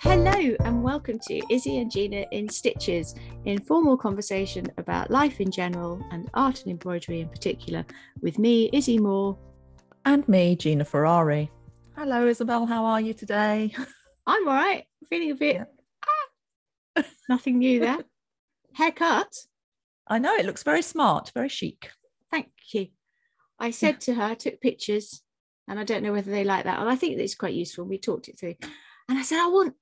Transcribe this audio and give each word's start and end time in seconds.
Hello 0.00 0.54
and 0.64 0.82
welcome 0.82 1.18
to 1.18 1.40
Izzy 1.50 1.78
and 1.78 1.90
Gina 1.90 2.24
in 2.30 2.48
Stitches, 2.48 3.14
informal 3.44 3.96
conversation 3.96 4.66
about 4.78 5.10
life 5.10 5.40
in 5.40 5.50
general 5.50 6.00
and 6.12 6.30
art 6.34 6.62
and 6.62 6.70
embroidery 6.70 7.20
in 7.20 7.28
particular, 7.28 7.84
with 8.20 8.38
me, 8.38 8.70
Izzy 8.72 8.98
Moore. 8.98 9.36
And 10.04 10.28
me, 10.28 10.54
Gina 10.54 10.84
Ferrari. 10.84 11.50
Hello, 11.96 12.26
Isabel. 12.26 12.66
How 12.66 12.84
are 12.84 13.00
you 13.00 13.14
today? 13.14 13.74
I'm 14.26 14.46
all 14.46 14.54
right, 14.54 14.84
feeling 15.08 15.32
a 15.32 15.34
bit. 15.34 15.66
Ah, 16.96 17.04
nothing 17.28 17.58
new 17.58 17.80
there. 17.80 17.98
Haircut. 18.74 19.34
I 20.06 20.18
know 20.18 20.34
it 20.36 20.46
looks 20.46 20.62
very 20.62 20.82
smart, 20.82 21.32
very 21.34 21.48
chic. 21.48 21.90
Thank 22.30 22.48
you. 22.72 22.88
I 23.58 23.70
said 23.70 24.00
to 24.02 24.14
her, 24.14 24.22
I 24.22 24.34
took 24.34 24.60
pictures, 24.60 25.22
and 25.66 25.78
I 25.78 25.84
don't 25.84 26.02
know 26.02 26.12
whether 26.12 26.30
they 26.30 26.44
like 26.44 26.64
that. 26.64 26.78
And 26.78 26.88
I 26.88 26.96
think 26.96 27.18
it's 27.18 27.34
quite 27.34 27.54
useful. 27.54 27.84
We 27.84 27.98
talked 27.98 28.28
it 28.28 28.38
through, 28.38 28.54
and 29.08 29.18
I 29.18 29.22
said, 29.22 29.40
I 29.40 29.48
want, 29.48 29.74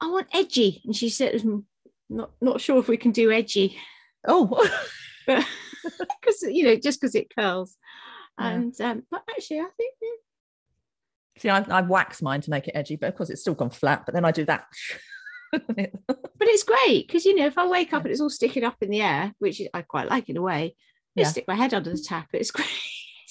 I 0.00 0.10
want 0.10 0.28
edgy, 0.32 0.82
and 0.84 0.94
she 0.94 1.08
said, 1.08 1.34
"Mm, 1.42 1.64
not 2.10 2.32
not 2.40 2.60
sure 2.60 2.78
if 2.78 2.88
we 2.88 2.96
can 2.96 3.12
do 3.12 3.30
edgy, 3.30 3.78
Oh, 4.26 4.68
because 5.26 6.42
you 6.42 6.64
know, 6.64 6.76
just 6.76 7.00
because 7.00 7.14
it 7.14 7.34
curls. 7.34 7.76
Yeah. 8.38 8.50
And 8.50 8.80
um, 8.80 9.02
but 9.10 9.22
actually, 9.30 9.60
I 9.60 9.68
think 9.76 9.94
yeah, 10.00 11.38
see, 11.38 11.48
I, 11.48 11.78
I 11.78 11.80
wax 11.82 12.22
mine 12.22 12.40
to 12.42 12.50
make 12.50 12.68
it 12.68 12.76
edgy, 12.76 12.96
but 12.96 13.08
of 13.08 13.16
course 13.16 13.30
it's 13.30 13.40
still 13.40 13.54
gone 13.54 13.70
flat. 13.70 14.04
But 14.06 14.14
then 14.14 14.24
I 14.24 14.30
do 14.30 14.44
that. 14.46 14.66
but 15.52 15.90
it's 16.40 16.64
great 16.64 17.06
because 17.06 17.24
you 17.24 17.34
know 17.36 17.46
if 17.46 17.58
I 17.58 17.66
wake 17.66 17.92
up 17.92 18.04
and 18.04 18.12
it's 18.12 18.20
all 18.20 18.30
sticking 18.30 18.64
up 18.64 18.76
in 18.80 18.90
the 18.90 19.02
air, 19.02 19.34
which 19.38 19.60
I 19.74 19.82
quite 19.82 20.08
like 20.08 20.28
in 20.28 20.36
a 20.36 20.42
way, 20.42 20.76
Yeah. 21.14 21.26
stick 21.28 21.44
my 21.48 21.54
head 21.54 21.74
under 21.74 21.90
the 21.90 21.98
tap. 21.98 22.28
It's 22.32 22.50
great. 22.50 22.68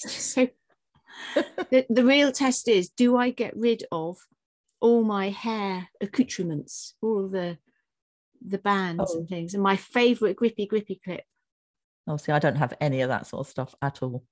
It's 0.04 0.20
so. 0.22 0.48
the, 1.70 1.86
the 1.88 2.04
real 2.04 2.32
test 2.32 2.66
is: 2.68 2.88
do 2.90 3.16
I 3.16 3.30
get 3.30 3.56
rid 3.56 3.84
of 3.92 4.16
all 4.80 5.04
my 5.04 5.28
hair 5.30 5.88
accoutrements, 6.00 6.94
all 7.00 7.28
the 7.28 7.58
the 8.44 8.58
bands 8.58 9.12
Oh. 9.14 9.18
and 9.18 9.28
things, 9.28 9.54
and 9.54 9.62
my 9.62 9.76
favourite 9.76 10.34
grippy 10.36 10.66
grippy 10.66 11.00
clip? 11.04 11.22
oh, 12.08 12.16
see, 12.16 12.32
I 12.32 12.40
don't 12.40 12.56
have 12.56 12.74
any 12.80 13.00
of 13.02 13.10
that 13.10 13.28
sort 13.28 13.46
of 13.46 13.50
stuff 13.50 13.74
at 13.80 14.02
all. 14.02 14.24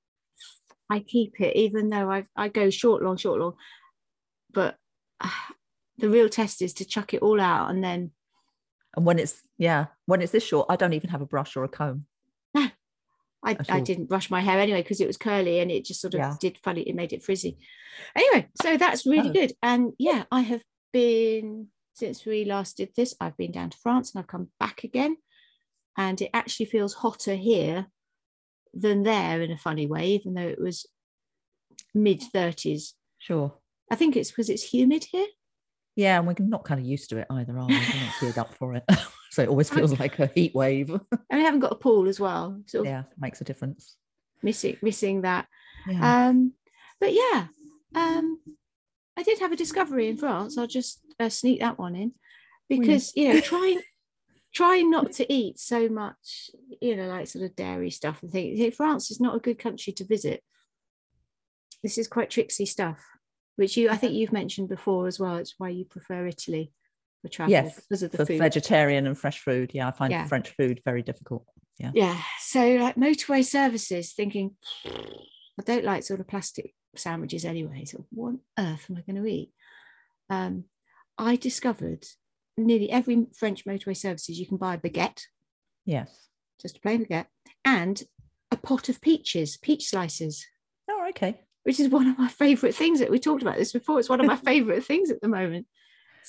I 0.91 0.99
keep 0.99 1.41
it, 1.41 1.55
even 1.55 1.89
though 1.89 2.11
I 2.11 2.27
I 2.35 2.49
go 2.49 2.69
short, 2.71 3.03
long, 3.05 3.17
short, 3.17 3.39
long. 3.41 3.55
But 4.53 4.77
ah, 5.21 5.51
the 5.99 6.09
real 6.11 6.29
test 6.29 6.63
is 6.63 6.75
to 6.75 6.85
chuck 6.85 7.15
it 7.15 7.23
all 7.23 7.41
out 7.41 7.71
and 7.71 7.85
then 7.85 8.11
And 8.97 9.07
when 9.07 9.21
it's 9.21 9.41
yeah, 9.57 9.87
when 10.07 10.21
it's 10.21 10.33
this 10.33 10.45
short, 10.45 10.67
I 10.69 10.75
don't 10.75 10.95
even 10.95 11.11
have 11.11 11.23
a 11.23 11.27
brush 11.27 11.57
or 11.57 11.63
a 11.63 11.69
comb. 11.69 12.07
I, 13.43 13.57
I 13.69 13.81
didn't 13.81 14.09
brush 14.11 14.31
my 14.31 14.41
hair 14.41 14.59
anyway 14.61 14.83
because 14.83 15.01
it 15.01 15.07
was 15.07 15.17
curly 15.17 15.61
and 15.61 15.71
it 15.71 15.85
just 15.87 16.01
sort 16.01 16.15
of 16.15 16.19
Yeah. 16.21 16.35
did 16.41 16.59
funny. 16.59 16.83
It 16.83 16.95
made 16.95 17.13
it 17.15 17.23
frizzy. 17.23 17.57
Anyway, 18.15 18.49
so 18.63 18.77
that's 18.77 19.07
really 19.07 19.31
Oh. 19.31 19.33
good. 19.33 19.53
And 19.63 19.93
yeah, 19.99 20.25
I 20.31 20.41
have 20.43 20.63
been 20.93 21.69
since 21.95 22.25
we 22.27 22.45
last 22.45 22.77
did 22.77 22.91
this. 22.97 23.15
I've 23.21 23.37
been 23.37 23.53
down 23.53 23.71
to 23.71 23.79
France 23.79 24.13
and 24.13 24.21
I've 24.21 24.27
come 24.29 24.51
back 24.61 24.85
again, 24.85 25.17
and 25.97 26.21
it 26.21 26.31
actually 26.35 26.67
feels 26.67 26.95
hotter 26.95 27.35
here 27.35 27.87
than 28.75 29.03
there 29.05 29.41
in 29.43 29.51
a 29.51 29.57
funny 29.59 29.87
way, 29.87 30.09
even 30.09 30.35
though 30.35 30.47
it 30.49 30.61
was 30.61 30.87
mid 31.95 32.23
thirties. 32.23 32.95
Sure. 33.19 33.55
I 33.91 33.97
think 33.97 34.17
it's 34.17 34.31
because 34.31 34.49
it's 34.51 34.73
humid 34.73 35.05
here. 35.11 35.27
Yeah, 35.97 36.19
and 36.19 36.27
we're 36.27 36.35
not 36.39 36.65
kind 36.65 36.81
of 36.81 36.87
used 36.87 37.11
to 37.11 37.19
it 37.19 37.27
either, 37.31 37.59
are 37.59 37.67
we? 37.67 37.75
We're 37.75 38.01
not 38.05 38.15
geared 38.21 38.39
up 38.39 38.55
for 38.55 38.75
it. 38.75 38.85
so 39.31 39.43
it 39.43 39.49
always 39.49 39.71
feels 39.71 39.99
like 39.99 40.19
a 40.19 40.27
heat 40.27 40.55
wave. 40.55 40.91
And 41.31 41.39
we 41.39 41.45
haven't 41.45 41.61
got 41.61 41.73
a 41.73 41.77
pool 41.77 42.09
as 42.09 42.19
well. 42.19 42.61
Of 42.75 42.85
yeah, 42.85 43.05
makes 43.19 43.41
a 43.41 43.45
difference. 43.45 43.97
missing 44.43 44.77
missing 44.83 45.23
that. 45.23 45.47
Yeah. 45.87 46.29
Um, 46.29 46.53
but 47.01 47.13
yeah, 47.15 47.47
um, 47.95 48.41
I 49.17 49.23
did 49.23 49.39
have 49.39 49.53
a 49.53 49.57
discovery 49.57 50.09
in 50.09 50.17
France. 50.17 50.59
I'll 50.59 50.67
just 50.67 51.01
uh, 51.21 51.29
sneak 51.29 51.61
that 51.61 51.79
one 51.79 51.95
in 51.95 52.13
because 52.69 53.13
you 53.15 53.33
know, 53.33 53.41
trying 53.41 53.81
trying 54.55 54.91
not 54.91 55.13
to 55.13 55.33
eat 55.33 55.61
so 55.61 55.89
much, 55.89 56.51
you 56.81 56.97
know, 56.97 57.07
like 57.07 57.29
sort 57.29 57.45
of 57.45 57.55
dairy 57.55 57.91
stuff 57.91 58.23
and 58.23 58.33
things. 58.33 58.75
France 58.75 59.11
is 59.13 59.21
not 59.21 59.37
a 59.37 59.41
good 59.41 59.59
country 59.59 59.93
to 59.95 60.05
visit. 60.05 60.43
This 61.83 61.97
is 61.97 62.09
quite 62.09 62.31
tricksy 62.31 62.67
stuff, 62.67 63.01
which 63.55 63.77
you 63.77 63.91
I 63.91 63.97
think 63.97 64.15
you've 64.15 64.33
mentioned 64.33 64.69
before 64.69 65.07
as 65.07 65.21
well. 65.21 65.37
It's 65.37 65.55
why 65.59 65.69
you 65.69 65.85
prefer 65.85 66.27
Italy 66.27 66.73
for 67.23 67.29
travel 67.29 67.51
yes, 67.51 67.77
because 67.77 68.03
of 68.03 68.11
the 68.11 68.19
for 68.19 68.27
food. 68.27 68.39
vegetarian 68.39 69.07
and 69.07 69.17
fresh 69.19 69.41
food. 69.41 69.71
Yeah, 69.75 69.89
I 69.89 69.91
find 69.91 70.11
Yeah. 70.11 70.27
French 70.27 70.51
food 70.57 70.81
very 70.85 71.03
difficult. 71.03 71.45
Yeah. 71.79 71.93
yeah 71.95 72.21
so 72.41 72.63
like 72.77 72.97
motorway 72.97 73.43
services 73.43 74.13
thinking 74.13 74.55
i 74.85 75.63
don't 75.65 75.83
like 75.83 76.03
sort 76.03 76.21
of 76.21 76.29
plastic 76.29 76.75
sandwiches 76.95 77.47
anyway 77.47 77.87
so 77.87 78.05
what 78.11 78.29
on 78.29 78.41
earth 78.59 78.85
am 78.91 78.99
i 78.99 79.01
going 79.11 79.17
to 79.23 79.27
eat 79.27 79.51
um, 80.29 80.65
i 81.17 81.37
discovered 81.37 82.05
nearly 82.59 82.91
every 82.91 83.29
french 83.35 83.65
motorway 83.65 83.97
services 83.97 84.39
you 84.39 84.47
can 84.47 84.59
buy 84.59 84.75
a 84.75 84.79
baguette 84.79 85.23
Yes. 85.87 86.29
just 86.61 86.77
a 86.77 86.81
plain 86.81 87.07
baguette 87.07 87.29
and 87.65 88.03
a 88.53 88.59
pot 88.59 88.91
of 88.91 89.01
peaches 89.01 89.57
peach 89.57 89.87
slices 89.87 90.47
Oh, 90.91 91.07
okay. 91.11 91.41
which 91.63 91.81
is 91.81 91.89
one 91.89 92.09
of 92.09 92.19
my 92.19 92.29
favorite 92.29 92.75
things 92.75 92.99
that 93.01 93.11
we 93.11 93.19
talked 93.19 93.41
about 93.41 93.57
this 93.57 93.73
before 93.73 93.99
it's 93.99 94.11
one 94.11 94.21
of 94.21 94.27
my 94.27 94.37
favorite 94.51 94.85
things 94.85 95.11
at 95.11 95.23
the 95.23 95.29
moment 95.29 95.67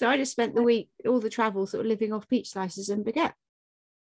so 0.02 0.10
i 0.10 0.18
just 0.18 0.32
spent 0.32 0.56
the 0.56 0.64
week 0.64 0.90
all 1.08 1.20
the 1.20 1.30
travel 1.30 1.68
sort 1.68 1.82
of 1.86 1.88
living 1.88 2.12
off 2.12 2.28
peach 2.28 2.50
slices 2.50 2.90
and 2.90 3.06
baguette 3.06 3.34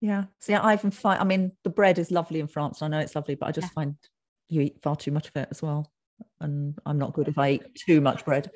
Yeah. 0.00 0.24
See, 0.40 0.52
I 0.54 0.74
even 0.74 0.90
find, 0.90 1.18
I 1.20 1.24
mean, 1.24 1.52
the 1.64 1.70
bread 1.70 1.98
is 1.98 2.10
lovely 2.10 2.40
in 2.40 2.48
France. 2.48 2.82
I 2.82 2.88
know 2.88 2.98
it's 2.98 3.14
lovely, 3.14 3.34
but 3.34 3.46
I 3.48 3.52
just 3.52 3.68
Yeah. 3.68 3.76
find 3.78 3.94
you 4.50 4.60
eat 4.60 4.82
far 4.82 4.94
too 4.96 5.10
much 5.10 5.28
of 5.28 5.36
it 5.36 5.48
as 5.50 5.62
well. 5.62 5.90
And 6.40 6.78
I'm 6.84 6.98
not 6.98 7.14
good 7.14 7.28
if 7.28 7.38
I 7.38 7.48
eat 7.52 7.64
too 7.86 8.00
much 8.02 8.24
bread. 8.26 8.50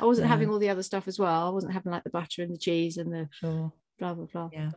i 0.00 0.04
wasn't 0.04 0.24
Yeah. 0.26 0.32
having 0.34 0.48
all 0.50 0.58
the 0.58 0.70
other 0.74 0.82
stuff 0.82 1.06
as 1.06 1.18
well 1.18 1.46
i 1.46 1.50
wasn't 1.50 1.74
having 1.74 1.92
like 1.92 2.04
the 2.04 2.16
butter 2.18 2.42
and 2.42 2.52
the 2.54 2.58
cheese 2.66 2.96
and 2.96 3.12
the 3.12 3.28
Sure. 3.40 3.72
blah 3.98 4.14
blah 4.14 4.26
blah 4.32 4.48
Yeah. 4.52 4.72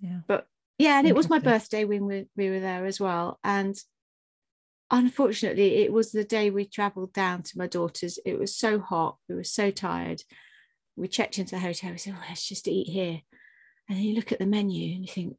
Yeah. 0.00 0.20
But 0.26 0.48
yeah 0.78 0.98
and 0.98 1.06
it 1.08 1.14
was 1.14 1.30
my 1.30 1.38
birthday 1.38 1.84
when 1.84 2.04
we, 2.10 2.26
we 2.36 2.50
were 2.50 2.60
there 2.60 2.84
as 2.84 2.98
well 3.00 3.38
and 3.44 3.74
unfortunately 4.90 5.76
it 5.84 5.92
was 5.92 6.12
the 6.12 6.24
day 6.24 6.50
we 6.50 6.64
traveled 6.66 7.12
down 7.12 7.42
to 7.42 7.58
my 7.58 7.66
daughter's 7.66 8.18
it 8.26 8.38
was 8.38 8.54
so 8.64 8.78
hot 8.80 9.16
we 9.28 9.34
were 9.34 9.44
so 9.60 9.70
tired 9.70 10.20
we 10.96 11.08
checked 11.08 11.38
into 11.38 11.54
the 11.54 11.60
hotel 11.60 11.90
we 11.92 11.98
said 11.98 12.14
oh, 12.16 12.24
let's 12.28 12.48
just 12.48 12.68
eat 12.68 12.88
here 12.88 13.20
and 13.88 13.98
then 13.98 14.04
you 14.04 14.14
look 14.14 14.32
at 14.32 14.38
the 14.38 14.46
menu 14.46 14.94
and 14.94 15.06
you 15.06 15.12
think 15.12 15.36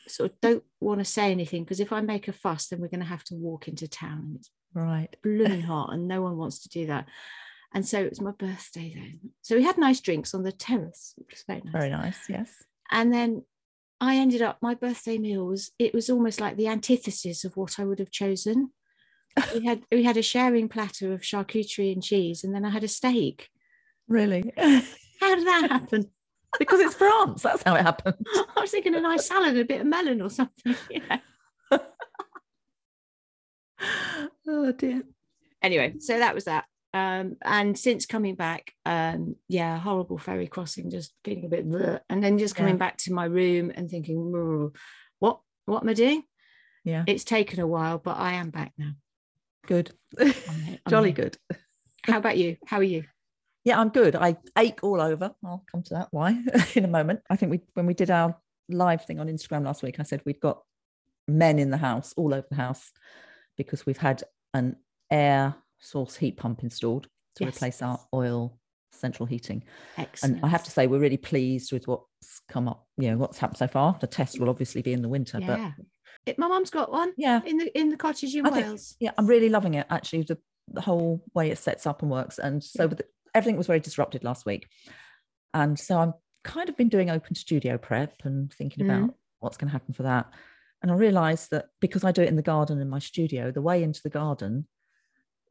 sort 0.07 0.31
of 0.31 0.41
don't 0.41 0.63
want 0.79 0.99
to 0.99 1.05
say 1.05 1.31
anything 1.31 1.63
because 1.63 1.79
if 1.79 1.91
i 1.93 2.01
make 2.01 2.27
a 2.27 2.33
fuss 2.33 2.67
then 2.67 2.79
we're 2.79 2.87
going 2.89 2.99
to 2.99 3.05
have 3.05 3.23
to 3.23 3.35
walk 3.35 3.67
into 3.67 3.87
town 3.87 4.19
and 4.25 4.35
it's 4.37 4.49
Right. 4.75 5.15
blooming 5.21 5.61
hot 5.61 5.93
and 5.93 6.07
no 6.07 6.23
one 6.23 6.35
wants 6.35 6.63
to 6.63 6.69
do 6.69 6.87
that 6.87 7.05
and 7.75 7.87
so 7.87 7.99
it 8.01 8.09
was 8.09 8.21
my 8.21 8.31
birthday 8.31 8.91
then 8.95 9.19
so 9.43 9.55
we 9.55 9.61
had 9.63 9.77
nice 9.77 10.01
drinks 10.01 10.33
on 10.33 10.41
the 10.43 10.51
terrace 10.51 11.13
which 11.17 11.29
was 11.31 11.43
very 11.47 11.61
nice 11.61 11.71
Very 11.71 11.89
nice. 11.91 12.17
Yes. 12.27 12.51
and 12.91 13.13
then 13.13 13.43
I 14.01 14.15
ended 14.17 14.41
up 14.41 14.57
my 14.61 14.73
birthday 14.73 15.17
meal 15.19 15.45
was 15.45 15.71
it 15.79 15.93
was 15.93 16.09
almost 16.09 16.41
like 16.41 16.57
the 16.57 16.67
antithesis 16.67 17.45
of 17.45 17.55
what 17.55 17.79
I 17.79 17.85
would 17.85 17.99
have 17.99 18.11
chosen. 18.11 18.71
We 19.53 19.65
had 19.65 19.81
we 19.91 20.03
had 20.03 20.17
a 20.17 20.21
sharing 20.21 20.69
platter 20.69 21.13
of 21.13 21.21
charcuterie 21.21 21.91
and 21.93 22.03
cheese, 22.03 22.43
and 22.43 22.53
then 22.53 22.65
I 22.65 22.69
had 22.69 22.83
a 22.83 22.87
steak. 22.87 23.49
Really? 24.07 24.43
How 24.57 25.35
did 25.35 25.47
that 25.47 25.67
happen? 25.69 26.09
because 26.59 26.79
it's 26.81 26.95
France. 26.95 27.41
That's 27.41 27.63
how 27.63 27.75
it 27.75 27.81
happened. 27.81 28.15
I 28.55 28.61
was 28.61 28.71
thinking 28.71 28.95
a 28.95 29.01
nice 29.01 29.27
salad, 29.27 29.49
and 29.49 29.59
a 29.59 29.65
bit 29.65 29.81
of 29.81 29.87
melon 29.87 30.21
or 30.21 30.29
something. 30.29 30.75
Yeah. 30.89 31.19
oh 34.47 34.71
dear. 34.71 35.03
Anyway, 35.61 35.95
so 35.99 36.19
that 36.19 36.35
was 36.35 36.45
that. 36.45 36.65
Um, 36.93 37.37
and 37.43 37.77
since 37.77 38.05
coming 38.05 38.35
back, 38.35 38.71
um, 38.85 39.35
yeah, 39.47 39.79
horrible 39.79 40.17
ferry 40.19 40.47
crossing, 40.47 40.91
just 40.91 41.13
feeling 41.23 41.45
a 41.45 41.49
bit, 41.49 41.67
bleh. 41.67 41.99
and 42.09 42.23
then 42.23 42.37
just 42.37 42.55
coming 42.55 42.75
Yeah. 42.75 42.79
back 42.79 42.97
to 42.99 43.13
my 43.13 43.25
room 43.25 43.71
and 43.73 43.89
thinking, 43.89 44.71
what, 45.19 45.39
what 45.65 45.81
am 45.81 45.89
I 45.89 45.93
doing? 45.93 46.23
Yeah. 46.83 47.03
It's 47.07 47.23
taken 47.23 47.59
a 47.59 47.67
while, 47.67 47.97
but 47.97 48.17
I 48.17 48.33
am 48.33 48.51
back 48.51 48.73
now. 48.77 48.91
Good. 49.67 49.91
I'm 50.19 50.33
I'm 50.49 50.79
Jolly 50.89 51.11
here. 51.11 51.15
good. 51.25 51.37
How 52.03 52.17
about 52.17 52.37
you? 52.37 52.57
How 52.65 52.77
are 52.77 52.83
you? 52.83 53.05
Yeah, 53.63 53.79
I'm 53.79 53.89
good. 53.89 54.15
I 54.15 54.37
ache 54.57 54.79
all 54.83 54.99
over. 54.99 55.33
I'll 55.45 55.63
come 55.71 55.83
to 55.83 55.93
that 55.93 56.09
why 56.11 56.41
in 56.75 56.83
a 56.83 56.89
moment. 56.89 57.21
I 57.29 57.35
think 57.37 57.51
we 57.51 57.61
when 57.73 57.85
we 57.85 57.93
did 57.93 58.11
our 58.11 58.37
live 58.69 59.05
thing 59.05 59.19
on 59.19 59.27
Instagram 59.27 59.63
last 59.63 59.83
week, 59.83 59.99
I 59.99 60.03
said 60.03 60.21
we'd 60.25 60.41
got 60.41 60.61
men 61.27 61.59
in 61.59 61.69
the 61.69 61.77
house, 61.77 62.13
all 62.17 62.33
over 62.33 62.45
the 62.49 62.57
house, 62.57 62.91
because 63.57 63.85
we've 63.85 63.97
had 63.97 64.23
an 64.53 64.75
air 65.09 65.55
source 65.79 66.15
heat 66.17 66.37
pump 66.37 66.63
installed 66.63 67.07
to 67.35 67.45
Yes. 67.45 67.55
replace 67.55 67.81
our 67.81 67.99
oil 68.13 68.59
central 68.91 69.25
heating. 69.25 69.63
Excellent. 69.97 70.35
And 70.37 70.45
I 70.45 70.49
have 70.49 70.63
to 70.65 70.71
say 70.71 70.87
we're 70.87 70.99
really 70.99 71.17
pleased 71.17 71.71
with 71.71 71.87
what's 71.87 72.41
come 72.49 72.67
up, 72.67 72.85
you 72.97 73.09
know, 73.09 73.17
what's 73.17 73.37
happened 73.39 73.57
so 73.57 73.67
far. 73.67 73.97
The 73.99 74.07
test 74.07 74.39
will 74.39 74.49
obviously 74.49 74.81
be 74.81 74.93
in 74.93 75.01
the 75.01 75.09
winter, 75.09 75.39
but 75.39 75.59
yeah. 75.59 75.71
It, 76.25 76.37
my 76.39 76.47
mum's 76.47 76.69
got 76.69 76.91
one 76.91 77.13
yeah, 77.17 77.41
in 77.45 77.57
the 77.57 77.77
in 77.79 77.89
the 77.89 77.97
cottage 77.97 78.35
in 78.35 78.45
I 78.45 78.49
think- 78.51 78.65
Wales. 78.67 78.95
yeah, 78.99 79.11
I'm 79.17 79.27
really 79.27 79.49
loving 79.49 79.73
it 79.73 79.87
actually. 79.89 80.23
The, 80.23 80.37
the 80.71 80.81
whole 80.81 81.21
way 81.33 81.49
it 81.51 81.57
sets 81.57 81.85
up 81.85 82.01
and 82.01 82.09
works. 82.09 82.39
And 82.39 82.63
so 82.63 82.87
with 82.87 82.99
the, 82.99 83.05
everything 83.35 83.57
was 83.57 83.67
very 83.67 83.81
disrupted 83.81 84.23
last 84.23 84.45
week. 84.45 84.67
And 85.53 85.77
so 85.77 85.99
I'm 85.99 86.13
kind 86.43 86.69
of 86.69 86.77
been 86.77 86.89
doing 86.89 87.09
open 87.09 87.35
studio 87.35 87.77
prep 87.77 88.21
and 88.23 88.51
thinking 88.53 88.85
Mm. 88.85 88.97
about 89.05 89.15
what's 89.39 89.57
going 89.57 89.67
to 89.67 89.73
happen 89.73 89.93
for 89.93 90.03
that. 90.03 90.31
And 90.81 90.91
I 90.91 90.95
realized 90.95 91.51
that 91.51 91.67
because 91.81 92.03
I 92.03 92.11
do 92.11 92.21
it 92.21 92.29
in 92.29 92.35
the 92.37 92.41
garden 92.41 92.79
in 92.79 92.89
my 92.89 92.99
studio, 92.99 93.51
the 93.51 93.61
way 93.61 93.83
into 93.83 94.01
the 94.03 94.09
garden 94.09 94.67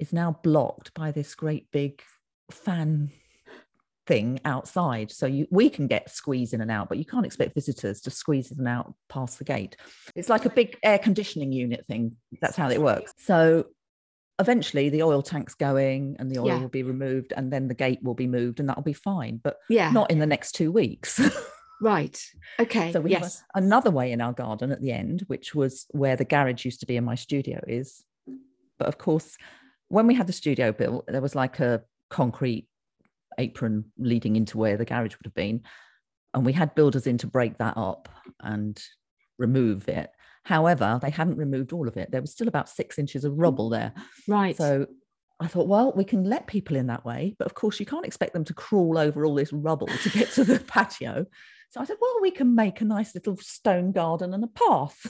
is 0.01 0.13
now 0.13 0.39
blocked 0.43 0.93
by 0.95 1.11
this 1.13 1.35
great 1.35 1.71
big 1.71 2.03
fan 2.51 3.11
thing 4.07 4.41
outside. 4.45 5.11
So 5.11 5.27
you 5.27 5.47
we 5.51 5.71
can 5.71 5.87
get 5.87 6.11
squeeze 6.11 6.53
in 6.53 6.61
and 6.61 6.71
out, 6.71 6.89
but 6.89 6.99
you 6.99 7.05
can't 7.05 7.27
expect 7.27 7.55
visitors 7.55 8.01
to 8.03 8.11
squeeze 8.11 8.51
in 8.51 8.59
and 8.59 8.69
out 8.69 8.95
past 9.09 9.39
the 9.39 9.45
gate. 9.45 9.77
It's 10.15 10.29
like 10.29 10.45
a 10.45 10.51
big 10.51 10.77
air 10.83 10.99
conditioning 10.99 11.53
unit 11.53 11.87
thing. 11.87 12.17
That's 12.41 12.57
how 12.57 12.71
it 12.71 12.81
works. 12.81 13.13
So 13.19 13.67
eventually 14.39 14.89
the 14.89 15.03
oil 15.03 15.23
tank's 15.23 15.55
going 15.55 16.17
and 16.19 16.31
the 16.31 16.41
oil 16.41 16.47
Yeah. 16.49 16.59
will 16.61 16.69
be 16.69 16.83
removed 16.83 17.33
and 17.37 17.53
then 17.53 17.69
the 17.69 17.75
gate 17.75 18.01
will 18.03 18.15
be 18.15 18.27
moved 18.27 18.59
and 18.61 18.69
that'll 18.69 18.83
be 18.83 18.93
fine. 18.93 19.41
But 19.43 19.59
Yeah. 19.69 19.91
not 19.93 20.11
in 20.11 20.19
the 20.19 20.27
next 20.27 20.53
two 20.53 20.73
weeks. 20.73 21.21
Right. 21.83 22.25
Okay. 22.61 22.93
So 22.93 23.01
we 23.01 23.13
have 23.15 23.23
yes. 23.23 23.43
another 23.57 23.91
way 23.91 24.13
in 24.13 24.21
our 24.21 24.33
garden 24.33 24.71
at 24.71 24.81
the 24.81 24.93
end, 24.93 25.25
which 25.27 25.53
was 25.53 25.87
where 25.91 26.15
the 26.15 26.25
garage 26.25 26.65
used 26.65 26.79
to 26.81 26.87
be 26.87 26.97
in 26.97 27.03
my 27.03 27.17
studio 27.17 27.61
is. 27.67 28.05
But 28.79 28.87
of 28.87 28.99
course, 28.99 29.37
when 29.89 30.07
we 30.07 30.15
had 30.15 30.29
the 30.29 30.33
studio 30.33 30.71
built, 30.71 31.07
there 31.09 31.21
was 31.21 31.35
like 31.35 31.59
a 31.59 31.83
concrete 32.09 32.69
apron 33.39 33.85
leading 33.99 34.37
into 34.37 34.59
where 34.59 34.77
the 34.77 34.85
garage 34.85 35.17
would 35.17 35.27
have 35.27 35.35
been. 35.35 35.63
And 36.35 36.47
we 36.47 36.53
had 36.53 36.75
builders 36.75 37.07
in 37.07 37.19
to 37.19 37.27
break 37.27 37.59
that 37.59 37.77
up 37.77 38.09
and 38.41 38.81
remove 39.39 39.89
it. 39.89 40.11
However, 40.45 40.99
they 41.01 41.11
hadn't 41.11 41.37
removed 41.37 41.73
all 41.73 41.87
of 41.87 41.97
it. 41.97 42.11
There 42.11 42.21
was 42.21 42.33
still 42.33 42.49
about 42.49 42.69
six 42.69 42.99
inches 42.99 43.25
of 43.25 43.39
rubble 43.39 43.69
there. 43.69 43.93
Right. 44.27 44.57
So 44.57 44.87
I 45.39 45.47
thought, 45.47 45.69
well, 45.69 45.93
we 45.95 46.05
can 46.05 46.25
let 46.25 46.47
people 46.47 46.77
in 46.77 46.87
that 46.87 47.05
way. 47.05 47.35
But 47.39 47.47
of 47.47 47.55
course, 47.55 47.79
you 47.79 47.87
can't 47.87 48.07
expect 48.07 48.33
them 48.33 48.45
to 48.45 48.55
crawl 48.55 48.99
over 48.99 49.25
all 49.25 49.35
this 49.35 49.53
rubble 49.53 49.89
to 49.89 50.11
get 50.11 50.31
to 50.33 50.45
the 50.45 50.59
patio. 50.67 51.27
So 51.71 51.81
I 51.81 51.85
said, 51.85 51.97
well, 52.01 52.19
we 52.21 52.31
can 52.31 52.55
make 52.55 52.81
a 52.81 52.85
nice 52.85 53.15
little 53.15 53.37
stone 53.37 53.93
garden 53.93 54.35
and 54.35 54.45
a 54.45 54.49
path. 54.49 55.07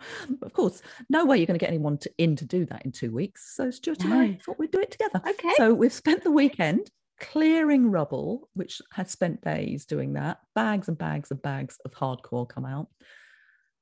of 0.42 0.52
course, 0.52 0.82
no 1.08 1.24
way 1.24 1.38
you're 1.38 1.46
going 1.46 1.58
to 1.58 1.62
get 1.62 1.68
anyone 1.68 1.98
to, 1.98 2.10
in 2.18 2.36
to 2.36 2.44
do 2.44 2.64
that 2.66 2.84
in 2.84 2.92
two 2.92 3.10
weeks. 3.10 3.54
So 3.54 3.70
Stuart 3.70 4.04
and 4.04 4.14
I 4.14 4.38
thought 4.44 4.58
we'd 4.58 4.70
do 4.70 4.80
it 4.80 4.90
together. 4.90 5.20
okay. 5.26 5.52
So 5.56 5.74
we've 5.74 5.92
spent 5.92 6.24
the 6.24 6.30
weekend 6.30 6.90
clearing 7.20 7.90
rubble, 7.90 8.48
which 8.54 8.80
had 8.92 9.08
spent 9.08 9.42
days 9.42 9.84
doing 9.84 10.14
that. 10.14 10.38
Bags 10.54 10.88
and 10.88 10.98
bags 10.98 11.30
and 11.30 11.40
bags 11.40 11.78
of 11.84 11.92
hardcore 11.92 12.48
come 12.48 12.64
out. 12.64 12.88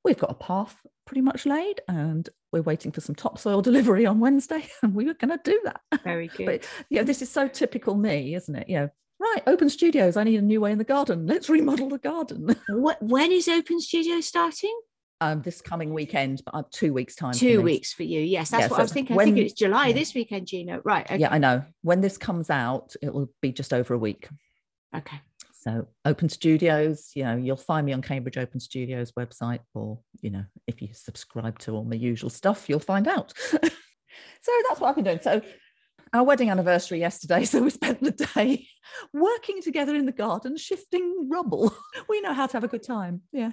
We've 0.03 0.17
got 0.17 0.31
a 0.31 0.35
path 0.35 0.75
pretty 1.05 1.21
much 1.21 1.45
laid, 1.45 1.81
and 1.87 2.27
we're 2.51 2.61
waiting 2.61 2.91
for 2.91 3.01
some 3.01 3.15
topsoil 3.15 3.61
delivery 3.63 4.05
on 4.05 4.19
Wednesday, 4.19 4.67
and 4.83 4.95
we 4.95 5.05
were 5.05 5.13
going 5.13 5.37
to 5.37 5.41
do 5.43 5.59
that. 5.65 5.81
Very 6.03 6.27
good. 6.35 6.45
But 6.45 6.67
you 6.89 6.97
know, 6.97 7.03
this 7.03 7.21
is 7.21 7.29
so 7.29 7.47
typical 7.47 7.95
me, 7.95 8.35
isn't 8.35 8.55
it? 8.55 8.69
You 8.69 8.79
know, 8.79 8.89
right, 9.19 9.43
open 9.47 9.69
studios. 9.69 10.17
I 10.17 10.23
need 10.23 10.39
a 10.39 10.43
new 10.43 10.61
way 10.61 10.71
in 10.71 10.77
the 10.77 10.83
garden. 10.83 11.27
Let's 11.27 11.49
remodel 11.49 11.89
the 11.89 11.99
garden. 11.99 12.55
what? 12.69 13.01
When 13.01 13.31
is 13.31 13.47
Open 13.47 13.79
Studio 13.79 14.21
starting? 14.21 14.77
Um, 15.23 15.43
this 15.43 15.61
coming 15.61 15.93
weekend, 15.93 16.41
but 16.43 16.55
uh, 16.55 16.63
two 16.71 16.93
weeks 16.93 17.15
time. 17.15 17.33
Two 17.33 17.61
weeks 17.61 17.93
for 17.93 18.01
you. 18.01 18.19
Yes, 18.19 18.49
that's 18.49 18.61
Yeah, 18.61 18.67
what 18.69 18.75
so 18.77 18.79
I 18.79 18.81
was 18.81 18.91
thinking. 18.91 19.19
I 19.19 19.23
think 19.23 19.37
it's 19.37 19.53
July 19.53 19.87
yeah. 19.87 19.93
this 19.93 20.15
weekend, 20.15 20.47
Gina. 20.47 20.81
Right. 20.83 21.05
Okay. 21.05 21.17
Yeah, 21.17 21.29
I 21.31 21.37
know. 21.37 21.63
When 21.83 22.01
this 22.01 22.17
comes 22.17 22.49
out, 22.49 22.95
it 23.03 23.13
will 23.13 23.29
be 23.39 23.51
just 23.51 23.71
over 23.71 23.93
a 23.93 23.99
week. 23.99 24.27
Okay. 24.95 25.21
So 25.61 25.87
open 26.05 26.27
studios, 26.27 27.11
you 27.13 27.23
know, 27.23 27.35
you'll 27.37 27.55
find 27.55 27.85
me 27.85 27.93
on 27.93 28.01
Cambridge 28.01 28.39
Open 28.39 28.59
Studios 28.59 29.11
website, 29.11 29.59
or 29.75 29.99
you 30.21 30.31
know, 30.31 30.43
if 30.65 30.81
you 30.81 30.89
subscribe 30.91 31.59
to 31.59 31.73
all 31.73 31.83
my 31.83 31.95
usual 31.95 32.31
stuff, 32.31 32.67
you'll 32.67 32.79
find 32.79 33.07
out. 33.07 33.31
so 33.51 33.61
that's 33.61 34.79
what 34.79 34.89
I've 34.89 34.95
been 34.95 35.03
doing. 35.03 35.19
So 35.21 35.43
our 36.13 36.23
wedding 36.23 36.49
anniversary 36.49 36.99
yesterday, 36.99 37.45
so 37.45 37.61
we 37.61 37.69
spent 37.69 38.01
the 38.01 38.11
day 38.11 38.67
working 39.13 39.61
together 39.61 39.95
in 39.95 40.07
the 40.07 40.11
garden, 40.11 40.57
shifting 40.57 41.29
rubble. 41.31 41.73
We 42.09 42.21
know 42.21 42.33
how 42.33 42.47
to 42.47 42.53
have 42.53 42.63
a 42.63 42.67
good 42.67 42.83
time. 42.83 43.21
Yeah. 43.31 43.51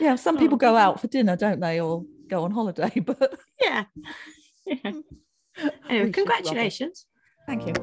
Yeah, 0.00 0.16
some 0.16 0.38
people 0.38 0.56
go 0.56 0.74
oh. 0.74 0.78
out 0.78 1.00
for 1.00 1.06
dinner, 1.08 1.36
don't 1.36 1.60
they, 1.60 1.80
or 1.80 2.04
go 2.28 2.44
on 2.44 2.50
holiday, 2.50 2.90
but 3.04 3.38
Yeah. 3.60 3.84
yeah. 4.66 4.76
Hmm. 5.56 5.68
Anyway, 5.88 6.06
shift 6.06 6.14
congratulations. 6.14 7.06
Thank 7.46 7.66
you. 7.66 7.74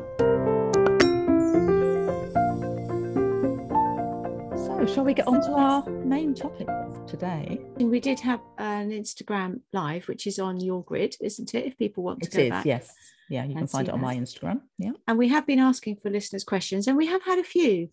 So, 4.65 4.85
shall 4.93 5.03
we 5.05 5.13
get 5.13 5.27
on 5.27 5.41
to 5.41 5.51
our 5.53 5.87
main 5.89 6.33
topic 6.35 6.67
today? 7.07 7.59
We 7.77 7.99
did 7.99 8.19
have 8.21 8.41
an 8.57 8.89
Instagram 8.91 9.61
live, 9.73 10.07
which 10.07 10.25
is 10.27 10.39
on 10.39 10.59
your 10.59 10.83
grid, 10.83 11.15
isn't 11.21 11.53
it? 11.53 11.65
If 11.65 11.77
people 11.77 12.03
want 12.03 12.21
to 12.23 12.27
It 12.29 12.33
go 12.33 12.41
is, 12.43 12.49
back. 12.49 12.65
yes. 12.65 12.93
Yeah, 13.29 13.45
you 13.45 13.55
can 13.55 13.67
find 13.67 13.87
it 13.87 13.91
on 13.93 14.01
that. 14.01 14.05
my 14.05 14.15
Instagram. 14.15 14.61
Yeah. 14.77 14.91
And 15.07 15.17
we 15.17 15.29
have 15.29 15.47
been 15.47 15.59
asking 15.59 15.97
for 16.01 16.09
listeners' 16.09 16.43
questions, 16.43 16.87
and 16.87 16.97
we 16.97 17.05
have 17.07 17.23
had 17.23 17.39
a 17.39 17.43
few. 17.43 17.89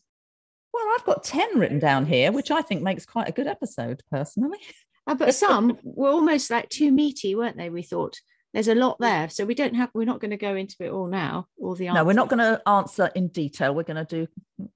Well, 0.72 0.84
I've 0.96 1.04
got 1.04 1.24
10 1.24 1.58
written 1.58 1.78
down 1.78 2.06
here, 2.06 2.30
which 2.32 2.50
I 2.50 2.62
think 2.62 2.82
makes 2.82 3.06
quite 3.06 3.28
a 3.28 3.32
good 3.32 3.46
episode 3.46 4.02
personally. 4.10 4.58
Uh, 5.06 5.14
but 5.14 5.34
some 5.34 5.78
were 5.82 6.10
almost 6.10 6.50
like 6.50 6.68
too 6.68 6.92
meaty, 6.92 7.34
weren't 7.34 7.56
they? 7.56 7.70
We 7.70 7.80
thought 7.80 8.20
there's 8.52 8.68
a 8.68 8.74
lot 8.74 8.98
there, 9.00 9.30
so 9.30 9.46
we 9.46 9.54
don't 9.54 9.74
have. 9.74 9.88
We're 9.94 10.04
not 10.04 10.20
going 10.20 10.32
to 10.32 10.36
go 10.36 10.54
into 10.54 10.76
it 10.80 10.90
all 10.90 11.06
now. 11.06 11.46
All 11.58 11.74
the 11.74 11.88
answers. 11.88 12.00
No, 12.00 12.04
we're 12.04 12.12
not 12.12 12.28
going 12.28 12.40
to 12.40 12.60
answer 12.68 13.10
in 13.14 13.28
detail. 13.28 13.74
We're 13.74 13.84
going 13.84 14.04
to 14.04 14.26
do, 14.26 14.26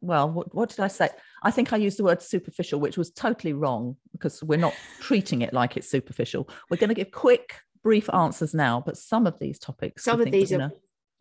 well, 0.00 0.30
what, 0.30 0.54
what 0.54 0.70
did 0.70 0.80
I 0.80 0.88
say? 0.88 1.10
I 1.42 1.50
think 1.50 1.74
I 1.74 1.76
used 1.76 1.98
the 1.98 2.04
word 2.04 2.22
superficial, 2.22 2.80
which 2.80 2.96
was 2.96 3.10
totally 3.10 3.52
wrong 3.52 3.96
because 4.12 4.42
we're 4.42 4.58
not 4.58 4.74
treating 5.00 5.42
it 5.42 5.52
like 5.52 5.76
it's 5.76 5.90
superficial. 5.90 6.48
We're 6.70 6.78
going 6.78 6.88
to 6.88 6.94
give 6.94 7.10
quick, 7.10 7.56
brief 7.82 8.08
answers 8.14 8.54
now, 8.54 8.82
but 8.84 8.96
some 8.96 9.26
of 9.26 9.38
these 9.38 9.58
topics, 9.58 10.04
Some 10.04 10.20
of 10.20 10.24
think 10.24 10.34
these 10.34 10.52
are 10.54 10.70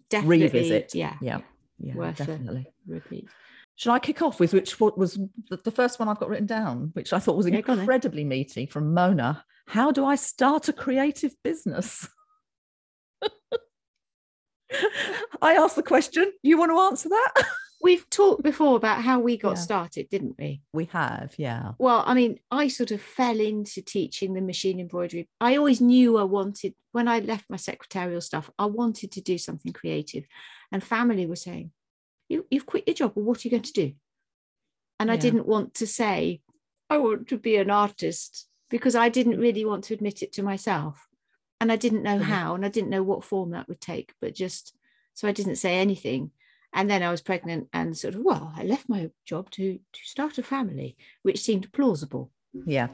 definitely 0.10 0.44
revisit. 0.44 0.96
Yeah, 0.96 1.16
Yeah. 1.22 1.42
Yeah, 1.80 1.96
worth 1.96 2.18
definitely. 2.18 2.68
repeat. 2.86 3.28
Should 3.82 3.94
I 3.94 3.98
kick 3.98 4.22
off 4.22 4.40
with 4.40 4.54
which 4.54 4.80
what 4.80 4.96
was 4.96 5.18
the, 5.50 5.72
first 5.72 6.00
one 6.00 6.08
I've 6.08 6.20
got 6.20 6.30
written 6.30 6.46
down, 6.46 6.92
which 6.94 7.14
I 7.14 7.20
thought 7.20 7.36
was 7.36 7.50
Yeah, 7.50 7.62
go 7.62 7.72
on 7.72 7.80
then. 7.80 7.84
incredibly 7.86 8.24
meaty 8.24 8.68
from 8.68 8.94
Mona? 8.94 9.44
How 9.66 9.92
do 9.92 10.06
I 10.06 10.14
start 10.18 10.70
a 10.70 10.74
creative 10.74 11.34
business? 11.44 12.08
I 15.42 15.54
asked 15.56 15.78
the 15.78 15.82
question. 15.82 16.32
You 16.44 16.60
want 16.60 16.72
to 16.72 16.78
answer 16.78 17.10
that? 17.10 17.44
We've 17.82 18.08
talked 18.12 18.44
before 18.44 18.76
about 18.76 19.02
how 19.02 19.20
we 19.20 19.36
got 19.36 19.56
Yeah. 19.56 19.64
started, 19.64 20.10
didn't 20.12 20.36
we? 20.38 20.62
We 20.72 20.86
have, 20.92 21.34
yeah. 21.40 21.72
Well, 21.80 22.04
I 22.06 22.14
mean, 22.14 22.38
I 22.52 22.68
sort 22.68 22.92
of 22.92 23.02
fell 23.02 23.40
into 23.40 23.82
teaching 23.82 24.36
the 24.36 24.42
machine 24.42 24.80
embroidery. 24.80 25.28
I 25.42 25.56
always 25.56 25.82
knew 25.82 26.20
I 26.20 26.24
wanted, 26.24 26.76
when 26.92 27.08
I 27.08 27.18
left 27.18 27.46
my 27.50 27.58
secretarial 27.58 28.22
stuff, 28.22 28.52
I 28.60 28.68
wanted 28.68 29.12
to 29.14 29.22
do 29.22 29.40
something 29.40 29.74
creative. 29.74 30.26
And 30.72 30.84
family 30.84 31.26
were 31.26 31.36
saying, 31.36 31.72
you, 32.32 32.46
You've 32.50 32.66
quit 32.66 32.88
your 32.88 32.96
job. 32.96 33.14
Well, 33.16 33.26
what 33.26 33.44
are 33.44 33.48
you 33.48 33.52
going 33.52 33.64
to 33.64 33.74
do? 33.74 33.94
And 35.00 35.12
I 35.12 35.18
didn't 35.18 35.48
want 35.48 35.74
to 35.76 35.88
say, 35.88 36.42
I 36.88 36.98
want 36.98 37.28
to 37.30 37.38
be 37.38 37.56
an 37.56 37.72
artist 37.72 38.48
because 38.70 38.96
I 38.96 39.10
didn't 39.10 39.40
really 39.40 39.66
want 39.66 39.86
to 39.86 39.96
admit 39.96 40.22
it 40.22 40.34
to 40.34 40.44
myself. 40.44 41.08
And 41.60 41.72
I 41.72 41.76
didn't 41.76 42.04
know 42.04 42.20
how, 42.20 42.54
and 42.54 42.66
I 42.66 42.70
didn't 42.70 42.90
know 42.90 43.04
what 43.04 43.24
form 43.24 43.52
that 43.52 43.68
would 43.68 43.82
take, 43.82 44.14
but 44.22 44.36
just 44.36 44.76
so 45.14 45.28
I 45.28 45.32
didn't 45.32 45.56
say 45.56 45.78
anything. 45.78 46.32
And 46.74 46.90
then 46.90 47.04
I 47.04 47.12
was 47.12 47.22
pregnant 47.22 47.68
and 47.74 47.98
sort 47.98 48.16
of, 48.16 48.22
well, 48.22 48.54
I 48.56 48.64
left 48.64 48.88
my 48.88 49.10
job 49.26 49.50
to 49.52 49.74
to 49.78 50.00
start 50.04 50.38
a 50.38 50.44
family, 50.44 50.96
which 51.24 51.42
seemed 51.42 51.72
plausible. 51.74 52.32
Yeah. 52.66 52.88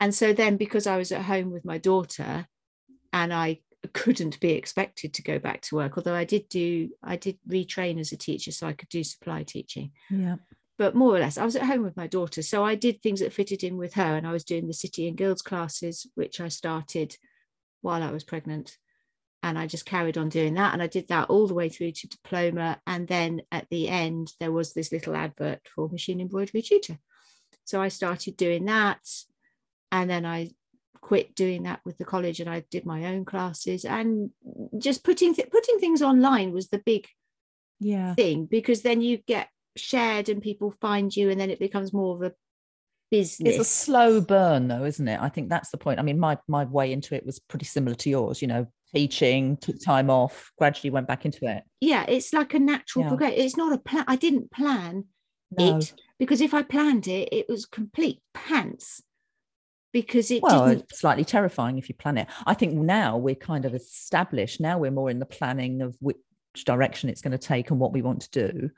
And 0.00 0.14
so 0.14 0.32
then 0.32 0.56
because 0.56 0.86
I 0.86 0.96
was 0.96 1.12
at 1.12 1.22
home 1.22 1.52
with 1.52 1.64
my 1.64 1.78
daughter 1.78 2.46
and 3.12 3.32
I 3.32 3.60
couldn't 3.92 4.40
be 4.40 4.52
expected 4.52 5.14
to 5.14 5.22
go 5.22 5.38
back 5.38 5.60
to 5.62 5.76
work, 5.76 5.96
although 5.96 6.14
I 6.14 6.24
did 6.24 6.48
do 6.48 6.90
I 7.02 7.16
did 7.16 7.38
retrain 7.48 7.98
as 7.98 8.12
a 8.12 8.16
teacher 8.16 8.52
so 8.52 8.66
I 8.66 8.72
could 8.72 8.88
do 8.88 9.02
supply 9.02 9.42
teaching. 9.42 9.92
Yeah. 10.10 10.36
But 10.78 10.94
more 10.94 11.14
or 11.14 11.20
less, 11.20 11.38
I 11.38 11.44
was 11.44 11.54
at 11.56 11.64
home 11.64 11.82
with 11.82 11.96
my 11.96 12.06
daughter. 12.06 12.42
So 12.42 12.64
I 12.64 12.74
did 12.74 13.02
things 13.02 13.20
that 13.20 13.32
fitted 13.32 13.62
in 13.62 13.76
with 13.76 13.94
her. 13.94 14.16
And 14.16 14.26
I 14.26 14.32
was 14.32 14.44
doing 14.44 14.66
the 14.66 14.72
City 14.72 15.06
and 15.06 15.16
Guilds 15.16 15.42
classes, 15.42 16.06
which 16.14 16.40
I 16.40 16.48
started 16.48 17.16
while 17.82 18.02
I 18.02 18.10
was 18.10 18.24
pregnant. 18.24 18.78
And 19.42 19.58
I 19.58 19.66
just 19.66 19.84
carried 19.84 20.16
on 20.16 20.28
doing 20.28 20.54
that. 20.54 20.72
And 20.72 20.82
I 20.82 20.86
did 20.86 21.08
that 21.08 21.28
all 21.28 21.46
the 21.46 21.54
way 21.54 21.68
through 21.68 21.92
to 21.92 22.08
diploma. 22.08 22.80
And 22.86 23.06
then 23.06 23.42
at 23.52 23.68
the 23.70 23.88
end, 23.88 24.32
there 24.40 24.52
was 24.52 24.72
this 24.72 24.92
little 24.92 25.14
advert 25.14 25.60
for 25.74 25.88
machine 25.88 26.20
embroidery 26.20 26.62
tutor. 26.62 26.98
So 27.64 27.80
I 27.80 27.88
started 27.88 28.36
doing 28.36 28.64
that. 28.64 29.00
And 29.90 30.08
then 30.08 30.24
I 30.24 30.50
quit 31.02 31.34
doing 31.34 31.64
that 31.64 31.80
with 31.84 31.98
the 31.98 32.04
college 32.04 32.40
and 32.40 32.48
I 32.48 32.64
did 32.70 32.86
my 32.86 33.04
own 33.06 33.24
classes. 33.24 33.84
And 33.84 34.30
just 34.78 35.04
putting, 35.04 35.34
th- 35.34 35.50
putting 35.50 35.78
things 35.78 36.00
online 36.00 36.52
was 36.52 36.68
the 36.68 36.78
big 36.78 37.06
Yeah. 37.80 38.14
thing 38.14 38.46
because 38.46 38.82
then 38.82 39.00
you 39.02 39.18
get 39.18 39.48
shared 39.76 40.28
and 40.28 40.40
people 40.40 40.72
find 40.80 41.14
you 41.14 41.28
and 41.30 41.40
then 41.40 41.50
it 41.50 41.58
becomes 41.58 41.92
more 41.92 42.14
of 42.14 42.22
a 42.22 42.32
business. 43.10 43.56
It's 43.56 43.60
a 43.60 43.64
slow 43.70 44.20
burn 44.20 44.68
though, 44.68 44.84
isn't 44.84 45.06
it? 45.08 45.20
I 45.20 45.28
think 45.28 45.48
that's 45.50 45.70
the 45.70 45.76
point. 45.76 45.98
I 45.98 46.02
mean, 46.02 46.18
my 46.18 46.38
my 46.48 46.64
way 46.64 46.92
into 46.92 47.14
it 47.14 47.26
was 47.26 47.38
pretty 47.40 47.66
similar 47.66 47.94
to 47.96 48.08
yours, 48.10 48.40
you 48.40 48.48
know, 48.48 48.66
teaching, 48.94 49.56
took 49.56 49.82
time 49.82 50.08
off, 50.08 50.50
gradually 50.58 50.90
went 50.90 51.08
back 51.08 51.24
into 51.24 51.46
it. 51.46 51.64
yeah, 51.80 52.04
it's 52.08 52.32
like 52.32 52.54
a 52.54 52.58
natural 52.58 53.04
Yeah. 53.04 53.08
progression. 53.08 53.40
It's 53.40 53.56
not 53.56 53.72
a 53.72 53.78
plan. 53.78 54.04
I 54.06 54.16
didn't 54.16 54.50
plan 54.52 55.04
No. 55.58 55.78
it 55.78 55.92
because 56.18 56.40
if 56.40 56.54
I 56.54 56.62
planned 56.62 57.08
it, 57.08 57.28
it 57.32 57.46
was 57.48 57.66
complete 57.66 58.20
pants 58.34 59.02
because 59.92 60.30
it 60.30 60.42
well, 60.42 60.68
didn't. 60.68 60.84
it's 60.90 61.00
slightly 61.00 61.24
terrifying 61.24 61.78
if 61.78 61.88
you 61.88 61.94
plan 61.94 62.18
it. 62.18 62.28
I 62.46 62.54
think 62.54 62.74
now 62.74 63.16
we're 63.16 63.34
kind 63.34 63.64
of 63.64 63.74
established. 63.74 64.60
Now 64.60 64.78
we're 64.78 64.90
more 64.90 65.10
in 65.10 65.18
the 65.18 65.26
planning 65.26 65.82
of 65.82 65.96
which 66.00 66.16
direction 66.64 67.08
it's 67.08 67.22
going 67.22 67.32
to 67.32 67.38
take 67.38 67.70
and 67.70 67.78
what 67.78 67.92
we 67.92 68.02
want 68.02 68.22
to 68.22 68.48
do. 68.48 68.70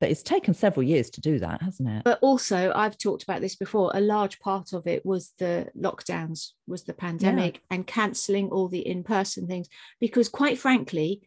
but 0.00 0.10
it's 0.10 0.22
taken 0.22 0.54
several 0.54 0.82
years 0.82 1.10
to 1.10 1.20
do 1.20 1.38
that, 1.38 1.62
hasn't 1.62 1.88
it? 1.88 2.02
But 2.04 2.18
also, 2.22 2.72
I've 2.74 2.96
talked 2.96 3.22
about 3.22 3.42
this 3.42 3.54
before. 3.54 3.90
A 3.94 4.00
large 4.00 4.40
part 4.40 4.72
of 4.72 4.86
it 4.86 5.04
was 5.04 5.34
the 5.38 5.68
lockdowns, 5.78 6.52
was 6.66 6.84
the 6.84 6.94
pandemic, 6.94 7.56
yeah. 7.56 7.76
and 7.76 7.86
cancelling 7.86 8.48
all 8.48 8.68
the 8.68 8.86
in-person 8.86 9.46
things. 9.46 9.68
Because, 10.00 10.30
quite 10.30 10.58
frankly, 10.58 11.20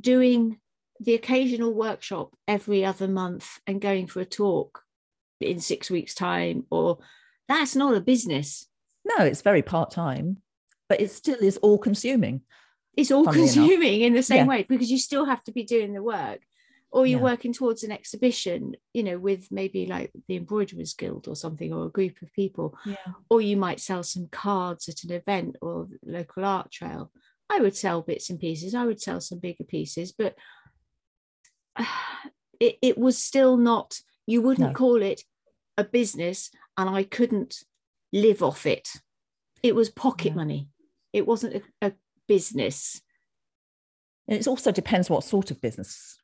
doing 0.00 0.58
the 0.98 1.14
occasional 1.14 1.72
workshop 1.72 2.34
every 2.48 2.84
other 2.84 3.06
month 3.06 3.60
and 3.66 3.80
going 3.80 4.08
for 4.08 4.20
a 4.20 4.24
talk 4.24 4.82
in 5.40 5.60
six 5.60 5.88
weeks' 5.88 6.14
time, 6.14 6.64
or 6.70 6.98
that's 7.48 7.76
not 7.76 7.96
a 7.96 8.00
business. 8.00 8.66
No, 9.04 9.24
it's 9.24 9.42
very 9.42 9.62
part 9.62 9.90
time, 9.90 10.38
but 10.88 11.00
it 11.00 11.10
still 11.10 11.38
is 11.40 11.56
all 11.58 11.78
consuming. 11.78 12.42
It's 12.96 13.10
all 13.10 13.26
consuming 13.26 14.00
enough. 14.00 14.06
in 14.06 14.14
the 14.14 14.22
same 14.22 14.46
yeah. 14.46 14.46
way 14.46 14.62
because 14.62 14.90
you 14.90 14.98
still 14.98 15.26
have 15.26 15.44
to 15.44 15.52
be 15.52 15.64
doing 15.64 15.92
the 15.92 16.02
work 16.02 16.40
or 16.90 17.06
you're 17.06 17.18
yeah. 17.18 17.24
working 17.24 17.52
towards 17.52 17.82
an 17.82 17.92
exhibition 17.92 18.74
you 18.94 19.02
know 19.02 19.18
with 19.18 19.50
maybe 19.50 19.86
like 19.86 20.10
the 20.28 20.36
embroiderers 20.36 20.94
guild 20.94 21.28
or 21.28 21.36
something 21.36 21.72
or 21.72 21.86
a 21.86 21.90
group 21.90 22.22
of 22.22 22.32
people 22.32 22.76
yeah. 22.86 22.96
or 23.28 23.40
you 23.40 23.56
might 23.56 23.80
sell 23.80 24.02
some 24.02 24.28
cards 24.30 24.88
at 24.88 25.04
an 25.04 25.12
event 25.12 25.56
or 25.60 25.88
local 26.04 26.44
art 26.44 26.70
trail 26.70 27.10
i 27.50 27.60
would 27.60 27.76
sell 27.76 28.02
bits 28.02 28.30
and 28.30 28.40
pieces 28.40 28.74
i 28.74 28.84
would 28.84 29.00
sell 29.00 29.20
some 29.20 29.38
bigger 29.38 29.64
pieces 29.64 30.12
but 30.12 30.34
it, 32.60 32.78
it 32.80 32.98
was 32.98 33.18
still 33.18 33.56
not 33.56 34.00
you 34.26 34.40
wouldn't 34.40 34.68
no. 34.68 34.74
call 34.74 35.02
it 35.02 35.22
a 35.78 35.84
business 35.84 36.50
and 36.76 36.88
i 36.88 37.02
couldn't 37.02 37.64
live 38.12 38.42
off 38.42 38.66
it 38.66 38.88
it 39.62 39.74
was 39.74 39.90
pocket 39.90 40.28
yeah. 40.28 40.34
money 40.34 40.68
it 41.12 41.26
wasn't 41.26 41.54
a, 41.54 41.86
a 41.86 41.92
business 42.28 43.00
it 44.28 44.46
also 44.48 44.72
depends 44.72 45.08
what 45.08 45.24
sort 45.24 45.50
of 45.50 45.60
business 45.60 46.18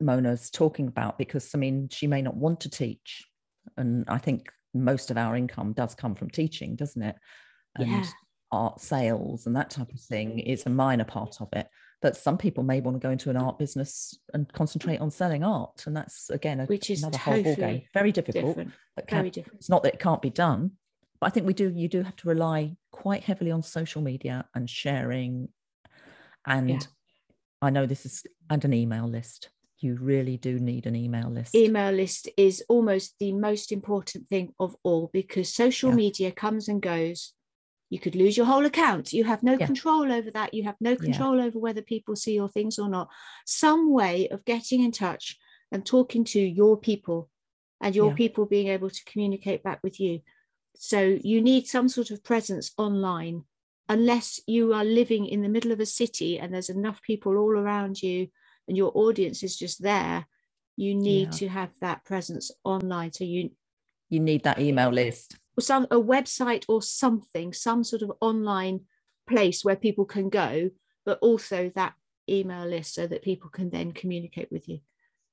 Mona's 0.00 0.50
talking 0.50 0.88
about 0.88 1.18
because 1.18 1.54
I 1.54 1.58
mean 1.58 1.88
she 1.90 2.06
may 2.06 2.22
not 2.22 2.36
want 2.36 2.60
to 2.60 2.70
teach, 2.70 3.24
and 3.76 4.04
I 4.08 4.18
think 4.18 4.50
most 4.74 5.10
of 5.10 5.16
our 5.16 5.36
income 5.36 5.72
does 5.72 5.94
come 5.94 6.14
from 6.14 6.30
teaching, 6.30 6.76
doesn't 6.76 7.02
it? 7.02 7.16
And 7.76 7.90
yeah. 7.90 8.04
art 8.52 8.80
sales 8.80 9.46
and 9.46 9.56
that 9.56 9.70
type 9.70 9.92
of 9.92 10.00
thing 10.00 10.38
is 10.38 10.66
a 10.66 10.70
minor 10.70 11.04
part 11.04 11.40
of 11.40 11.48
it. 11.52 11.68
But 12.02 12.16
some 12.16 12.36
people 12.36 12.62
may 12.62 12.80
want 12.80 13.00
to 13.00 13.06
go 13.06 13.10
into 13.10 13.30
an 13.30 13.36
art 13.36 13.56
mm. 13.56 13.58
business 13.58 14.18
and 14.34 14.52
concentrate 14.52 15.00
on 15.00 15.10
selling 15.10 15.42
art, 15.42 15.84
and 15.86 15.96
that's 15.96 16.30
again 16.30 16.60
a, 16.60 16.66
which 16.66 16.90
is 16.90 17.02
another 17.02 17.18
totally 17.18 17.42
whole 17.42 17.54
game. 17.56 17.82
Very 17.94 18.12
difficult, 18.12 18.58
but 18.94 19.10
very 19.10 19.30
different. 19.30 19.58
It's 19.58 19.70
not 19.70 19.82
that 19.82 19.94
it 19.94 20.00
can't 20.00 20.22
be 20.22 20.30
done, 20.30 20.72
but 21.20 21.28
I 21.28 21.30
think 21.30 21.46
we 21.46 21.54
do. 21.54 21.72
You 21.74 21.88
do 21.88 22.02
have 22.02 22.16
to 22.16 22.28
rely 22.28 22.76
quite 22.92 23.24
heavily 23.24 23.50
on 23.50 23.62
social 23.62 24.02
media 24.02 24.44
and 24.54 24.68
sharing, 24.68 25.48
and 26.46 26.70
yeah. 26.70 26.78
I 27.62 27.70
know 27.70 27.86
this 27.86 28.04
is 28.04 28.24
and 28.50 28.64
an 28.64 28.74
email 28.74 29.08
list 29.08 29.48
you 29.78 29.96
really 30.00 30.36
do 30.36 30.58
need 30.58 30.86
an 30.86 30.96
email 30.96 31.28
list. 31.28 31.54
Email 31.54 31.92
list 31.92 32.28
is 32.36 32.64
almost 32.68 33.14
the 33.20 33.32
most 33.32 33.72
important 33.72 34.28
thing 34.28 34.52
of 34.58 34.74
all 34.82 35.10
because 35.12 35.52
social 35.52 35.90
yeah. 35.90 35.96
media 35.96 36.32
comes 36.32 36.68
and 36.68 36.80
goes. 36.80 37.32
You 37.88 38.00
could 38.00 38.16
lose 38.16 38.36
your 38.36 38.46
whole 38.46 38.66
account. 38.66 39.12
You 39.12 39.24
have 39.24 39.42
no 39.42 39.56
yeah. 39.58 39.66
control 39.66 40.10
over 40.10 40.30
that. 40.32 40.54
You 40.54 40.64
have 40.64 40.76
no 40.80 40.96
control 40.96 41.38
yeah. 41.38 41.44
over 41.44 41.58
whether 41.58 41.82
people 41.82 42.16
see 42.16 42.34
your 42.34 42.48
things 42.48 42.78
or 42.78 42.88
not. 42.88 43.08
Some 43.44 43.92
way 43.92 44.28
of 44.28 44.44
getting 44.44 44.82
in 44.82 44.90
touch 44.90 45.38
and 45.70 45.86
talking 45.86 46.24
to 46.24 46.40
your 46.40 46.76
people 46.76 47.28
and 47.80 47.94
your 47.94 48.14
people 48.14 48.46
being 48.46 48.68
able 48.68 48.90
to 48.90 49.04
communicate 49.04 49.62
back 49.62 49.80
with 49.82 50.00
you. 50.00 50.20
So 50.76 51.18
you 51.22 51.40
need 51.40 51.66
some 51.66 51.88
sort 51.88 52.10
of 52.10 52.24
presence 52.24 52.72
online 52.76 53.44
unless 53.88 54.40
you 54.46 54.72
are 54.72 54.84
living 54.84 55.26
in 55.26 55.42
the 55.42 55.48
middle 55.48 55.72
of 55.72 55.80
a 55.80 55.86
city 55.86 56.38
and 56.38 56.52
there's 56.52 56.70
enough 56.70 57.02
people 57.02 57.36
all 57.36 57.52
around 57.52 58.02
you 58.02 58.28
and 58.68 58.76
your 58.76 58.90
audience 58.94 59.42
is 59.42 59.56
just 59.56 59.82
there 59.82 60.26
you 60.76 60.94
need 60.94 61.28
yeah. 61.28 61.38
to 61.38 61.48
have 61.48 61.70
that 61.80 62.04
presence 62.04 62.50
online 62.64 63.12
so 63.12 63.24
you 63.24 63.50
you 64.10 64.20
need 64.20 64.42
that 64.42 64.58
email 64.58 64.90
list 64.90 65.36
some 65.62 65.84
a 65.90 65.96
website 65.96 66.64
or 66.68 66.82
something 66.82 67.52
some 67.52 67.82
sort 67.84 68.02
of 68.02 68.12
online 68.20 68.80
place 69.28 69.64
where 69.64 69.76
people 69.76 70.04
can 70.04 70.28
go 70.28 70.70
but 71.04 71.18
also 71.20 71.70
that 71.74 71.94
email 72.28 72.66
list 72.66 72.94
so 72.94 73.06
that 73.06 73.22
people 73.22 73.50
can 73.50 73.70
then 73.70 73.92
communicate 73.92 74.50
with 74.50 74.68
you 74.68 74.78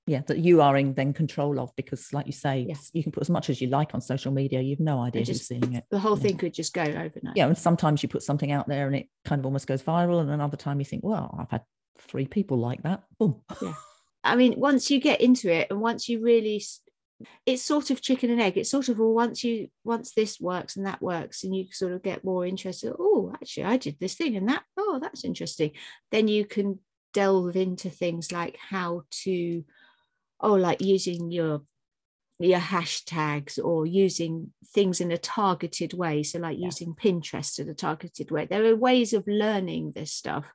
yeah 0.05 0.21
that 0.27 0.39
you 0.39 0.61
are 0.61 0.77
in 0.77 0.93
then 0.93 1.13
control 1.13 1.59
of 1.59 1.75
because 1.75 2.11
like 2.13 2.25
you 2.25 2.31
say 2.31 2.65
yes. 2.67 2.91
you 2.93 3.03
can 3.03 3.11
put 3.11 3.21
as 3.21 3.29
much 3.29 3.49
as 3.49 3.61
you 3.61 3.67
like 3.67 3.93
on 3.93 4.01
social 4.01 4.31
media 4.31 4.61
you've 4.61 4.79
no 4.79 5.01
idea 5.01 5.23
just, 5.23 5.41
who's 5.41 5.47
seeing 5.47 5.73
it 5.73 5.85
the 5.91 5.99
whole 5.99 6.15
thing 6.15 6.37
could 6.37 6.53
just 6.53 6.73
go 6.73 6.83
overnight 6.83 7.35
yeah 7.35 7.47
and 7.47 7.57
sometimes 7.57 8.03
you 8.03 8.09
put 8.09 8.21
something 8.21 8.51
out 8.51 8.67
there 8.67 8.87
and 8.87 8.95
it 8.95 9.07
kind 9.25 9.39
of 9.39 9.45
almost 9.45 9.65
goes 9.65 9.81
viral 9.81 10.19
and 10.19 10.29
another 10.29 10.57
time 10.57 10.79
you 10.79 10.85
think 10.85 11.03
well 11.03 11.35
i've 11.39 11.49
had 11.49 11.61
three 11.99 12.27
people 12.27 12.57
like 12.57 12.83
that. 12.83 13.03
Boom. 13.19 13.41
Yeah. 13.61 13.73
I 14.23 14.35
mean, 14.35 14.55
once 14.57 14.89
you 14.89 14.99
get 14.99 15.21
into 15.21 15.51
it 15.51 15.67
and 15.69 15.81
once 15.81 16.07
you 16.07 16.21
really 16.21 16.63
it's 17.45 17.63
sort 17.63 17.89
of 17.89 18.01
chicken 18.01 18.29
and 18.29 18.41
egg. 18.41 18.57
It's 18.57 18.69
sort 18.69 18.89
of 18.89 18.99
well, 18.99 19.13
once 19.13 19.43
you 19.43 19.69
once 19.83 20.13
this 20.13 20.39
works 20.39 20.75
and 20.75 20.85
that 20.85 21.01
works, 21.01 21.43
and 21.43 21.55
you 21.55 21.67
sort 21.71 21.93
of 21.93 22.03
get 22.03 22.23
more 22.23 22.45
interested. 22.45 22.93
Oh, 22.97 23.31
actually, 23.33 23.65
I 23.65 23.77
did 23.77 23.97
this 23.99 24.15
thing 24.15 24.35
and 24.35 24.49
that. 24.49 24.63
Oh, 24.77 24.99
that's 25.01 25.25
interesting. 25.25 25.71
Then 26.11 26.27
you 26.27 26.45
can 26.45 26.79
delve 27.13 27.55
into 27.55 27.89
things 27.89 28.31
like 28.31 28.57
how 28.57 29.03
to, 29.11 29.63
oh, 30.39 30.53
like 30.53 30.81
using 30.81 31.31
your 31.31 31.61
your 32.39 32.59
hashtags 32.59 33.63
or 33.63 33.85
using 33.85 34.51
things 34.73 34.99
in 34.99 35.11
a 35.11 35.17
targeted 35.17 35.93
way. 35.93 36.23
So, 36.23 36.39
like 36.39 36.57
yeah. 36.57 36.65
using 36.65 36.95
Pinterest 36.95 37.59
in 37.59 37.69
a 37.69 37.73
targeted 37.73 38.31
way. 38.31 38.45
There 38.45 38.65
are 38.65 38.75
ways 38.75 39.13
of 39.13 39.23
learning 39.27 39.93
this 39.95 40.11
stuff 40.11 40.45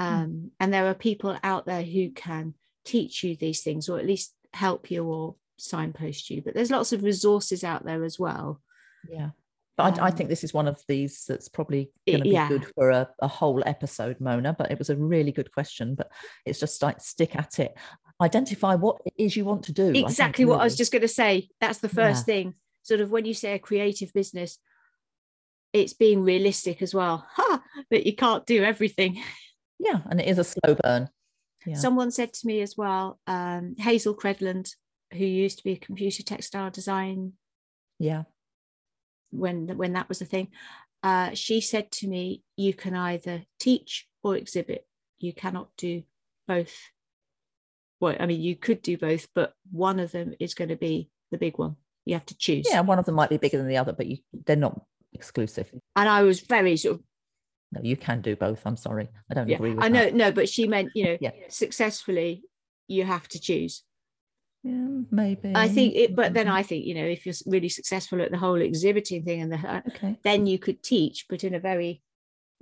Hmm. 0.00 0.06
Um, 0.06 0.50
and 0.58 0.72
there 0.72 0.86
are 0.86 0.94
people 0.94 1.36
out 1.44 1.66
there 1.66 1.82
who 1.82 2.10
can 2.10 2.54
teach 2.86 3.22
you 3.22 3.36
these 3.36 3.62
things 3.62 3.88
or 3.88 3.98
at 3.98 4.06
least 4.06 4.34
help 4.54 4.90
you 4.90 5.04
or 5.04 5.36
signpost 5.60 6.30
you. 6.30 6.42
But 6.42 6.54
there's 6.54 6.70
lots 6.70 6.92
of 6.92 7.02
resources 7.02 7.64
out 7.64 7.84
there 7.84 8.04
as 8.04 8.18
well. 8.18 8.60
Yeah. 9.08 9.30
But 9.76 9.98
um, 9.98 10.04
I, 10.04 10.06
I, 10.08 10.10
think 10.10 10.28
this 10.28 10.44
is 10.44 10.52
one 10.52 10.68
of 10.68 10.82
these 10.88 11.24
that's 11.26 11.48
probably 11.48 11.90
going 12.06 12.18
to 12.18 12.24
be 12.24 12.30
yeah. 12.30 12.48
good 12.48 12.66
for 12.74 12.90
a, 12.90 13.08
a 13.20 13.28
whole 13.28 13.62
episode, 13.64 14.20
Mona. 14.20 14.54
But 14.56 14.70
it 14.70 14.78
was 14.78 14.90
a 14.90 14.96
really 14.96 15.32
good 15.32 15.52
question. 15.52 15.94
But 15.94 16.10
it's 16.44 16.60
just 16.60 16.82
like 16.82 17.00
stick 17.00 17.36
at 17.36 17.58
it. 17.58 17.74
Identify 18.20 18.74
what 18.74 19.00
it 19.06 19.14
is 19.16 19.36
you 19.36 19.44
want 19.44 19.64
to 19.64 19.72
do. 19.72 19.92
Exactly 19.94 20.44
what 20.44 20.54
really. 20.54 20.62
I 20.62 20.64
was 20.64 20.76
just 20.76 20.92
going 20.92 21.02
to 21.02 21.08
say. 21.08 21.48
That's 21.60 21.78
the 21.78 21.88
first 21.88 22.26
yeah. 22.28 22.34
thing. 22.34 22.54
Sort 22.82 23.00
of 23.00 23.10
when 23.10 23.24
you 23.24 23.34
say 23.34 23.54
a 23.54 23.58
creative 23.58 24.12
business, 24.12 24.58
it's 25.72 25.94
being 25.94 26.22
realistic 26.22 26.82
as 26.82 26.94
well. 26.94 27.26
Ha! 27.36 27.62
That 27.90 28.06
you 28.06 28.14
can't 28.14 28.44
do 28.46 28.62
everything. 28.62 29.22
Yeah, 29.78 30.00
and 30.10 30.20
it 30.20 30.28
is 30.28 30.38
a 30.38 30.44
slow 30.44 30.76
burn. 30.82 31.08
Yeah. 31.66 31.76
Someone 31.76 32.10
said 32.10 32.32
to 32.34 32.46
me 32.46 32.60
as 32.60 32.76
well, 32.76 33.18
um, 33.26 33.74
Hazel 33.78 34.14
Credland, 34.14 34.74
who 35.12 35.24
used 35.24 35.58
to 35.58 35.64
be 35.64 35.72
a 35.72 35.76
computer 35.76 36.22
textile 36.22 36.70
design. 36.70 37.32
Yeah. 37.98 38.24
When 39.30 39.76
when 39.76 39.92
that 39.92 40.08
was 40.08 40.20
a 40.20 40.24
thing, 40.24 40.48
uh, 41.02 41.30
she 41.34 41.60
said 41.60 41.90
to 41.92 42.08
me, 42.08 42.42
"You 42.56 42.74
can 42.74 42.94
either 42.94 43.44
teach 43.58 44.08
or 44.22 44.36
exhibit. 44.36 44.86
You 45.18 45.32
cannot 45.32 45.68
do 45.76 46.02
both." 46.48 46.74
Well, 48.00 48.16
I 48.18 48.26
mean, 48.26 48.40
you 48.40 48.56
could 48.56 48.82
do 48.82 48.96
both, 48.96 49.28
but 49.34 49.52
one 49.70 50.00
of 50.00 50.10
them 50.10 50.34
is 50.40 50.54
going 50.54 50.70
to 50.70 50.76
be 50.76 51.10
the 51.30 51.38
big 51.38 51.58
one. 51.58 51.76
You 52.06 52.14
have 52.14 52.26
to 52.26 52.36
choose. 52.36 52.66
Yeah, 52.68 52.80
one 52.80 52.98
of 52.98 53.04
them 53.04 53.14
might 53.14 53.30
be 53.30 53.36
bigger 53.36 53.58
than 53.58 53.68
the 53.68 53.76
other, 53.76 53.92
but 53.92 54.06
you, 54.06 54.18
they're 54.32 54.56
not 54.56 54.80
exclusive. 55.12 55.70
And 55.94 56.08
I 56.08 56.22
was 56.22 56.40
very 56.40 56.76
sort 56.76 56.96
of 56.96 57.02
no, 57.72 57.80
you 57.82 57.96
can 57.96 58.20
do 58.20 58.34
both. 58.34 58.62
I'm 58.66 58.76
sorry. 58.76 59.08
I 59.30 59.34
don't 59.34 59.48
yeah, 59.48 59.56
agree 59.56 59.70
with 59.70 59.78
that. 59.78 59.84
I 59.84 59.88
know, 59.88 60.10
no, 60.10 60.32
but 60.32 60.48
she 60.48 60.66
meant, 60.66 60.90
you 60.94 61.04
know, 61.04 61.18
yeah. 61.20 61.30
successfully 61.48 62.42
you 62.88 63.04
have 63.04 63.28
to 63.28 63.40
choose. 63.40 63.84
Yeah, 64.62 65.02
maybe. 65.10 65.52
I 65.54 65.68
think 65.68 65.94
it, 65.94 66.14
but 66.14 66.34
then 66.34 66.48
I 66.48 66.62
think, 66.62 66.84
you 66.84 66.94
know, 66.94 67.04
if 67.04 67.24
you're 67.24 67.34
really 67.46 67.68
successful 67.68 68.20
at 68.20 68.30
the 68.30 68.36
whole 68.38 68.60
exhibiting 68.60 69.24
thing 69.24 69.40
and 69.40 69.52
the 69.52 69.82
okay. 69.88 70.18
then 70.22 70.46
you 70.46 70.58
could 70.58 70.82
teach, 70.82 71.26
but 71.28 71.44
in 71.44 71.54
a 71.54 71.60
very 71.60 72.02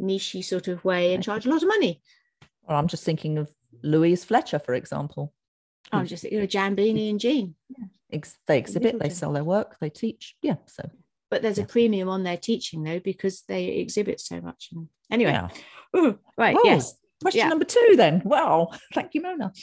nichey 0.00 0.45
sort 0.45 0.69
of 0.69 0.85
way 0.85 1.14
and 1.14 1.25
charge 1.25 1.45
a 1.45 1.50
lot 1.50 1.62
of 1.62 1.69
money. 1.69 2.00
Well, 2.69 2.78
I'm 2.78 2.87
just 2.87 3.05
thinking 3.05 3.38
of 3.38 3.50
Louise 3.83 4.25
Fletcher, 4.25 4.61
for 4.61 4.75
example. 4.75 5.33
Oh, 5.93 5.99
I'm 5.99 6.07
just 6.07 6.23
thinking 6.23 6.40
of 6.40 6.49
Jan 6.49 6.76
Beaney 6.76 7.11
and 7.11 7.19
Jean. 7.19 7.55
Yeah. 7.69 7.87
Ex- 8.12 8.38
they 8.47 8.59
exhibit, 8.59 8.99
they 8.99 9.09
sell 9.09 9.33
their 9.33 9.45
work, 9.45 9.76
they 9.81 9.90
teach. 9.90 10.37
Yeah. 10.40 10.57
So 10.67 10.88
but 11.31 11.43
there's 11.43 11.59
yeah. 11.59 11.64
a 11.64 11.67
premium 11.67 12.09
on 12.09 12.23
their 12.23 12.37
teaching 12.37 12.83
though 12.83 13.00
because 13.00 13.43
they 13.49 13.67
exhibit 13.67 14.21
so 14.21 14.40
much 14.40 14.69
and 14.73 14.88
anyway 15.11 15.33
yeah. 15.33 15.49
Ooh, 15.97 16.19
right 16.37 16.57
oh, 16.59 16.62
yes 16.64 16.95
question 17.21 17.49
number 17.49 17.64
two 17.64 17.95
then 17.97 18.23
wow 18.25 18.71
thank 18.95 19.14
you 19.14 19.23
mona 19.23 19.52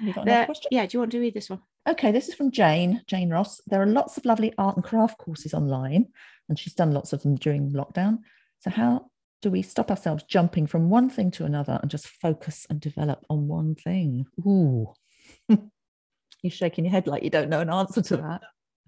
you 0.00 0.12
got 0.12 0.24
the, 0.24 0.44
question? 0.44 0.68
yeah 0.70 0.86
do 0.86 0.96
you 0.96 0.98
want 1.00 1.12
to 1.12 1.20
read 1.20 1.34
this 1.34 1.50
one 1.50 1.60
okay 1.88 2.12
this 2.12 2.28
is 2.28 2.34
from 2.34 2.50
jane 2.50 3.02
jane 3.06 3.30
ross 3.30 3.60
there 3.66 3.82
are 3.82 3.86
lots 3.86 4.16
of 4.16 4.24
lovely 4.24 4.52
art 4.58 4.76
and 4.76 4.84
craft 4.84 5.18
courses 5.18 5.54
online 5.54 6.06
and 6.48 6.58
she's 6.58 6.74
done 6.74 6.92
lots 6.92 7.12
of 7.12 7.22
them 7.22 7.36
during 7.36 7.70
lockdown 7.72 8.18
so 8.60 8.70
how 8.70 9.06
do 9.42 9.50
we 9.50 9.62
stop 9.62 9.90
ourselves 9.90 10.22
jumping 10.24 10.66
from 10.66 10.90
one 10.90 11.08
thing 11.08 11.30
to 11.30 11.44
another 11.44 11.78
and 11.80 11.90
just 11.90 12.06
focus 12.06 12.66
and 12.68 12.80
develop 12.80 13.24
on 13.30 13.48
one 13.48 13.74
thing 13.74 14.26
ooh 14.46 14.92
you're 15.48 16.50
shaking 16.50 16.84
your 16.84 16.92
head 16.92 17.06
like 17.06 17.22
you 17.22 17.30
don't 17.30 17.48
know 17.48 17.60
an 17.60 17.70
answer 17.70 18.02
to 18.02 18.16
that 18.16 18.42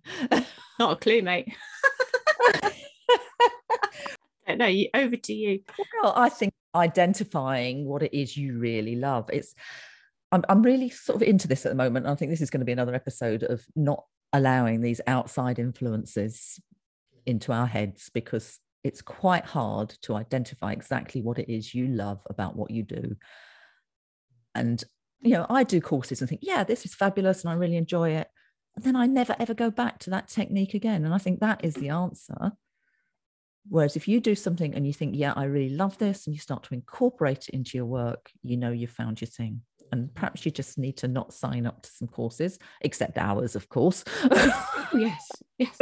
Not 0.78 0.92
a 0.92 0.96
clue, 0.96 1.22
mate. 1.22 1.54
no, 4.56 4.66
you, 4.66 4.88
over 4.94 5.16
to 5.16 5.32
you. 5.32 5.60
Well, 6.02 6.12
I 6.16 6.28
think 6.28 6.52
identifying 6.74 7.84
what 7.84 8.02
it 8.02 8.16
is 8.16 8.36
you 8.36 8.58
really 8.58 8.96
love. 8.96 9.30
It's 9.32 9.54
I'm, 10.32 10.44
I'm 10.48 10.62
really 10.62 10.88
sort 10.88 11.16
of 11.16 11.28
into 11.28 11.46
this 11.46 11.64
at 11.66 11.70
the 11.70 11.76
moment. 11.76 12.06
and 12.06 12.12
I 12.12 12.16
think 12.16 12.30
this 12.30 12.40
is 12.40 12.50
going 12.50 12.60
to 12.60 12.66
be 12.66 12.72
another 12.72 12.94
episode 12.94 13.42
of 13.42 13.64
not 13.76 14.04
allowing 14.32 14.80
these 14.80 15.00
outside 15.06 15.58
influences 15.58 16.58
into 17.26 17.52
our 17.52 17.66
heads 17.66 18.10
because 18.12 18.58
it's 18.82 19.02
quite 19.02 19.44
hard 19.44 19.90
to 20.02 20.16
identify 20.16 20.72
exactly 20.72 21.22
what 21.22 21.38
it 21.38 21.52
is 21.52 21.74
you 21.74 21.86
love 21.86 22.20
about 22.28 22.56
what 22.56 22.70
you 22.70 22.82
do. 22.82 23.16
And, 24.54 24.82
you 25.20 25.32
know, 25.32 25.46
I 25.48 25.64
do 25.64 25.80
courses 25.80 26.20
and 26.20 26.28
think, 26.28 26.40
yeah, 26.42 26.64
this 26.64 26.84
is 26.84 26.94
fabulous 26.94 27.44
and 27.44 27.52
I 27.52 27.54
really 27.54 27.76
enjoy 27.76 28.10
it. 28.10 28.28
And 28.74 28.84
then 28.84 28.96
I 28.96 29.06
never 29.06 29.36
ever 29.38 29.54
go 29.54 29.70
back 29.70 29.98
to 30.00 30.10
that 30.10 30.28
technique 30.28 30.74
again. 30.74 31.04
And 31.04 31.14
I 31.14 31.18
think 31.18 31.40
that 31.40 31.64
is 31.64 31.74
the 31.74 31.90
answer. 31.90 32.52
Whereas 33.68 33.96
if 33.96 34.08
you 34.08 34.18
do 34.18 34.34
something 34.34 34.74
and 34.74 34.86
you 34.86 34.92
think, 34.92 35.14
yeah, 35.14 35.34
I 35.36 35.44
really 35.44 35.74
love 35.74 35.96
this, 35.98 36.26
and 36.26 36.34
you 36.34 36.40
start 36.40 36.64
to 36.64 36.74
incorporate 36.74 37.48
it 37.48 37.54
into 37.54 37.78
your 37.78 37.86
work, 37.86 38.30
you 38.42 38.56
know 38.56 38.72
you've 38.72 38.90
found 38.90 39.20
your 39.20 39.28
thing. 39.28 39.60
And 39.92 40.12
perhaps 40.14 40.44
you 40.44 40.50
just 40.50 40.78
need 40.78 40.96
to 40.98 41.08
not 41.08 41.34
sign 41.34 41.66
up 41.66 41.82
to 41.82 41.90
some 41.90 42.08
courses, 42.08 42.58
except 42.80 43.18
ours, 43.18 43.54
of 43.54 43.68
course. 43.68 44.04
yes, 44.94 45.30
yes. 45.58 45.78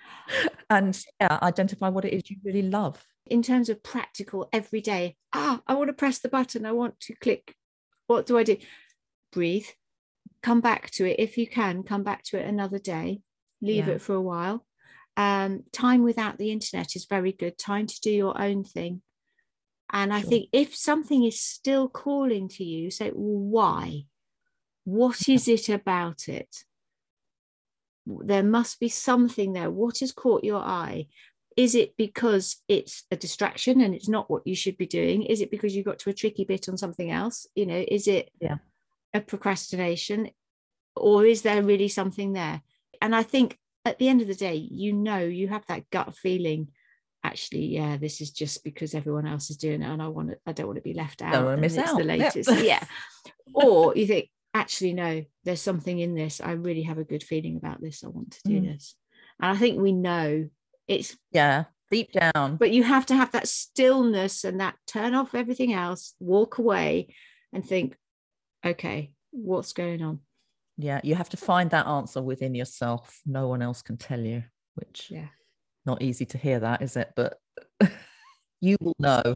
and 0.70 0.98
yeah, 1.20 1.38
identify 1.42 1.88
what 1.90 2.04
it 2.04 2.14
is 2.14 2.30
you 2.30 2.36
really 2.44 2.62
love. 2.62 3.04
In 3.26 3.42
terms 3.42 3.68
of 3.68 3.82
practical 3.82 4.48
every 4.52 4.80
day, 4.80 5.16
ah, 5.32 5.60
I 5.66 5.74
want 5.74 5.88
to 5.88 5.94
press 5.94 6.18
the 6.18 6.28
button, 6.28 6.66
I 6.66 6.72
want 6.72 6.98
to 7.00 7.14
click. 7.14 7.54
What 8.06 8.26
do 8.26 8.38
I 8.38 8.42
do? 8.42 8.56
Breathe, 9.32 9.66
come 10.42 10.60
back 10.60 10.90
to 10.92 11.04
it 11.04 11.16
if 11.18 11.38
you 11.38 11.46
can, 11.46 11.82
come 11.82 12.02
back 12.02 12.24
to 12.24 12.38
it 12.38 12.46
another 12.46 12.78
day, 12.78 13.20
leave 13.60 13.86
yeah. 13.86 13.94
it 13.94 14.02
for 14.02 14.14
a 14.14 14.20
while. 14.20 14.64
Um, 15.16 15.64
time 15.72 16.02
without 16.02 16.38
the 16.38 16.50
internet 16.50 16.96
is 16.96 17.06
very 17.08 17.32
good, 17.32 17.58
time 17.58 17.86
to 17.86 18.00
do 18.00 18.10
your 18.10 18.40
own 18.40 18.64
thing. 18.64 19.02
And 19.92 20.12
I 20.12 20.20
sure. 20.22 20.30
think 20.30 20.48
if 20.52 20.74
something 20.74 21.24
is 21.24 21.40
still 21.40 21.88
calling 21.88 22.48
to 22.48 22.64
you, 22.64 22.90
say, 22.90 23.10
well, 23.14 23.40
why? 23.40 24.04
What 24.84 25.28
is 25.28 25.48
it 25.48 25.68
about 25.68 26.28
it? 26.28 26.64
There 28.06 28.42
must 28.42 28.80
be 28.80 28.88
something 28.88 29.52
there. 29.52 29.70
What 29.70 29.98
has 29.98 30.10
caught 30.10 30.44
your 30.44 30.60
eye? 30.60 31.06
Is 31.56 31.74
it 31.74 31.96
because 31.98 32.62
it's 32.66 33.04
a 33.10 33.16
distraction 33.16 33.82
and 33.82 33.94
it's 33.94 34.08
not 34.08 34.30
what 34.30 34.46
you 34.46 34.56
should 34.56 34.78
be 34.78 34.86
doing? 34.86 35.22
Is 35.22 35.42
it 35.42 35.50
because 35.50 35.76
you 35.76 35.84
got 35.84 35.98
to 36.00 36.10
a 36.10 36.14
tricky 36.14 36.44
bit 36.44 36.68
on 36.68 36.78
something 36.78 37.10
else? 37.10 37.46
You 37.54 37.66
know, 37.66 37.84
is 37.86 38.08
it 38.08 38.30
yeah. 38.40 38.56
a 39.12 39.20
procrastination? 39.20 40.30
Or 40.96 41.26
is 41.26 41.42
there 41.42 41.62
really 41.62 41.88
something 41.88 42.32
there? 42.32 42.62
And 43.00 43.14
I 43.14 43.22
think 43.22 43.58
at 43.84 43.98
the 43.98 44.08
end 44.08 44.22
of 44.22 44.28
the 44.28 44.34
day, 44.34 44.54
you 44.54 44.94
know, 44.94 45.18
you 45.18 45.48
have 45.48 45.66
that 45.66 45.90
gut 45.90 46.16
feeling 46.16 46.68
actually, 47.24 47.66
yeah, 47.66 47.96
this 47.96 48.20
is 48.20 48.30
just 48.30 48.64
because 48.64 48.94
everyone 48.94 49.26
else 49.26 49.50
is 49.50 49.56
doing 49.56 49.82
it, 49.82 49.88
and 49.88 50.02
I 50.02 50.08
want 50.08 50.30
to, 50.30 50.38
I 50.46 50.52
don't 50.52 50.66
want 50.66 50.76
to 50.76 50.82
be 50.82 50.94
left 50.94 51.22
out. 51.22 51.32
Don't 51.32 51.44
want 51.44 51.56
to 51.58 51.60
miss 51.60 51.78
out. 51.78 51.96
The 51.96 52.04
latest, 52.04 52.50
yep. 52.50 52.64
yeah. 52.64 52.84
Or 53.54 53.94
you 53.94 54.06
think, 54.06 54.30
actually, 54.54 54.94
no, 54.94 55.24
there's 55.44 55.60
something 55.60 55.98
in 55.98 56.14
this. 56.14 56.40
I 56.40 56.52
really 56.52 56.82
have 56.82 56.98
a 56.98 57.04
good 57.04 57.22
feeling 57.22 57.56
about 57.56 57.82
this. 57.82 58.02
I 58.02 58.08
want 58.08 58.32
to 58.32 58.40
do 58.44 58.60
mm. 58.60 58.72
this, 58.72 58.94
and 59.40 59.50
I 59.50 59.58
think 59.58 59.80
we 59.80 59.92
know 59.92 60.48
it's 60.88 61.16
yeah 61.32 61.64
deep 61.90 62.12
down. 62.12 62.56
But 62.56 62.70
you 62.70 62.82
have 62.82 63.06
to 63.06 63.16
have 63.16 63.32
that 63.32 63.48
stillness 63.48 64.44
and 64.44 64.60
that 64.60 64.76
turn 64.86 65.14
off 65.14 65.34
everything 65.34 65.74
else, 65.74 66.14
walk 66.18 66.58
away, 66.58 67.14
and 67.52 67.64
think, 67.64 67.96
okay, 68.64 69.12
what's 69.30 69.74
going 69.74 70.02
on? 70.02 70.20
Yeah, 70.78 71.00
you 71.04 71.14
have 71.14 71.28
to 71.30 71.36
find 71.36 71.70
that 71.70 71.86
answer 71.86 72.22
within 72.22 72.54
yourself. 72.54 73.20
No 73.26 73.48
one 73.48 73.60
else 73.60 73.82
can 73.82 73.98
tell 73.98 74.20
you, 74.20 74.44
which 74.74 75.08
yeah 75.10 75.28
not 75.84 76.02
easy 76.02 76.24
to 76.26 76.38
hear 76.38 76.60
that, 76.60 76.82
is 76.82 76.96
it? 76.96 77.12
But 77.16 77.38
you 78.60 78.76
will 78.80 78.96
know. 78.98 79.34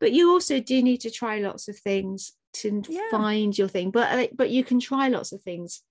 But 0.00 0.12
you 0.12 0.30
also 0.30 0.60
do 0.60 0.82
need 0.82 1.00
to 1.02 1.10
try 1.10 1.38
lots 1.38 1.68
of 1.68 1.78
things 1.78 2.32
to 2.54 2.82
yeah. 2.88 3.10
find 3.10 3.56
your 3.56 3.68
thing. 3.68 3.90
But 3.90 4.36
but 4.36 4.50
you 4.50 4.64
can 4.64 4.80
try 4.80 5.08
lots 5.08 5.32
of 5.32 5.42
things 5.42 5.82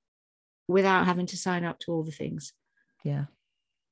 without 0.68 1.06
having 1.06 1.26
to 1.28 1.38
sign 1.38 1.64
up 1.64 1.80
to 1.80 1.92
all 1.92 2.04
the 2.04 2.12
things. 2.12 2.54
Yeah. 3.04 3.26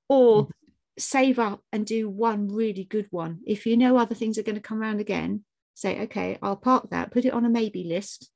Or 0.09 0.43
mm-hmm. 0.43 0.51
save 0.99 1.39
up 1.39 1.61
and 1.71 1.85
do 1.85 2.09
one 2.09 2.49
really 2.49 2.83
good 2.83 3.07
one. 3.11 3.39
If 3.45 3.65
you 3.65 3.77
know 3.77 3.97
other 3.97 4.15
things 4.15 4.37
are 4.37 4.43
going 4.43 4.55
to 4.55 4.61
come 4.61 4.81
around 4.81 4.99
again, 4.99 5.43
say, 5.73 6.01
okay, 6.01 6.37
I'll 6.41 6.57
park 6.57 6.89
that, 6.91 7.11
put 7.11 7.25
it 7.25 7.33
on 7.33 7.45
a 7.45 7.49
maybe 7.49 7.83
list. 7.83 8.29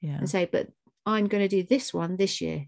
Yeah. 0.00 0.18
And 0.18 0.30
say, 0.30 0.48
but 0.50 0.68
I'm 1.04 1.26
going 1.26 1.42
to 1.42 1.48
do 1.48 1.62
this 1.62 1.92
one 1.92 2.16
this 2.16 2.40
year 2.40 2.66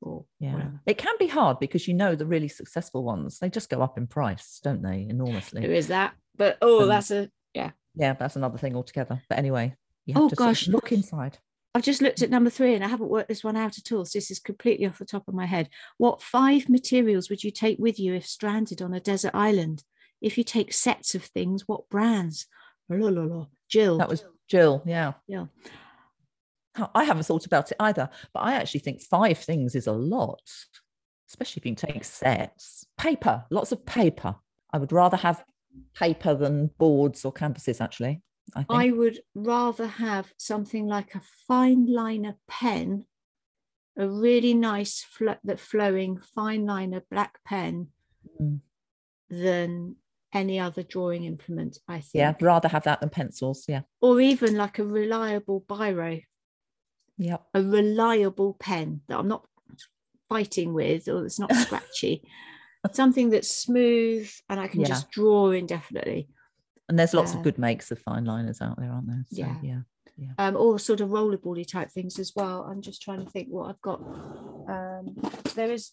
or 0.00 0.24
yeah 0.40 0.52
whatever. 0.52 0.80
it 0.86 0.98
can 0.98 1.14
be 1.18 1.26
hard 1.26 1.58
because 1.58 1.86
you 1.86 1.94
know 1.94 2.14
the 2.14 2.26
really 2.26 2.48
successful 2.48 3.02
ones 3.02 3.38
they 3.38 3.48
just 3.48 3.70
go 3.70 3.82
up 3.82 3.98
in 3.98 4.06
price 4.06 4.60
don't 4.62 4.82
they 4.82 5.06
enormously 5.08 5.60
there 5.62 5.72
is 5.72 5.88
that 5.88 6.14
but 6.36 6.58
oh 6.62 6.82
um, 6.82 6.88
that's 6.88 7.10
a 7.10 7.30
yeah 7.54 7.70
yeah 7.94 8.12
that's 8.14 8.36
another 8.36 8.58
thing 8.58 8.76
altogether 8.76 9.20
but 9.28 9.38
anyway 9.38 9.74
you 10.04 10.14
have 10.14 10.24
oh 10.24 10.28
to 10.28 10.36
gosh 10.36 10.68
look 10.68 10.92
inside 10.92 11.38
I've 11.74 11.82
just 11.82 12.00
looked 12.00 12.22
at 12.22 12.30
number 12.30 12.48
three 12.48 12.74
and 12.74 12.82
I 12.82 12.88
haven't 12.88 13.10
worked 13.10 13.28
this 13.28 13.44
one 13.44 13.54
out 13.54 13.76
at 13.76 13.92
all. 13.92 14.06
So 14.06 14.16
this 14.16 14.30
is 14.30 14.38
completely 14.38 14.86
off 14.86 14.98
the 14.98 15.04
top 15.04 15.28
of 15.28 15.34
my 15.34 15.44
head. 15.44 15.68
What 15.98 16.22
five 16.22 16.70
materials 16.70 17.28
would 17.28 17.44
you 17.44 17.50
take 17.50 17.78
with 17.78 18.00
you 18.00 18.14
if 18.14 18.26
stranded 18.26 18.80
on 18.80 18.94
a 18.94 18.98
desert 18.98 19.32
island? 19.34 19.84
If 20.22 20.38
you 20.38 20.44
take 20.44 20.72
sets 20.72 21.14
of 21.14 21.22
things, 21.22 21.64
what 21.68 21.90
brands? 21.90 22.46
La, 22.88 23.10
la, 23.10 23.24
la. 23.24 23.46
Jill. 23.68 23.98
That 23.98 24.08
was 24.08 24.24
Jill, 24.48 24.82
yeah. 24.86 25.12
Yeah. 25.28 25.46
I 26.94 27.04
haven't 27.04 27.24
thought 27.24 27.46
about 27.46 27.70
it 27.70 27.76
either, 27.80 28.08
but 28.32 28.40
I 28.40 28.54
actually 28.54 28.80
think 28.80 29.00
five 29.02 29.38
things 29.38 29.74
is 29.74 29.86
a 29.86 29.92
lot, 29.92 30.42
especially 31.28 31.60
if 31.60 31.66
you 31.66 31.74
take 31.74 32.04
sets. 32.04 32.86
Paper, 32.98 33.44
lots 33.50 33.72
of 33.72 33.84
paper. 33.86 34.36
I 34.72 34.78
would 34.78 34.92
rather 34.92 35.16
have 35.16 35.44
paper 35.94 36.34
than 36.34 36.70
boards 36.78 37.24
or 37.24 37.32
canvases, 37.32 37.80
actually. 37.80 38.22
I, 38.54 38.60
think. 38.60 38.66
I 38.70 38.90
would 38.90 39.20
rather 39.34 39.86
have 39.86 40.32
something 40.38 40.86
like 40.86 41.14
a 41.14 41.22
fine 41.48 41.86
liner 41.86 42.36
pen, 42.48 43.04
a 43.98 44.08
really 44.08 44.54
nice 44.54 45.02
fl- 45.02 45.40
that 45.44 45.60
flowing 45.60 46.20
fine 46.34 46.66
liner 46.66 47.02
black 47.10 47.38
pen, 47.44 47.88
mm. 48.40 48.60
than 49.28 49.96
any 50.32 50.60
other 50.60 50.82
drawing 50.82 51.24
implement. 51.24 51.78
I 51.88 52.00
think. 52.00 52.10
Yeah, 52.14 52.30
I'd 52.30 52.42
rather 52.42 52.68
have 52.68 52.84
that 52.84 53.00
than 53.00 53.10
pencils. 53.10 53.64
Yeah. 53.66 53.82
Or 54.00 54.20
even 54.20 54.56
like 54.56 54.78
a 54.78 54.84
reliable 54.84 55.64
biro 55.68 56.22
yeah 57.18 57.38
a 57.54 57.62
reliable 57.62 58.54
pen 58.54 59.00
that 59.08 59.18
i'm 59.18 59.28
not 59.28 59.46
fighting 60.28 60.72
with 60.72 61.08
or 61.08 61.24
it's 61.24 61.38
not 61.38 61.54
scratchy 61.56 62.22
something 62.92 63.30
that's 63.30 63.50
smooth 63.50 64.30
and 64.48 64.60
i 64.60 64.68
can 64.68 64.80
yeah. 64.80 64.86
just 64.86 65.10
draw 65.10 65.50
indefinitely 65.50 66.28
and 66.88 66.96
there's 66.96 67.14
lots 67.14 67.34
uh, 67.34 67.38
of 67.38 67.42
good 67.42 67.58
makes 67.58 67.90
of 67.90 67.98
fine 67.98 68.24
liners 68.24 68.60
out 68.60 68.78
there 68.78 68.90
aren't 68.90 69.08
there 69.08 69.24
so, 69.28 69.40
yeah 69.40 69.56
yeah 69.62 69.80
yeah. 70.18 70.28
Um, 70.38 70.56
or 70.56 70.78
sort 70.78 71.00
of 71.00 71.10
rollerboardy 71.10 71.70
type 71.70 71.90
things 71.90 72.18
as 72.18 72.32
well. 72.34 72.66
I'm 72.68 72.80
just 72.80 73.02
trying 73.02 73.24
to 73.24 73.30
think 73.30 73.48
what 73.48 73.68
I've 73.68 73.82
got. 73.82 74.00
Um, 74.00 75.14
there 75.54 75.70
is. 75.70 75.92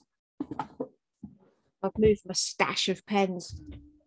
I've 1.83 1.97
moved 1.97 2.21
my 2.25 2.33
stash 2.33 2.87
of 2.87 3.05
pens 3.05 3.59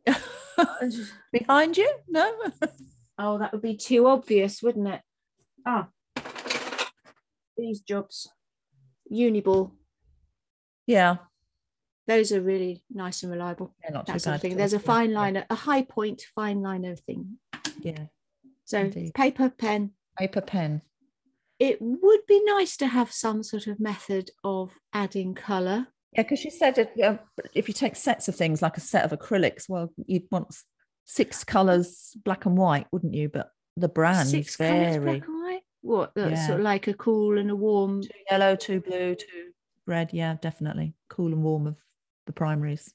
behind 1.32 1.76
you. 1.76 1.92
No. 2.08 2.32
oh, 3.18 3.38
that 3.38 3.52
would 3.52 3.60
be 3.60 3.76
too 3.76 4.06
obvious, 4.06 4.62
wouldn't 4.62 4.88
it? 4.88 5.02
Ah, 5.66 5.88
these 7.56 7.80
jobs, 7.80 8.28
Uniball. 9.12 9.72
Yeah. 10.86 11.16
Those 12.06 12.30
are 12.32 12.40
really 12.40 12.84
nice 12.90 13.22
and 13.22 13.32
reliable. 13.32 13.74
Yeah, 13.82 13.90
not 13.90 14.06
that 14.06 14.22
sort 14.22 14.36
of 14.36 14.40
thing. 14.40 14.56
There's 14.56 14.72
a 14.72 14.78
fine 14.78 15.12
liner, 15.12 15.40
yeah. 15.40 15.46
a 15.50 15.54
high 15.56 15.82
point 15.82 16.22
fine 16.34 16.62
liner 16.62 16.94
thing. 16.94 17.38
Yeah. 17.80 18.06
So 18.64 18.80
Indeed. 18.80 19.14
paper, 19.14 19.50
pen. 19.50 19.92
Paper, 20.18 20.40
pen. 20.40 20.82
It 21.58 21.78
would 21.80 22.20
be 22.28 22.42
nice 22.44 22.76
to 22.78 22.86
have 22.86 23.10
some 23.10 23.42
sort 23.42 23.66
of 23.66 23.80
method 23.80 24.30
of 24.44 24.72
adding 24.92 25.34
colour. 25.34 25.88
Yeah, 26.12 26.22
because 26.22 26.44
you 26.44 26.50
said 26.50 26.78
it, 26.78 26.92
uh, 27.02 27.16
if 27.54 27.68
you 27.68 27.74
take 27.74 27.96
sets 27.96 28.28
of 28.28 28.36
things 28.36 28.62
like 28.62 28.76
a 28.76 28.80
set 28.80 29.04
of 29.04 29.18
acrylics, 29.18 29.68
well, 29.68 29.92
you'd 30.06 30.28
want 30.30 30.54
six 31.04 31.44
colours, 31.44 32.16
black 32.24 32.46
and 32.46 32.56
white, 32.56 32.86
wouldn't 32.92 33.14
you? 33.14 33.28
But 33.28 33.50
the 33.76 33.88
brand 33.88 34.28
six 34.28 34.56
vary 34.56 35.22
what 35.86 36.12
yeah. 36.16 36.46
sort 36.46 36.58
of 36.58 36.64
like 36.64 36.88
a 36.88 36.94
cool 36.94 37.38
and 37.38 37.50
a 37.50 37.56
warm 37.56 38.02
two 38.02 38.08
yellow 38.30 38.56
two 38.56 38.80
blue 38.80 39.14
two 39.14 39.50
red. 39.86 40.10
Yeah 40.12 40.36
definitely. 40.40 40.94
Cool 41.08 41.32
and 41.32 41.42
warm 41.42 41.66
of 41.66 41.76
the 42.26 42.32
primaries. 42.32 42.92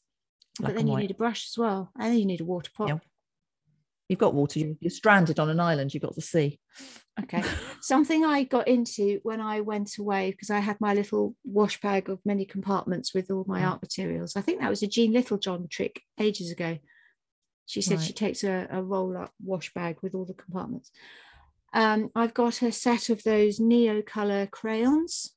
But 0.59 0.75
then 0.75 0.87
you 0.87 0.97
need 0.97 1.11
a 1.11 1.15
brush 1.15 1.47
as 1.49 1.57
well. 1.57 1.91
And 1.97 2.11
then 2.11 2.19
you 2.19 2.25
need 2.25 2.41
a 2.41 2.45
water 2.45 2.69
pot 2.75 2.89
yeah. 2.89 2.97
you've 4.09 4.19
got 4.19 4.33
water. 4.33 4.59
You're 4.59 4.91
stranded 4.91 5.39
on 5.39 5.49
an 5.49 5.59
island. 5.59 5.93
You've 5.93 6.03
got 6.03 6.15
the 6.15 6.21
sea. 6.21 6.59
Okay. 7.21 7.43
Something 7.81 8.25
i 8.25 8.43
got 8.43 8.67
into 8.67 9.19
when 9.23 9.41
i 9.41 9.59
went 9.61 9.97
away 9.97 10.31
because 10.31 10.49
i 10.49 10.59
had 10.59 10.79
my 10.79 10.93
little 10.93 11.35
wash 11.43 11.79
bag 11.81 12.09
of 12.09 12.19
many 12.25 12.45
compartments 12.45 13.13
with 13.13 13.29
all 13.31 13.45
my 13.47 13.61
mm. 13.61 13.69
art 13.69 13.81
materials. 13.81 14.35
I 14.35 14.41
think 14.41 14.59
that 14.59 14.69
was 14.69 14.83
a 14.83 14.87
jean 14.87 15.13
littlejohn 15.13 15.67
trick 15.69 16.01
ages 16.19 16.51
ago. 16.51 16.77
She 17.65 17.81
said 17.81 17.99
right. 17.99 18.05
she 18.05 18.13
takes 18.13 18.43
a, 18.43 18.67
a 18.69 18.83
roll 18.83 19.17
up 19.17 19.31
wash 19.41 19.73
bag 19.73 19.97
with 20.01 20.13
all 20.13 20.25
the 20.25 20.33
compartments 20.33 20.91
um, 21.73 22.11
I've 22.15 22.33
got 22.33 22.61
a 22.61 22.71
set 22.71 23.09
of 23.09 23.23
those 23.23 23.59
Neo 23.59 24.01
Color 24.01 24.47
crayons. 24.47 25.33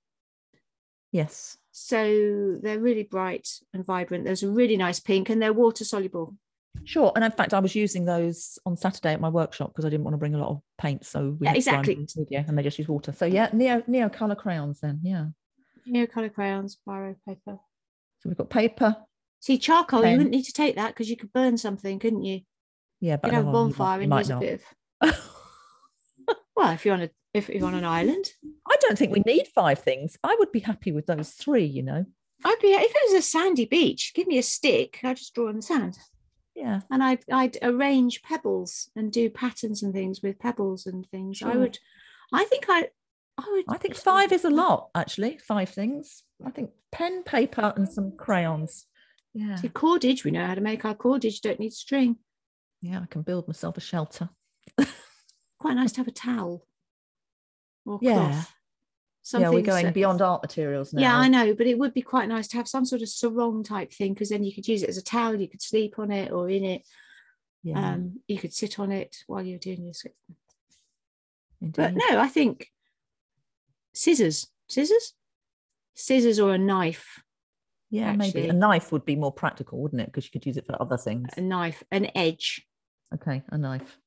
Yes. 1.13 1.57
So 1.71 2.59
they're 2.63 2.81
really 2.81 3.05
bright 3.05 3.49
and 3.73 3.85
vibrant. 3.85 4.25
There's 4.25 4.43
a 4.43 4.51
really 4.51 4.77
nice 4.77 5.01
pink 5.01 5.31
and 5.31 5.41
they're 5.41 5.53
water 5.53 5.85
soluble. 5.85 6.37
Sure. 6.85 7.13
And 7.15 7.25
in 7.25 7.31
fact, 7.31 7.55
I 7.55 7.61
was 7.61 7.75
using 7.75 8.05
those 8.05 8.59
on 8.67 8.77
Saturday 8.77 9.13
at 9.13 9.21
my 9.21 9.29
workshop 9.29 9.71
because 9.71 9.85
I 9.85 9.91
didn't 9.91 10.05
want 10.05 10.15
to 10.15 10.19
bring 10.19 10.35
a 10.35 10.39
lot 10.39 10.51
of 10.51 10.61
paint. 10.77 11.07
So 11.07 11.37
we 11.39 11.47
Yeah, 11.47 11.55
exactly. 11.55 12.07
media 12.17 12.45
and 12.47 12.59
they 12.59 12.63
just 12.63 12.79
use 12.79 12.89
water. 12.89 13.13
So 13.13 13.27
yeah, 13.27 13.49
neo 13.53 13.83
neo 13.87 14.09
color 14.09 14.35
crayons 14.35 14.81
then. 14.81 15.01
Yeah. 15.03 15.27
Neo 15.87 16.07
color 16.07 16.31
crayons, 16.31 16.79
biro 16.89 17.15
paper. 17.27 17.59
So 18.21 18.29
we've 18.29 18.37
got 18.37 18.51
paper. 18.51 18.97
See, 19.41 19.59
charcoal, 19.59 20.03
Pen. 20.03 20.13
you 20.13 20.17
wouldn't 20.19 20.35
need 20.35 20.47
to 20.47 20.53
take 20.53 20.77
that 20.77 20.89
because 20.89 21.09
you 21.11 21.17
could 21.17 21.33
burn 21.33 21.59
something, 21.59 21.99
couldn't 21.99 22.25
you? 22.25 22.41
Yeah, 23.01 23.17
but 23.19 23.29
You'd 23.29 23.35
have 23.35 23.45
a 23.45 23.49
you 23.49 23.53
bonfire 23.53 24.01
you 24.01 24.11
and 24.11 24.19
use 24.19 24.31
a 24.31 24.37
bit 24.39 24.63
of. 25.03 25.31
Well, 26.57 26.73
if 26.73 26.85
you're 26.85 26.95
on 26.95 27.03
a 27.03 27.11
if 27.33 27.49
you're 27.49 27.67
on 27.67 27.75
an 27.75 27.81
mm-hmm. 27.81 27.89
island, 27.89 28.27
I 28.69 28.77
don't 28.81 28.97
think 28.97 29.13
we 29.13 29.23
need 29.27 29.49
five 29.49 29.81
things. 29.81 30.17
I 30.23 30.37
would 30.39 30.53
be 30.53 30.61
happy 30.61 30.93
with 30.93 31.07
those 31.07 31.31
three, 31.31 31.65
you 31.65 31.83
know. 31.83 32.05
I'd 32.45 32.59
be 32.61 32.69
if 32.69 32.91
it 32.95 33.13
was 33.13 33.15
a 33.15 33.23
sandy 33.23 33.65
beach, 33.65 34.13
give 34.15 34.27
me 34.27 34.39
a 34.39 34.43
stick, 34.43 35.01
I'd 35.03 35.17
just 35.17 35.35
draw 35.35 35.49
in 35.49 35.57
the 35.57 35.63
sand. 35.63 35.99
Yeah. 36.55 36.81
And 36.91 37.03
I'd 37.03 37.25
I'd 37.31 37.59
arrange 37.63 38.23
pebbles 38.23 38.91
and 38.95 39.13
do 39.13 39.29
patterns 39.31 39.83
and 39.83 39.93
things 39.93 40.23
with 40.23 40.39
pebbles 40.39 40.87
and 40.87 41.07
things. 41.11 41.43
I 41.43 41.57
would 41.57 41.79
I 42.33 42.45
think 42.45 42.67
I 42.69 42.89
I 43.37 43.45
would 43.51 43.65
I 43.69 43.77
think 43.79 43.97
five 43.97 44.33
is 44.33 44.45
a 44.45 44.51
mm. 44.51 44.57
lot, 44.57 44.91
actually. 44.95 45.39
Five 45.39 45.71
things. 45.71 46.23
I 46.45 46.51
think 46.51 46.71
pen, 46.93 47.25
paper, 47.25 47.73
and 47.77 47.89
some 47.89 48.13
crayons. 48.17 48.87
Yeah. 49.33 49.57
See, 49.57 49.69
cordage, 49.69 50.25
we 50.25 50.31
know 50.31 50.47
how 50.47 50.55
to 50.55 50.61
make 50.61 50.85
our 50.85 50.95
cordage, 50.95 51.41
don't 51.41 51.59
need 51.59 51.73
string. 51.73 52.17
Yeah, 52.81 53.01
I 53.01 53.07
can 53.07 53.23
build 53.23 53.49
myself 53.49 53.77
a 53.77 53.81
shelter. 53.81 54.29
Quite 55.65 55.77
nice 55.77 55.93
to 55.93 56.01
have 56.01 56.09
a 56.09 56.11
towel. 56.11 56.67
Or 57.87 57.99
Yeah. 58.03 58.13
cloth. 58.17 58.29
yeah, 58.29 59.39
we're 59.39 59.45
Something 59.45 59.65
going 59.65 59.87
so- 59.87 59.93
beyond 59.93 60.21
art 60.21 60.43
materials 60.43 60.93
now. 60.93 61.01
Yeah, 61.01 61.17
I 61.17 61.29
know, 61.29 61.55
but 61.55 61.67
it 61.67 61.79
would 61.79 61.95
be 61.95 62.03
quite 62.03 62.29
nice 62.29 62.49
to 62.49 62.59
have 62.59 62.69
some 62.69 62.85
sort 62.85 63.01
of 63.01 63.09
sarong 63.09 63.65
type 63.65 63.91
thing 63.91 64.13
because 64.13 64.29
then 64.29 64.45
you 64.45 64.55
could 64.55 64.69
use 64.69 64.83
it 64.83 64.91
as 64.91 64.99
a 64.99 65.03
towel, 65.03 65.41
you 65.41 65.49
could 65.49 65.63
sleep 65.63 65.99
on 65.99 66.11
it 66.11 66.31
or 66.33 66.51
in 66.51 66.65
it. 66.65 66.87
Yeah, 67.63 67.95
Um, 67.95 68.21
you 68.29 68.37
could 68.39 68.53
sit 68.53 68.79
on 68.79 68.93
it 68.93 69.17
while 69.27 69.43
you're 69.43 69.59
doing 69.59 69.85
your 69.85 69.95
script. 69.95 70.19
But 71.63 71.95
no, 71.95 72.19
I 72.19 72.29
think 72.29 72.71
scissors, 73.95 74.49
scissors, 74.69 75.15
scissors 75.95 76.39
or 76.39 76.53
a 76.53 76.59
knife, 76.59 77.23
yeah, 77.89 78.13
maybe 78.15 78.49
a 78.49 78.53
knife 78.53 78.93
would 78.93 79.07
be 79.07 79.17
more 79.17 79.33
practical, 79.33 79.81
wouldn't 79.81 80.03
it? 80.03 80.09
Because 80.09 80.27
you 80.27 80.31
could 80.31 80.45
use 80.45 80.59
it 80.59 80.67
for 80.67 80.77
other 80.83 80.99
things. 80.99 81.31
a 81.39 81.41
knife, 81.41 81.83
an 81.91 82.11
edge. 82.15 82.67
Okay, 83.15 83.43
a 83.49 83.57
knife. 83.57 83.99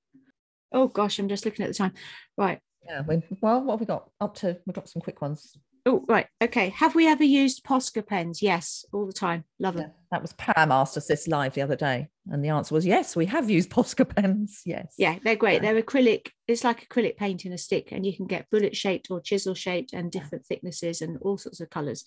Oh 0.72 0.88
gosh, 0.88 1.20
I'm 1.20 1.30
just 1.30 1.46
looking 1.46 1.64
at 1.66 1.70
the 1.70 1.78
time. 1.78 1.94
Right. 2.38 2.60
Yeah. 2.86 3.02
We, 3.08 3.22
well, 3.42 3.62
what 3.64 3.74
have 3.74 3.80
we 3.80 3.86
got? 3.86 4.10
Up 4.22 4.36
to 4.36 4.58
we've 4.66 4.76
got 4.76 4.90
some 4.90 5.02
quick 5.02 5.22
ones. 5.22 5.58
Oh, 5.86 6.04
right. 6.10 6.28
Okay. 6.44 6.68
Have 6.70 6.96
we 6.96 7.08
ever 7.08 7.24
used 7.24 7.64
Posca 7.64 8.06
pens? 8.06 8.42
Yes, 8.42 8.84
all 8.92 9.06
the 9.06 9.14
time. 9.14 9.46
Love 9.58 9.76
them. 9.76 9.92
That 10.12 10.22
was 10.22 10.34
Pam 10.34 10.70
asked 10.70 10.98
us 10.98 11.08
this 11.08 11.30
live 11.30 11.54
the 11.54 11.62
other 11.62 11.78
day, 11.78 12.10
and 12.30 12.44
the 12.44 12.50
answer 12.50 12.76
was 12.76 12.86
yes. 12.86 13.16
We 13.16 13.26
have 13.28 13.50
used 13.50 13.70
Posca 13.70 14.08
pens. 14.14 14.64
Yes. 14.66 14.94
Yeah, 14.98 15.18
they're 15.24 15.38
great. 15.38 15.64
Yeah. 15.64 15.74
They're 15.74 15.82
acrylic. 15.82 16.32
It's 16.46 16.66
like 16.66 16.90
acrylic 16.90 17.16
paint 17.16 17.46
in 17.46 17.54
a 17.54 17.58
stick, 17.58 17.94
and 17.94 18.06
you 18.06 18.14
can 18.14 18.28
get 18.28 18.50
bullet 18.50 18.76
shaped 18.76 19.10
or 19.10 19.22
chisel 19.22 19.56
shaped 19.56 19.94
and 19.94 20.12
different 20.12 20.46
thicknesses 20.46 21.02
and 21.02 21.18
all 21.22 21.38
sorts 21.38 21.62
of 21.62 21.70
colors. 21.70 22.04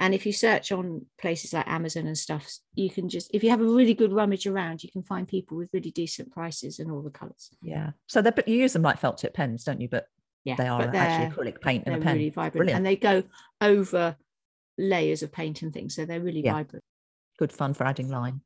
And 0.00 0.14
if 0.14 0.24
you 0.24 0.32
search 0.32 0.72
on 0.72 1.04
places 1.20 1.52
like 1.52 1.68
Amazon 1.68 2.06
and 2.06 2.16
stuff, 2.16 2.50
you 2.74 2.88
can 2.88 3.08
just, 3.10 3.30
if 3.34 3.44
you 3.44 3.50
have 3.50 3.60
a 3.60 3.64
really 3.64 3.92
good 3.92 4.12
rummage 4.14 4.46
around, 4.46 4.82
you 4.82 4.90
can 4.90 5.02
find 5.02 5.28
people 5.28 5.58
with 5.58 5.68
really 5.74 5.90
decent 5.90 6.32
prices 6.32 6.78
and 6.78 6.90
all 6.90 7.02
the 7.02 7.10
colors. 7.10 7.50
Yeah. 7.62 7.90
So 8.08 8.22
they're 8.22 8.32
but 8.32 8.48
you 8.48 8.56
use 8.56 8.72
them 8.72 8.80
like 8.80 8.98
felt 8.98 9.18
tip 9.18 9.34
pens, 9.34 9.62
don't 9.62 9.80
you? 9.80 9.88
But 9.88 10.06
Yeah, 10.44 10.54
they 10.56 10.66
are 10.66 10.82
actually 10.82 11.30
acrylic 11.30 11.60
paint 11.60 11.84
in 11.86 11.92
they're 11.92 12.00
a 12.00 12.02
pen. 12.02 12.16
really 12.16 12.30
vibrant 12.30 12.56
Brilliant. 12.56 12.76
and 12.78 12.86
they 12.86 12.96
go 12.96 13.22
over 13.60 14.16
layers 14.78 15.22
of 15.22 15.30
paint 15.32 15.60
and 15.60 15.72
things. 15.72 15.94
So 15.94 16.06
they're 16.06 16.18
really 16.20 16.42
Yeah. 16.42 16.54
vibrant. 16.54 16.82
Good 17.38 17.52
fun 17.52 17.74
for 17.74 17.84
adding 17.84 18.08
line. 18.08 18.40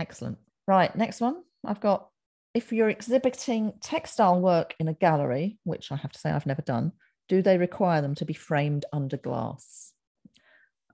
Excellent. 0.00 0.38
Right. 0.66 0.94
Next 0.96 1.20
one. 1.20 1.42
I've 1.64 1.80
got 1.80 2.08
if 2.54 2.72
you're 2.72 2.88
exhibiting 2.88 3.74
textile 3.80 4.40
work 4.40 4.74
in 4.80 4.88
a 4.88 4.94
gallery, 4.94 5.58
which 5.62 5.92
I 5.92 5.96
have 5.96 6.10
to 6.10 6.18
say 6.18 6.30
I've 6.30 6.46
never 6.46 6.62
done, 6.62 6.90
do 7.28 7.40
they 7.40 7.56
require 7.56 8.02
them 8.02 8.16
to 8.16 8.24
be 8.24 8.34
framed 8.34 8.84
under 8.92 9.16
glass? 9.16 9.92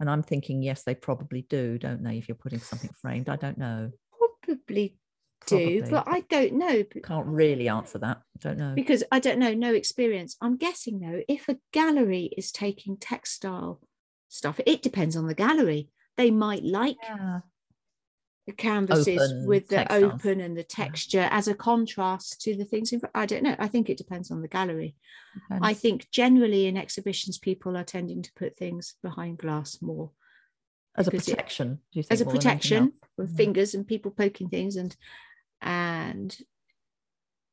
And 0.00 0.11
I'm 0.11 0.22
thinking, 0.22 0.62
yes, 0.62 0.83
they 0.83 0.94
probably 0.94 1.42
do, 1.48 1.78
don't 1.78 2.02
they? 2.02 2.18
If 2.18 2.28
you're 2.28 2.35
putting 2.35 2.59
something 2.59 2.90
framed, 3.00 3.28
I 3.28 3.37
don't 3.37 3.59
know. 3.59 3.90
Probably 4.42 4.96
do, 5.46 5.57
Probably. 5.57 5.90
but 5.90 6.04
I 6.07 6.20
don't 6.20 6.54
know 6.54 6.85
Can't 7.04 7.26
really 7.26 7.68
answer 7.68 7.98
that. 7.98 8.22
Don't 8.40 8.59
know. 8.59 8.74
because 8.74 9.04
I 9.12 9.20
don't 9.20 9.38
know, 9.38 9.54
no 9.54 9.72
experience. 9.74 10.37
I'm 10.40 10.57
guessing 10.57 11.00
though, 11.00 11.22
if 11.28 11.48
a 11.48 11.59
gallery 11.72 12.30
is 12.37 12.50
taking 12.50 12.96
textile 12.96 13.80
stuff, 14.28 14.61
it 14.66 14.83
depends 14.83 15.16
on 15.16 15.26
the 15.26 15.35
gallery. 15.35 15.88
They 16.16 16.30
might 16.30 16.64
like 16.64 16.96
Yeah. 17.02 17.40
The 18.46 18.52
canvases 18.52 19.20
Open 19.20 19.46
with 19.46 19.68
the 19.68 19.76
textiles. 19.76 20.12
open 20.12 20.40
and 20.40 20.57
the 20.57 20.62
texture 20.64 21.28
as 21.30 21.48
a 21.48 21.54
contrast 21.54 22.40
to 22.42 22.54
the 22.54 22.64
things 22.64 22.92
in 22.92 23.00
I 23.14 23.24
don't 23.26 23.42
know. 23.42 23.57
I 23.59 23.68
think 23.68 23.88
it 23.88 23.96
depends 23.96 24.30
on 24.30 24.42
the 24.42 24.48
gallery. 24.48 24.94
I 25.50 25.74
think 25.74 26.09
generally 26.11 26.66
in 26.66 26.76
exhibitions, 26.76 27.38
people 27.38 27.76
are 27.76 27.85
tending 27.85 28.22
to 28.22 28.33
put 28.35 28.57
things 28.57 28.94
behind 29.02 29.38
glass 29.38 29.80
more 29.83 30.11
as 30.96 31.09
a 31.09 31.11
it- 31.16 31.24
protection. 31.24 31.80
Do 31.92 31.98
you 31.98 32.02
think 32.02 32.12
as 32.12 32.20
a 32.20 32.24
more 32.24 32.35
than 32.35 32.46
anything 32.46 32.50
protection 32.61 32.92
with 33.16 33.30
Yeah. 33.30 33.37
fingers 33.37 33.74
and 33.74 33.87
people 33.87 34.11
poking 34.11 34.48
things 34.48 34.76
and 34.76 34.94
and 35.62 36.37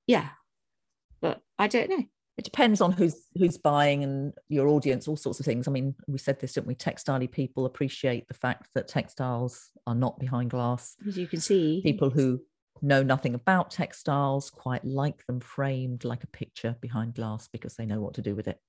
yeah, 0.08 0.30
but 1.22 1.42
I 1.58 1.68
don't 1.68 1.90
know. 1.90 2.04
It 2.38 2.46
depends 2.46 2.82
on 2.82 2.92
who's 2.92 3.28
who's 3.36 3.58
buying 3.58 4.04
and 4.04 4.34
your 4.50 4.68
audience 4.68 5.08
all 5.08 5.18
sorts 5.18 5.40
of 5.40 5.46
things. 5.46 5.68
I 5.68 5.72
mean 5.72 5.96
we 6.08 6.18
said 6.18 6.40
this 6.40 6.54
didn't 6.54 6.68
we? 6.68 6.76
Textile 6.76 7.28
people 7.28 7.66
appreciate 7.66 8.28
the 8.28 8.34
fact 8.34 8.70
that 8.76 8.88
textiles 8.88 9.70
are 9.86 9.96
not 9.96 10.20
behind 10.20 10.50
glass. 10.50 10.96
As 11.08 11.18
you 11.18 11.28
can 11.28 11.40
see, 11.42 11.82
people 11.84 12.10
who 12.10 12.42
know 12.82 13.04
nothing 13.04 13.36
about 13.36 13.70
textiles 13.70 14.50
quite 14.50 14.84
like 14.84 15.26
them 15.28 15.40
framed 15.40 16.04
like 16.04 16.24
a 16.24 16.28
picture 16.28 16.76
behind 16.82 17.14
glass 17.14 17.48
because 17.52 17.76
they 17.76 17.86
know 17.86 18.02
what 18.02 18.16
to 18.16 18.22
do 18.22 18.36
with 18.36 18.48
it. 18.48 18.60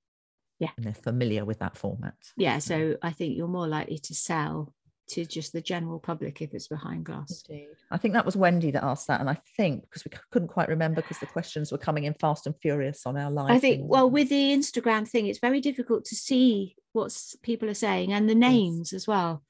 Yeah. 0.59 0.69
and 0.77 0.85
they're 0.85 0.93
familiar 0.93 1.43
with 1.43 1.59
that 1.59 1.75
format. 1.75 2.13
Yeah. 2.37 2.59
So 2.59 2.95
I 3.01 3.11
think 3.11 3.35
you're 3.35 3.47
more 3.47 3.67
likely 3.67 3.97
to 3.97 4.13
sell 4.15 4.73
to 5.09 5.25
just 5.25 5.51
the 5.53 5.61
general 5.61 5.99
public 5.99 6.41
if 6.41 6.53
it's 6.53 6.67
behind 6.67 7.03
glass. 7.03 7.43
i 7.91 7.97
think 7.97 8.13
that 8.13 8.25
was 8.25 8.37
wendy 8.37 8.71
that 8.71 8.83
asked 8.83 9.07
that 9.07 9.19
and 9.19 9.29
i 9.29 9.37
think 9.57 9.81
because 9.83 10.05
we 10.05 10.11
c- 10.15 10.21
couldn't 10.31 10.47
quite 10.47 10.69
remember 10.69 11.01
because 11.01 11.19
the 11.19 11.25
questions 11.25 11.71
were 11.71 11.77
coming 11.77 12.05
in 12.05 12.13
fast 12.13 12.45
and 12.47 12.55
furious 12.61 13.05
on 13.05 13.17
our 13.17 13.29
live 13.29 13.51
I 13.51 13.59
think 13.59 13.79
thing. 13.79 13.87
well 13.87 14.09
with 14.09 14.29
the 14.29 14.51
Instagram 14.53 15.07
thing, 15.07 15.27
it's 15.27 15.39
very 15.39 15.59
difficult 15.61 16.05
to 16.05 16.15
see 16.15 16.75
what 16.93 17.13
people 17.41 17.69
are 17.69 17.73
saying 17.73 18.13
and 18.13 18.29
the 18.29 18.35
names 18.35 18.93
as 18.93 19.07
well. 19.07 19.43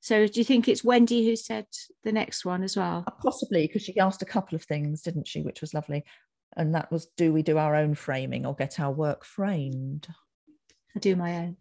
So 0.00 0.26
do 0.26 0.40
you 0.40 0.44
think 0.44 0.66
it's 0.66 0.82
Wendy 0.82 1.26
who 1.26 1.36
said 1.36 1.66
the 2.04 2.10
next 2.12 2.44
one 2.44 2.62
as 2.62 2.76
well? 2.76 3.04
Uh, 3.06 3.10
Possibly 3.22 3.66
because 3.66 3.82
she 3.82 3.98
asked 3.98 4.22
a 4.22 4.26
couple 4.26 4.56
of 4.56 4.64
things, 4.64 5.02
didn't 5.02 5.28
she? 5.28 5.42
Which 5.42 5.60
was 5.60 5.74
lovely. 5.74 6.04
And 6.56 6.74
that 6.74 6.90
was 6.90 7.06
do 7.16 7.32
we 7.32 7.42
do 7.42 7.58
our 7.58 7.76
own 7.76 7.94
framing 7.94 8.44
or 8.46 8.54
get 8.54 8.80
our 8.80 8.90
work 8.90 9.24
framed? 9.24 10.08
I 10.96 10.98
do 10.98 11.14
my 11.16 11.36
own. 11.36 11.56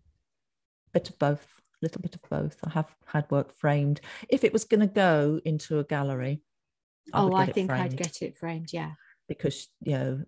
Bit 0.93 1.09
of 1.09 1.19
both, 1.19 1.61
a 1.81 1.85
little 1.85 2.01
bit 2.01 2.15
of 2.15 2.21
both. 2.29 2.57
I 2.63 2.69
have 2.71 2.93
had 3.05 3.29
work 3.31 3.51
framed. 3.53 4.01
If 4.29 4.43
it 4.43 4.53
was 4.53 4.65
going 4.65 4.81
to 4.81 4.87
go 4.87 5.39
into 5.45 5.79
a 5.79 5.83
gallery, 5.83 6.41
I 7.13 7.21
oh, 7.21 7.33
I 7.33 7.45
think 7.47 7.71
I'd 7.71 7.95
get 7.97 8.21
it 8.21 8.37
framed. 8.37 8.69
Yeah. 8.73 8.91
because, 9.27 9.67
you 9.81 9.93
know, 9.93 10.21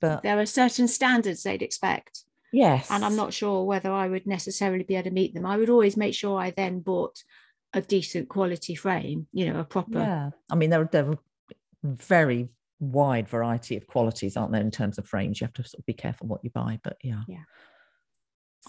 but 0.00 0.22
There 0.22 0.38
are 0.38 0.46
certain 0.46 0.86
standards 0.88 1.42
they'd 1.42 1.62
expect. 1.62 2.24
yes. 2.52 2.90
and 2.90 3.04
I'm 3.04 3.16
not 3.16 3.32
sure 3.34 3.64
whether 3.64 3.90
I 3.90 4.08
would 4.08 4.26
necessarily 4.26 4.84
be 4.84 4.94
able 4.94 5.10
to 5.10 5.14
meet 5.14 5.34
them. 5.34 5.44
I 5.46 5.56
would 5.56 5.70
always 5.70 5.96
make 5.96 6.14
sure 6.14 6.38
I 6.40 6.50
then 6.50 6.80
bought 6.80 7.22
a 7.74 7.80
decent 7.82 8.28
quality 8.28 8.74
frame, 8.74 9.26
you 9.32 9.52
know, 9.52 9.60
a 9.60 9.64
proper. 9.64 9.98
Yeah. 9.98 10.30
I 10.50 10.54
mean, 10.54 10.70
there, 10.70 10.82
are- 10.82 10.88
there 10.90 11.10
are 11.10 11.18
very 11.84 12.48
wide 12.80 13.28
variety 13.28 13.76
of 13.76 13.86
qualities, 13.88 14.36
aren't 14.36 14.52
there, 14.52 14.60
in 14.60 14.70
terms 14.70 14.98
of 14.98 15.06
frames? 15.06 15.40
You 15.40 15.46
have 15.46 15.54
to 15.54 15.64
sort 15.64 15.80
of 15.80 15.86
be 15.86 15.92
careful 15.94 16.28
what 16.28 16.44
you 16.44 16.50
buy, 16.50 16.78
but 16.84 16.96
yeah. 17.02 17.22
Yeah. 17.28 17.42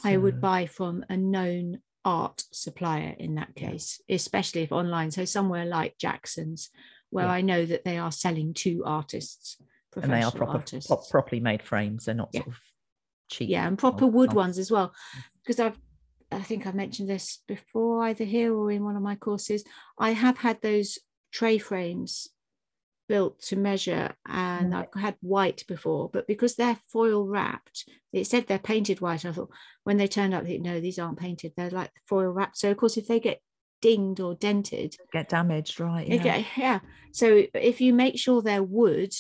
I 0.04 0.18
would 0.18 0.42
buy 0.42 0.66
from 0.66 1.06
a 1.10 1.18
known 1.18 1.82
art 2.06 2.44
supplier 2.52 3.16
in 3.20 3.36
that 3.36 3.52
Yeah. 3.56 3.72
case, 3.72 4.02
especially 4.10 4.62
if 4.62 4.72
online. 4.72 5.12
So 5.12 5.26
somewhere 5.26 5.66
like 5.66 5.98
Jackson's, 5.98 6.70
where 7.10 7.26
Yeah. 7.26 7.32
I 7.34 7.42
know 7.42 7.66
that 7.66 7.84
they 7.84 7.98
are 7.98 8.12
selling 8.12 8.54
to 8.56 8.84
artists, 8.86 9.58
and 9.96 10.12
they 10.12 10.22
are 10.22 10.32
proper, 10.32 10.64
pro- 10.88 10.98
properly 11.10 11.40
made 11.42 11.62
frames. 11.64 12.06
They're 12.06 12.16
not 12.16 12.30
Yeah. 12.32 12.42
sort 12.42 12.56
of 12.56 12.62
cheap. 13.30 13.50
yeah, 13.50 13.68
and 13.68 13.78
proper 13.78 14.08
wood 14.08 14.34
ones 14.34 14.58
as 14.58 14.72
well. 14.72 14.94
Because 15.44 15.60
I've, 15.60 15.80
I 16.32 16.42
think 16.42 16.68
I 16.68 16.72
mentioned 16.72 17.10
this 17.10 17.40
before, 17.48 18.04
either 18.04 18.24
here 18.24 18.56
or 18.56 18.72
in 18.72 18.84
one 18.84 18.96
of 18.96 19.02
my 19.02 19.16
courses. 19.16 19.64
I 19.98 20.12
have 20.12 20.38
had 20.38 20.62
those 20.62 21.00
tray 21.32 21.58
frames 21.58 22.28
built 23.10 23.42
to 23.50 23.56
measure, 23.58 24.14
and. 24.26 24.74
I've 24.74 24.94
had 25.02 25.16
white 25.22 25.64
before, 25.68 26.10
but 26.14 26.28
because 26.28 26.56
they're 26.56 26.80
foil 26.88 27.26
wrapped, 27.28 27.84
it 28.14 28.26
said 28.28 28.46
they're 28.48 28.60
painted 28.60 29.02
white. 29.02 29.26
I 29.26 29.32
thought 29.34 29.50
when 29.84 29.98
they 29.98 30.08
turned 30.08 30.34
up, 30.34 30.46
no, 30.46 30.80
these 30.80 31.00
aren't 31.00 31.20
painted. 31.20 31.52
They're 31.58 31.70
like 31.72 31.92
foil 32.08 32.28
wrapped. 32.32 32.58
So 32.58 32.72
of 32.72 32.78
course, 32.78 32.96
if 32.98 33.08
they 33.08 33.20
get 33.20 33.42
dinged 33.82 34.20
or 34.22 34.36
dented, 34.36 34.96
get 35.12 35.30
damaged, 35.30 35.80
right? 35.80 36.08
yeah. 36.08 36.24
Yeah. 36.24 36.44
yeah. 36.58 36.80
So 37.12 37.44
if 37.54 37.82
you 37.82 37.94
make 37.94 38.18
sure 38.18 38.42
they're 38.42 38.64
wood, 38.64 39.14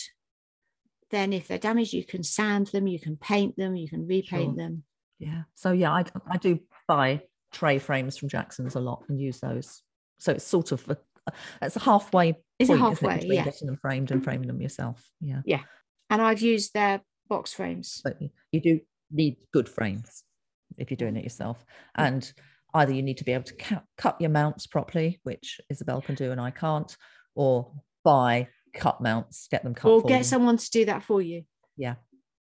then 1.12 1.34
if 1.34 1.47
they're 1.47 1.58
damaged, 1.58 1.93
you 1.93 2.04
can 2.06 2.23
sand 2.23 2.67
them, 2.67 2.88
you 2.88 2.99
can 2.99 3.17
paint 3.17 3.56
them, 3.58 3.75
you 3.75 3.89
can 3.89 4.06
repaint 4.08 4.56
Sure. 4.56 4.63
them. 4.63 4.84
yeah. 5.17 5.41
So 5.56 5.71
yeah, 5.71 5.91
I 5.91 6.04
I 6.30 6.38
do 6.38 6.60
buy 6.88 7.21
tray 7.52 7.80
frames 7.80 8.17
from 8.17 8.30
Jackson's 8.30 8.75
a 8.75 8.80
lot 8.80 9.04
and 9.10 9.19
use 9.19 9.39
those. 9.39 9.82
So 10.19 10.34
it's 10.34 10.45
sort 10.45 10.71
of 10.71 10.88
a, 10.89 10.97
it's 11.62 11.75
a 11.75 11.80
halfway 11.80 12.36
It's 12.60 12.69
point, 12.69 12.82
isn't 12.82 13.08
it, 13.08 13.12
halfway, 13.12 13.36
yeah. 13.36 13.43
getting 13.45 13.67
them 13.67 13.78
framed 13.78 14.12
and 14.12 14.24
framing 14.24 14.48
them 14.48 14.62
yourself. 14.62 15.10
Yeah. 15.22 15.41
Yeah. 15.45 15.62
And 16.10 16.22
I've 16.22 16.41
used 16.41 16.74
their 16.74 17.02
box 17.30 17.54
frames. 17.54 18.02
But 18.04 18.19
you 18.52 18.62
do 18.62 18.80
need 19.12 19.38
good 19.54 19.69
frames 19.69 20.24
if 20.78 20.91
you're 20.91 20.98
doing 20.98 21.15
it 21.15 21.24
yourself. 21.24 21.63
And 21.95 22.32
either 22.74 22.91
you 22.91 23.02
need 23.02 23.17
to 23.17 23.24
be 23.24 23.32
able 23.32 23.45
to 23.45 23.56
cut, 23.56 23.84
cut 23.98 24.19
your 24.19 24.30
mounts 24.30 24.67
properly, 24.67 25.19
which 25.24 25.60
Isabel 25.69 26.02
can 26.02 26.15
do 26.15 26.32
and 26.32 26.41
I 26.41 26.52
can't, 26.52 26.95
or 27.36 27.72
buy 28.04 28.48
cut 28.74 29.02
mounts, 29.02 29.48
get 29.50 29.63
them 29.63 29.74
cut 29.74 29.89
Or 29.89 30.02
get 30.02 30.19
you. 30.19 30.24
someone 30.24 30.58
to 30.58 30.69
do 30.69 30.86
that 30.86 31.04
for 31.04 31.22
you 31.22 31.43
Yeah, 31.78 31.95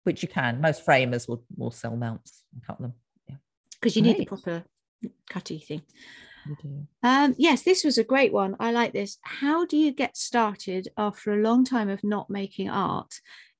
which 0.03 0.21
you 0.23 0.27
can. 0.27 0.61
Most 0.61 0.83
framers 0.83 1.27
will, 1.27 1.43
will 1.55 1.71
sell 1.71 1.95
mounts 1.95 2.43
and 2.53 2.65
cut 2.65 2.79
them. 2.81 2.93
Yeah. 3.29 3.35
because 3.79 3.95
you 3.95 4.01
need 4.01 4.17
the 4.17 4.25
proper 4.25 4.63
cutty 5.29 5.59
thing. 5.59 5.83
Do. 6.61 6.87
Um, 7.03 7.35
yes, 7.37 7.63
this 7.63 7.83
was 7.83 7.97
a 7.97 8.03
great 8.03 8.33
one. 8.33 8.55
I 8.59 8.71
like 8.71 8.93
this. 8.93 9.17
How 9.21 9.65
do 9.65 9.77
you 9.77 9.91
get 9.91 10.17
started 10.17 10.87
after 10.97 11.33
a 11.33 11.41
long 11.41 11.65
time 11.65 11.89
of 11.89 12.03
not 12.03 12.29
making 12.29 12.69
art, 12.69 13.13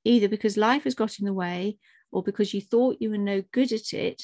either 0.04 0.28
because 0.28 0.58
life 0.58 0.84
has 0.86 0.96
got 0.96 1.20
in 1.20 1.26
the 1.26 1.34
way 1.34 1.78
or 2.12 2.24
because 2.24 2.54
you 2.54 2.62
thought 2.62 3.02
you 3.02 3.10
were 3.10 3.18
no 3.18 3.44
good 3.52 3.72
at 3.72 3.94
it, 3.94 4.24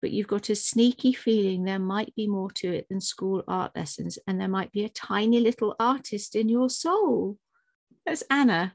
but 0.00 0.10
you've 0.10 0.26
got 0.26 0.50
a 0.50 0.54
sneaky 0.54 1.12
feeling 1.12 1.64
there 1.64 1.78
might 1.78 2.14
be 2.14 2.26
more 2.26 2.50
to 2.52 2.72
it 2.72 2.86
than 2.88 3.00
school 3.00 3.42
art 3.48 3.72
lessons 3.74 4.18
and 4.26 4.40
there 4.40 4.48
might 4.48 4.70
be 4.72 4.84
a 4.84 4.88
tiny 4.88 5.40
little 5.40 5.74
artist 5.80 6.36
in 6.36 6.48
your 6.48 6.70
soul? 6.70 7.38
That's 8.06 8.22
Anna. 8.30 8.74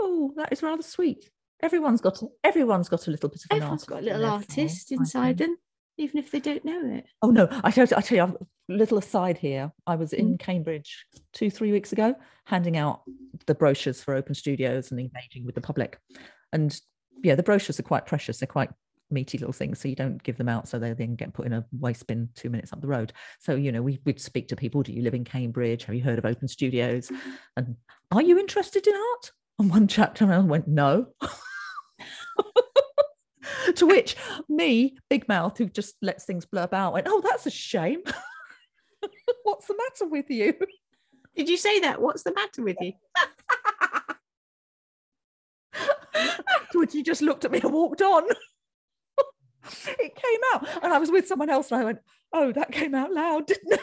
Oh, 0.00 0.32
that 0.36 0.52
is 0.52 0.62
rather 0.62 0.82
sweet. 0.82 1.30
Everyone's 1.60 2.00
got 2.00 2.22
a, 2.22 2.26
everyone's 2.44 2.88
got 2.88 3.08
a 3.08 3.10
little 3.10 3.28
bit 3.28 3.42
of 3.44 3.56
an 3.56 3.62
Everyone's 3.62 3.82
artist 3.82 3.88
got 3.88 3.98
a 3.98 4.04
little 4.04 4.24
artist 4.24 4.88
soul, 4.88 4.98
inside 4.98 5.38
them, 5.38 5.56
even 5.98 6.18
if 6.18 6.30
they 6.30 6.40
don't 6.40 6.64
know 6.64 6.94
it. 6.94 7.06
Oh 7.20 7.30
no, 7.30 7.48
I 7.64 7.70
tell, 7.70 7.86
I 7.96 8.00
tell 8.00 8.16
you, 8.16 8.22
a 8.22 8.72
little 8.72 8.98
aside 8.98 9.36
here. 9.36 9.72
I 9.86 9.96
was 9.96 10.12
in 10.12 10.34
Mm. 10.34 10.38
Cambridge 10.38 11.06
two, 11.32 11.50
three 11.50 11.72
weeks 11.72 11.92
ago, 11.92 12.14
handing 12.44 12.76
out 12.76 13.02
the 13.46 13.54
brochures 13.54 14.02
for 14.02 14.14
open 14.14 14.34
studios 14.34 14.90
and 14.90 15.00
engaging 15.00 15.44
with 15.44 15.54
the 15.54 15.60
public. 15.60 15.98
And 16.52 16.78
yeah, 17.22 17.34
the 17.34 17.42
brochures 17.42 17.78
are 17.80 17.84
quite 17.84 18.06
precious. 18.06 18.38
They're 18.38 18.46
quite 18.46 18.70
meaty 19.10 19.38
little 19.38 19.52
things. 19.52 19.80
So 19.80 19.88
you 19.88 19.96
don't 19.96 20.22
give 20.22 20.36
them 20.36 20.48
out 20.48 20.68
so 20.68 20.78
they 20.78 20.92
then 20.92 21.16
get 21.16 21.32
put 21.32 21.46
in 21.46 21.52
a 21.52 21.64
waste 21.72 22.06
bin 22.06 22.28
two 22.34 22.50
minutes 22.50 22.72
up 22.72 22.80
the 22.80 22.86
road. 22.86 23.12
So, 23.40 23.54
you 23.54 23.72
know, 23.72 23.82
we 23.82 23.98
would 24.04 24.20
speak 24.20 24.48
to 24.48 24.56
people. 24.56 24.82
Do 24.82 24.92
you 24.92 25.02
live 25.02 25.14
in 25.14 25.24
Cambridge? 25.24 25.84
Have 25.84 25.94
you 25.94 26.02
heard 26.02 26.18
of 26.18 26.26
open 26.26 26.46
studios? 26.46 27.10
And 27.56 27.76
are 28.10 28.22
you 28.22 28.38
interested 28.38 28.86
in 28.86 28.94
art? 28.94 29.32
And 29.58 29.70
one 29.70 29.88
chap 29.88 30.14
turned 30.14 30.30
around 30.30 30.42
and 30.42 30.50
went, 30.50 30.68
no. 30.68 31.06
to 33.76 33.86
which 33.86 34.16
me, 34.48 34.96
big 35.08 35.28
mouth, 35.28 35.58
who 35.58 35.66
just 35.66 35.96
lets 36.02 36.24
things 36.24 36.46
blurb 36.46 36.72
out, 36.72 36.92
went, 36.94 37.06
oh, 37.08 37.20
that's 37.24 37.46
a 37.46 37.50
shame. 37.50 38.02
What's 39.42 39.66
the 39.66 39.76
matter 39.76 40.06
with 40.10 40.30
you? 40.30 40.54
Did 41.36 41.48
you 41.48 41.56
say 41.56 41.80
that? 41.80 42.00
What's 42.00 42.24
the 42.24 42.34
matter 42.34 42.62
with 42.62 42.76
you? 42.80 42.92
Afterwards, 46.60 46.92
he 46.92 47.02
just 47.02 47.22
looked 47.22 47.44
at 47.44 47.52
me 47.52 47.60
and 47.62 47.72
walked 47.72 48.02
on. 48.02 48.24
it 49.86 50.14
came 50.16 50.40
out, 50.52 50.68
and 50.82 50.92
I 50.92 50.98
was 50.98 51.10
with 51.10 51.26
someone 51.28 51.50
else, 51.50 51.70
and 51.70 51.80
I 51.80 51.84
went, 51.84 52.00
"Oh, 52.32 52.52
that 52.52 52.72
came 52.72 52.94
out 52.94 53.12
loud, 53.12 53.46
didn't 53.46 53.74
it?" 53.74 53.80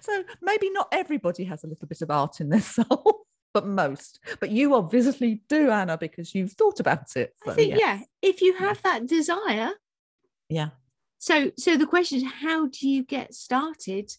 so 0.00 0.24
maybe 0.42 0.70
not 0.70 0.88
everybody 0.92 1.44
has 1.44 1.64
a 1.64 1.66
little 1.66 1.88
bit 1.88 2.02
of 2.02 2.10
art 2.10 2.40
in 2.40 2.50
their 2.50 2.60
soul, 2.60 3.26
but 3.52 3.66
most. 3.66 4.20
But 4.38 4.50
you 4.50 4.74
obviously 4.74 5.42
do, 5.48 5.70
Anna, 5.70 5.98
because 5.98 6.34
you've 6.34 6.52
thought 6.52 6.80
about 6.80 7.16
it. 7.16 7.34
I 7.46 7.52
think, 7.54 7.70
yes. 7.70 7.78
yeah, 7.80 8.00
if 8.22 8.42
you 8.42 8.54
have 8.56 8.80
that 8.82 9.06
desire, 9.06 9.70
yeah, 10.48 10.70
so 11.18 11.50
so 11.56 11.76
the 11.76 11.86
question 11.86 12.18
is 12.18 12.24
how 12.42 12.66
do 12.66 12.88
you 12.88 13.04
get 13.04 13.34
started 13.34 14.10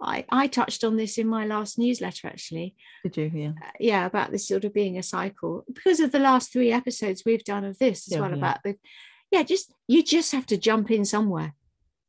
i 0.00 0.24
i 0.30 0.46
touched 0.46 0.84
on 0.84 0.96
this 0.96 1.18
in 1.18 1.26
my 1.26 1.44
last 1.46 1.78
newsletter 1.78 2.28
actually 2.28 2.74
Did 3.02 3.16
you? 3.16 3.30
Yeah. 3.34 3.48
uh, 3.62 3.70
yeah 3.80 4.06
about 4.06 4.30
this 4.30 4.46
sort 4.46 4.64
of 4.64 4.72
being 4.72 4.96
a 4.98 5.02
cycle 5.02 5.64
because 5.72 6.00
of 6.00 6.12
the 6.12 6.18
last 6.18 6.52
three 6.52 6.70
episodes 6.72 7.22
we've 7.26 7.44
done 7.44 7.64
of 7.64 7.78
this 7.78 8.06
as 8.06 8.12
Yeah, 8.12 8.20
well 8.20 8.30
yeah. 8.30 8.36
about 8.36 8.58
the 8.62 8.76
yeah 9.30 9.42
just 9.42 9.72
you 9.88 10.02
just 10.02 10.32
have 10.32 10.46
to 10.46 10.56
jump 10.56 10.90
in 10.90 11.04
somewhere 11.04 11.54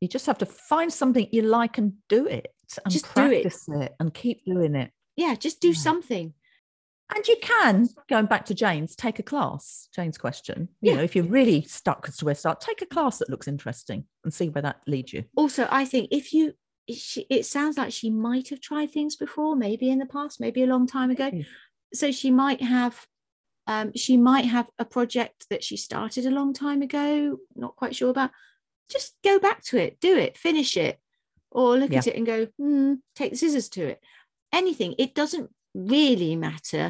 You 0.02 0.08
just 0.08 0.26
have 0.28 0.38
to 0.40 0.46
find 0.46 0.92
something 0.94 1.28
you 1.32 1.42
like 1.42 1.78
and 1.78 1.94
do 2.10 2.28
it, 2.28 2.54
and 2.86 2.92
Just 2.94 3.06
do 3.16 3.24
it. 3.32 3.42
practice 3.44 3.68
it. 3.70 3.96
and 4.00 4.14
keep 4.14 4.46
doing 4.46 4.76
it. 4.76 4.92
yeah 5.16 5.36
just 5.36 5.62
do 5.62 5.70
Yeah. 5.70 5.74
something 5.88 6.34
And 7.16 7.26
you 7.28 7.38
can, 7.42 7.88
going 8.10 8.26
back 8.26 8.46
to 8.46 8.54
Jane's, 8.54 8.96
take 8.96 9.18
a 9.20 9.24
class. 9.24 9.88
Jane's 9.96 10.18
question. 10.18 10.68
You 10.82 10.92
Yeah. 10.92 10.98
know, 10.98 11.04
if 11.04 11.16
you're 11.16 11.24
really 11.26 11.62
stuck 11.64 12.06
as 12.10 12.18
to 12.18 12.26
where 12.26 12.34
to 12.36 12.40
start, 12.40 12.60
take 12.62 12.82
a 12.82 12.86
class 12.86 13.20
that 13.20 13.30
looks 13.30 13.48
interesting 13.48 14.06
and 14.24 14.34
see 14.34 14.50
where 14.50 14.62
that 14.62 14.82
leads 14.88 15.14
you. 15.14 15.24
also 15.36 15.68
i 15.72 15.86
think 15.86 16.10
if 16.12 16.34
you 16.34 16.54
she, 16.90 17.26
it 17.30 17.46
sounds 17.46 17.78
like 17.78 17.92
she 17.92 18.10
might 18.10 18.48
have 18.50 18.62
tried 18.62 18.90
things 18.92 19.16
before 19.18 19.56
maybe 19.56 19.90
in 19.90 20.00
the 20.00 20.06
past 20.06 20.40
maybe 20.40 20.64
a 20.64 20.68
long 20.68 20.88
time 20.88 21.12
ago 21.12 21.26
Maybe. 21.26 21.46
so 21.94 22.12
she 22.12 22.32
might 22.32 22.62
have 22.62 23.06
um, 23.68 23.92
she 23.96 24.16
might 24.16 24.46
have 24.46 24.68
a 24.80 24.86
project 24.86 25.46
that 25.50 25.64
she 25.64 25.76
started 25.76 26.26
a 26.26 26.32
long 26.32 26.54
time 26.54 26.82
ago 26.82 27.38
not 27.56 27.76
quite 27.76 27.96
sure 27.96 28.10
about 28.10 28.32
just 28.90 29.16
go 29.24 29.38
back 29.40 29.64
to 29.66 29.78
it 29.78 30.00
do 30.00 30.18
it 30.18 30.38
finish 30.38 30.78
it 30.78 31.00
or 31.52 31.78
look 31.78 31.92
Yeah. 31.92 32.00
at 32.00 32.08
it 32.08 32.16
and 32.16 32.26
go 32.26 32.48
hmm, 32.58 32.94
take 33.16 33.32
the 33.32 33.38
scissors 33.38 33.70
to 33.70 33.84
it 33.86 34.02
anything 34.58 34.92
it 34.98 35.12
doesn't 35.22 35.50
really 35.74 36.36
matter 36.36 36.86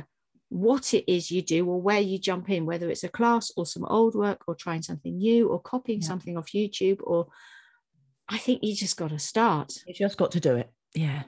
what 0.49 0.93
it 0.93 1.03
is 1.17 1.29
you 1.29 1.41
do 1.41 1.61
or 1.71 1.79
where 1.87 1.99
you 1.99 2.17
jump 2.29 2.49
in 2.49 2.65
whether 2.65 2.89
it's 2.89 3.03
a 3.03 3.09
class 3.19 3.51
or 3.57 3.65
some 3.65 3.85
old 3.85 4.15
work 4.15 4.41
or 4.47 4.55
trying 4.55 4.81
something 4.81 5.17
new 5.17 5.49
or 5.51 5.59
copying 5.59 6.01
Yeah. 6.01 6.07
something 6.07 6.37
off 6.37 6.53
youtube 6.59 6.99
or 7.03 7.27
i 8.29 8.37
think 8.37 8.57
you 8.63 8.73
just 8.75 8.97
got 9.01 9.09
to 9.09 9.19
start 9.19 9.73
You 9.87 9.93
just 9.93 10.17
got 10.17 10.31
to 10.31 10.39
do 10.39 10.53
it. 10.61 10.69
Yeah. 10.95 11.23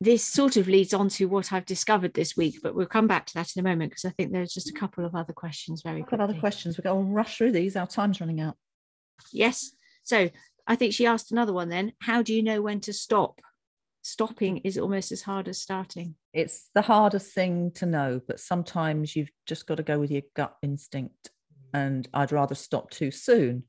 this 0.00 0.24
sort 0.38 0.56
of 0.56 0.66
leads 0.68 0.92
on 1.00 1.08
to 1.16 1.24
what 1.34 1.52
I've 1.54 1.64
discovered 1.74 2.12
this 2.14 2.36
week, 2.36 2.56
but 2.62 2.74
we'll 2.74 2.94
come 2.96 3.06
back 3.06 3.24
to 3.26 3.34
that 3.34 3.48
in 3.56 3.60
a 3.64 3.68
moment 3.70 3.90
because 3.92 4.04
I 4.04 4.12
think 4.16 4.28
there's 4.30 4.52
just 4.58 4.68
a 4.74 4.78
couple 4.80 5.04
of 5.06 5.14
other 5.14 5.32
questions 5.32 5.82
very 5.86 6.00
We've 6.02 6.10
got 6.14 6.20
other 6.26 6.40
questions. 6.44 6.70
We've 6.76 6.84
got 6.88 6.94
to 6.94 7.00
rush 7.20 7.32
through 7.38 7.52
these. 7.52 7.76
Our 7.76 7.86
time's 7.86 8.20
running 8.20 8.40
out. 8.46 8.56
Yes. 9.32 9.56
So 10.04 10.18
I 10.66 10.74
think 10.76 10.92
she 10.92 11.06
asked 11.06 11.32
another 11.32 11.54
one 11.60 11.70
then. 11.70 11.86
How 12.08 12.18
do 12.26 12.34
you 12.34 12.42
know 12.42 12.60
when 12.60 12.80
to 12.80 12.92
stop? 12.92 13.40
Stopping 14.06 14.58
is 14.58 14.78
almost 14.78 15.10
as 15.10 15.22
hard 15.22 15.48
as 15.48 15.60
starting. 15.60 16.14
It's 16.32 16.70
the 16.76 16.82
hardest 16.82 17.34
thing 17.34 17.72
to 17.72 17.86
know, 17.86 18.20
but 18.28 18.38
sometimes 18.38 19.16
you've 19.16 19.32
just 19.46 19.66
got 19.66 19.78
to 19.78 19.82
go 19.82 19.98
with 19.98 20.12
your 20.12 20.22
gut 20.36 20.54
instinct. 20.62 21.30
And 21.74 22.08
I'd 22.14 22.30
rather 22.30 22.54
stop 22.54 22.90
too 22.90 23.10
soon 23.10 23.64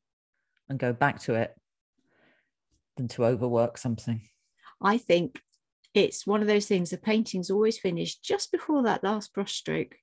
and 0.69 0.77
go 0.77 0.93
back 0.93 1.21
to 1.21 1.33
it 1.33 1.55
than 2.97 3.07
to 3.07 3.25
overwork 3.25 3.79
something. 3.79 4.21
I 4.79 4.99
think 4.99 5.41
it's 5.95 6.27
one 6.27 6.41
of 6.41 6.47
those 6.47 6.67
things 6.67 6.91
the 6.91 6.99
painting's 6.99 7.49
always 7.49 7.79
finished 7.79 8.23
just 8.23 8.51
before 8.51 8.83
that 8.83 9.03
last 9.03 9.33
brush 9.33 9.55
stroke. 9.55 9.95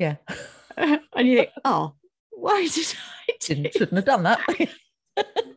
Yeah. 0.00 0.16
and 0.76 1.28
you 1.28 1.36
think, 1.36 1.50
oh, 1.64 1.94
why 2.32 2.66
did 2.66 2.92
I 3.28 3.32
do 3.38 3.54
Didn't, 3.54 3.72
shouldn't 3.72 3.98
have 3.98 4.04
done 4.04 4.24
that. 4.24 4.40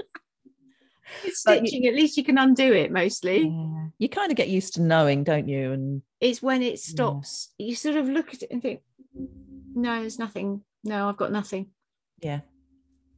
stitching? 1.34 1.86
At 1.88 1.96
least 1.96 2.18
you 2.18 2.24
can 2.24 2.38
undo 2.38 2.74
it 2.74 2.92
mostly. 2.92 3.44
Yeah. 3.48 3.88
You 3.98 4.10
kind 4.10 4.32
of 4.32 4.38
get 4.38 4.50
used 4.50 4.74
to 4.76 4.82
knowing, 4.82 5.24
don't 5.24 5.48
you? 5.48 5.72
And 5.72 6.02
it's 6.22 6.42
when 6.42 6.62
it 6.62 6.80
stops 6.80 7.50
you 7.58 7.76
sort 7.76 7.96
of 7.98 8.08
look 8.08 8.34
at 8.34 8.44
it 8.44 8.52
and 8.52 8.62
think 8.62 8.82
no 9.74 10.00
there's 10.02 10.20
nothing 10.20 10.62
no 10.84 11.10
i've 11.10 11.18
got 11.18 11.32
nothing 11.32 11.66
yeah, 12.20 12.42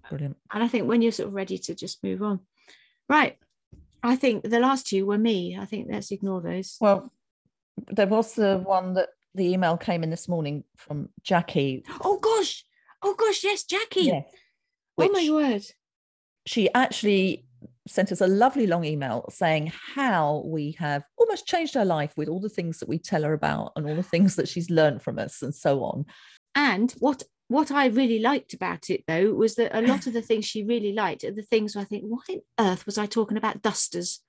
brilliant. 0.10 0.38
and 0.52 0.64
i 0.64 0.68
think 0.68 0.88
when 0.88 1.02
you're 1.02 1.12
sort 1.12 1.28
of 1.28 1.34
ready 1.34 1.58
to 1.58 1.76
just 1.76 2.02
move 2.04 2.24
on 2.24 2.40
right 3.10 3.38
i 4.02 4.16
think 4.16 4.44
the 4.50 4.60
last 4.60 4.88
two 4.88 5.06
were 5.06 5.18
me 5.18 5.58
i 5.60 5.66
think 5.66 5.88
let's 5.92 6.12
ignore 6.12 6.42
those 6.42 6.78
Well, 6.80 7.12
there 7.88 8.08
was 8.08 8.34
the 8.34 8.60
one 8.60 8.94
that 8.94 9.10
the 9.36 9.52
email 9.52 9.76
came 9.78 10.04
in 10.04 10.10
this 10.10 10.30
morning 10.30 10.64
from 10.78 11.10
Jackie. 11.24 11.84
oh 12.02 12.18
gosh 12.20 12.64
oh 13.02 13.16
gosh 13.16 13.44
yes 13.44 13.64
jackie 13.64 14.04
Yes. 14.04 14.26
oh 14.98 15.10
my 15.12 15.30
word 15.30 15.64
she 16.46 16.72
actually 16.74 17.46
sent 17.88 18.12
us 18.12 18.22
a 18.22 18.28
lovely 18.28 18.66
long 18.68 18.86
email 18.86 19.26
saying 19.30 19.72
how 19.96 20.44
we 20.46 20.76
have 20.80 21.04
almost 21.18 21.46
changed 21.46 21.74
her 21.74 21.86
life 21.86 22.14
with 22.16 22.30
all 22.30 22.40
the 22.40 22.50
things 22.50 22.80
that 22.80 22.88
we 22.90 22.98
tell 22.98 23.24
her 23.24 23.34
about 23.34 23.72
and 23.76 23.88
all 23.88 23.96
the 23.96 24.04
things 24.04 24.36
that 24.36 24.48
she's 24.48 24.70
learned 24.70 25.02
from 25.02 25.20
us 25.20 25.42
and 25.42 25.54
so 25.54 25.84
on. 25.84 26.06
and 26.56 26.92
what 27.00 27.24
what 27.50 27.72
i 27.72 27.88
really 27.88 28.20
liked 28.20 28.54
about 28.54 28.90
it 28.90 29.04
though 29.08 29.34
was 29.34 29.56
that 29.56 29.78
a 29.78 29.82
lot 29.82 30.08
of 30.08 30.14
the 30.14 30.22
things 30.28 30.46
she 30.46 30.64
really 30.64 30.94
liked 30.94 31.24
are 31.24 31.32
the 31.32 31.42
things 31.42 31.76
where 31.76 31.82
i 31.84 31.86
think 31.86 32.04
why 32.06 32.22
on 32.30 32.42
earth 32.72 32.86
was 32.86 32.98
i 32.98 33.06
talking 33.06 33.38
about 33.38 33.62
dusters 33.62 34.22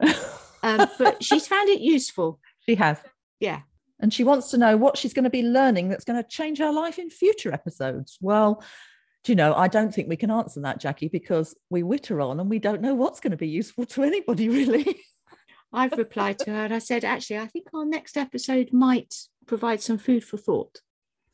um, 0.62 0.86
but 0.98 1.22
she's 1.22 1.46
found 1.46 1.68
it 1.68 1.80
useful 1.80 2.38
she 2.66 2.74
has. 2.76 2.98
yeah 3.40 3.60
And 4.00 4.14
she 4.14 4.24
wants 4.24 4.50
to 4.50 4.58
know 4.58 4.76
what 4.78 4.96
she's 4.96 5.12
going 5.12 5.24
to 5.24 5.30
be 5.30 5.42
learning 5.42 5.88
that's 5.88 6.04
going 6.04 6.22
to 6.22 6.28
change 6.28 6.58
her 6.58 6.72
life 6.72 6.98
in 6.98 7.10
future 7.10 7.52
episodes. 7.52 8.16
Well, 8.20 8.62
do 9.24 9.32
you 9.32 9.36
know, 9.36 9.54
I 9.54 9.68
don't 9.68 9.94
think 9.94 10.08
we 10.08 10.16
can 10.16 10.30
answer 10.30 10.60
that, 10.62 10.80
Jackie, 10.80 11.08
because 11.08 11.54
we 11.68 11.82
witter 11.82 12.20
on 12.20 12.40
and 12.40 12.48
we 12.48 12.58
don't 12.58 12.80
know 12.80 12.94
what's 12.94 13.20
going 13.20 13.32
to 13.32 13.36
be 13.36 13.48
useful 13.48 13.84
to 13.86 14.02
anybody, 14.02 14.48
really. 14.60 15.00
I've 15.72 15.92
replied 15.92 16.38
to 16.40 16.50
her 16.50 16.64
and 16.64 16.74
I 16.74 16.78
said, 16.78 17.04
actually, 17.04 17.38
I 17.38 17.46
think 17.46 17.66
our 17.74 17.84
next 17.84 18.16
episode 18.16 18.72
might 18.72 19.14
provide 19.46 19.80
some 19.82 19.98
food 19.98 20.24
for 20.24 20.36
thought. 20.36 20.80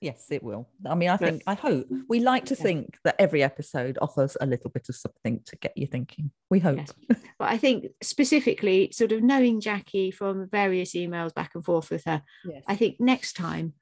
Yes, 0.01 0.27
it 0.31 0.43
will. 0.43 0.69
I 0.85 0.95
mean, 0.95 1.09
I 1.09 1.17
think, 1.17 1.43
I 1.47 1.55
hope 1.55 1.87
we 2.07 2.21
like 2.21 2.45
to 2.47 2.55
Yeah. 2.55 2.63
think 2.63 2.99
that 3.05 3.15
every 3.19 3.43
episode 3.43 3.99
offers 4.03 4.37
a 4.41 4.45
little 4.47 4.69
bit 4.69 4.91
of 4.91 4.97
something 4.97 5.41
to 5.47 5.57
get 5.57 5.73
you 5.75 5.87
thinking. 5.87 6.33
We 6.51 6.59
hope. 6.59 6.79
Yes. 6.79 6.93
But 7.39 7.49
I 7.51 7.57
think 7.57 7.87
specifically, 8.03 8.91
sort 8.93 9.13
of 9.13 9.23
knowing 9.23 9.59
Jackie 9.61 10.11
from 10.11 10.49
various 10.51 10.93
emails 10.95 11.35
back 11.35 11.53
and 11.55 11.65
forth 11.65 11.91
with 11.91 12.05
her, 12.05 12.23
Yes. 12.45 12.63
I 12.69 12.77
think 12.77 13.01
next 13.01 13.35
time 13.37 13.73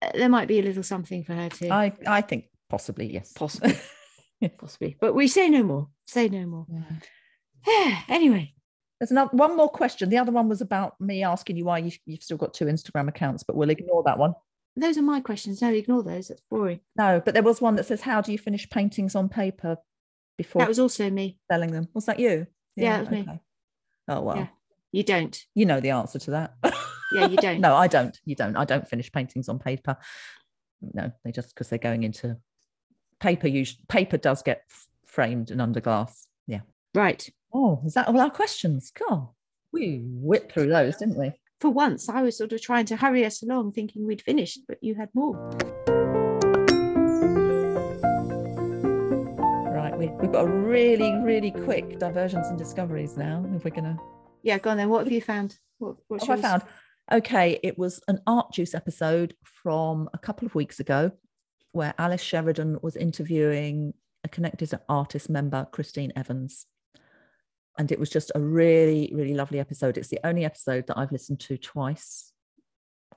uh, 0.00 0.10
there 0.14 0.30
might 0.30 0.48
be 0.48 0.58
a 0.58 0.62
little 0.62 0.82
something 0.82 1.22
for 1.22 1.34
her 1.34 1.48
to 1.50 1.68
I, 1.70 1.92
I 2.06 2.22
think 2.22 2.46
possibly, 2.72 3.12
yes. 3.12 3.32
possibly, 3.34 3.76
possibly. 4.58 4.96
But 5.00 5.14
we 5.14 5.28
say 5.28 5.48
no 5.50 5.62
more. 5.62 5.88
Say 6.06 6.28
no 6.28 6.46
more. 6.46 6.66
anyway, 8.08 8.54
There's 8.98 9.10
another 9.10 9.36
one 9.36 9.56
more 9.56 9.68
question. 9.68 10.08
The 10.08 10.18
other 10.18 10.32
one 10.32 10.48
was 10.48 10.60
about 10.60 11.00
me 11.00 11.22
asking 11.22 11.56
you 11.58 11.64
why 11.66 11.78
you, 11.78 11.92
you've 12.06 12.22
still 12.22 12.38
got 12.38 12.54
two 12.54 12.64
Instagram 12.64 13.08
accounts, 13.08 13.42
but 13.42 13.56
we'll 13.56 13.70
ignore 13.70 14.02
that 14.04 14.18
one. 14.18 14.34
those 14.76 14.96
are 14.98 15.02
my 15.02 15.20
questions. 15.20 15.60
No, 15.62 15.70
ignore 15.72 16.02
those. 16.02 16.28
That's 16.28 16.40
boring. 16.50 16.80
No, 16.96 17.20
but 17.24 17.34
there 17.34 17.42
was 17.42 17.60
one 17.60 17.76
that 17.76 17.86
says, 17.86 18.00
How 18.00 18.20
do 18.22 18.32
you 18.32 18.38
finish 18.38 18.68
paintings 18.70 19.14
on 19.14 19.28
paper 19.28 19.76
before 20.38 20.60
That 20.62 20.68
was 20.68 20.78
also 20.80 21.10
me. 21.10 21.38
selling 21.50 21.70
them? 21.72 21.88
Was 21.94 22.06
that 22.06 22.18
you? 22.18 22.46
Yeah, 22.74 22.96
it 22.96 23.00
was 23.00 23.10
me. 23.10 23.26
Oh, 24.08 24.20
well, 24.22 24.36
Yeah. 24.36 24.46
You 24.92 25.02
don't. 25.04 25.38
you 25.54 25.64
know 25.66 25.80
the 25.80 25.90
answer 25.90 26.18
to 26.18 26.30
that. 26.32 26.54
Yeah, 27.14 27.26
you 27.28 27.36
don't. 27.46 27.60
no, 27.60 27.74
I 27.76 27.86
don't. 27.86 28.18
You 28.24 28.34
don't. 28.34 28.56
I 28.56 28.64
don't 28.64 28.86
finish 28.88 29.10
paintings 29.12 29.48
on 29.48 29.58
paper. 29.58 29.96
No, 30.82 31.12
they 31.24 31.32
just 31.32 31.54
because 31.54 31.68
they're 31.68 31.78
going 31.78 32.02
into 32.02 32.36
paper. 33.22 33.46
Usually, 33.48 33.80
paper 33.88 34.18
does 34.18 34.42
get 34.42 34.62
f- 34.70 34.88
framed 35.06 35.50
and 35.50 35.60
under 35.62 35.80
glass. 35.80 36.26
Yeah. 36.46 36.60
Right. 36.94 37.26
Oh, 37.54 37.80
is 37.86 37.94
that 37.94 38.08
all 38.08 38.20
our 38.20 38.30
questions? 38.30 38.92
Cool. 38.94 39.34
we 39.72 40.02
whipped 40.04 40.52
through 40.52 40.68
those, 40.68 40.96
didn't 40.98 41.16
we? 41.18 41.32
For 41.60 41.70
once, 41.70 42.08
I 42.08 42.22
was 42.22 42.36
sort 42.36 42.52
of 42.52 42.60
trying 42.60 42.86
to 42.86 42.96
hurry 42.96 43.24
us 43.24 43.42
along, 43.42 43.72
thinking 43.72 44.06
we'd 44.06 44.20
finished, 44.20 44.60
but 44.68 44.78
you 44.82 44.94
had 44.96 45.08
more. 45.14 45.36
Right. 49.74 49.96
We, 49.96 50.08
we've 50.08 50.32
got 50.32 50.44
a 50.44 50.48
really, 50.48 51.14
really 51.22 51.50
quick 51.50 51.98
diversions 51.98 52.46
and 52.48 52.58
discoveries 52.58 53.16
now. 53.16 53.44
If 53.54 53.64
we're 53.64 53.70
gonna, 53.70 53.96
Yeah, 54.42 54.58
go 54.58 54.70
on 54.70 54.76
then. 54.76 54.88
What 54.88 55.04
have 55.04 55.12
you 55.12 55.20
found? 55.22 55.56
What, 55.78 55.96
what's 56.08 56.26
what 56.28 56.38
have 56.38 56.44
I 56.44 56.48
found? 56.58 56.62
Okay, 57.12 57.58
it 57.62 57.78
was 57.78 58.00
an 58.08 58.20
Art 58.26 58.52
Juice 58.52 58.74
episode 58.74 59.34
from 59.42 60.08
a 60.14 60.18
couple 60.18 60.46
of 60.46 60.54
weeks 60.54 60.80
ago, 60.80 61.10
where 61.72 61.94
Alice 61.98 62.22
Sheridan 62.22 62.78
was 62.82 62.96
interviewing 62.96 63.94
a 64.24 64.28
connected 64.28 64.72
artist 64.88 65.28
member, 65.28 65.66
Christine 65.72 66.12
Evans. 66.14 66.66
And 67.78 67.90
it 67.90 67.98
was 67.98 68.10
just 68.10 68.30
a 68.34 68.40
really, 68.40 69.10
really 69.14 69.34
lovely 69.34 69.58
episode. 69.58 69.96
It's 69.96 70.08
the 70.08 70.20
only 70.24 70.44
episode 70.44 70.86
that 70.86 70.98
I've 70.98 71.12
listened 71.12 71.40
to 71.40 71.56
twice 71.56 72.32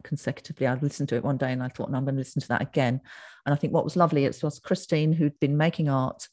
consecutively. 0.04 0.68
I'd 0.68 0.82
listened 0.82 1.10
to 1.10 1.16
it 1.16 1.24
one 1.24 1.38
day 1.38 1.52
and 1.52 1.62
I 1.62 1.68
thought, 1.68 1.92
no, 1.92 1.98
I'm 1.98 2.06
going 2.06 2.16
to 2.16 2.20
listen 2.20 2.42
to 2.42 2.48
that 2.50 2.62
again. 2.62 3.02
And 3.46 3.54
I 3.54 3.58
think 3.58 3.74
what 3.74 3.84
was 3.84 3.96
lovely 3.98 4.26
it 4.26 4.40
was 4.42 4.60
Christine 4.60 5.12
who'd 5.12 5.40
been 5.40 5.58
making 5.58 5.90
art 5.90 6.28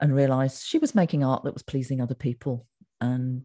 and 0.00 0.14
realized 0.14 0.66
she 0.66 0.78
was 0.78 0.94
making 0.94 1.24
art 1.24 1.44
that 1.44 1.54
was 1.54 1.62
pleasing 1.62 2.00
other 2.00 2.14
people. 2.14 2.66
And 3.00 3.42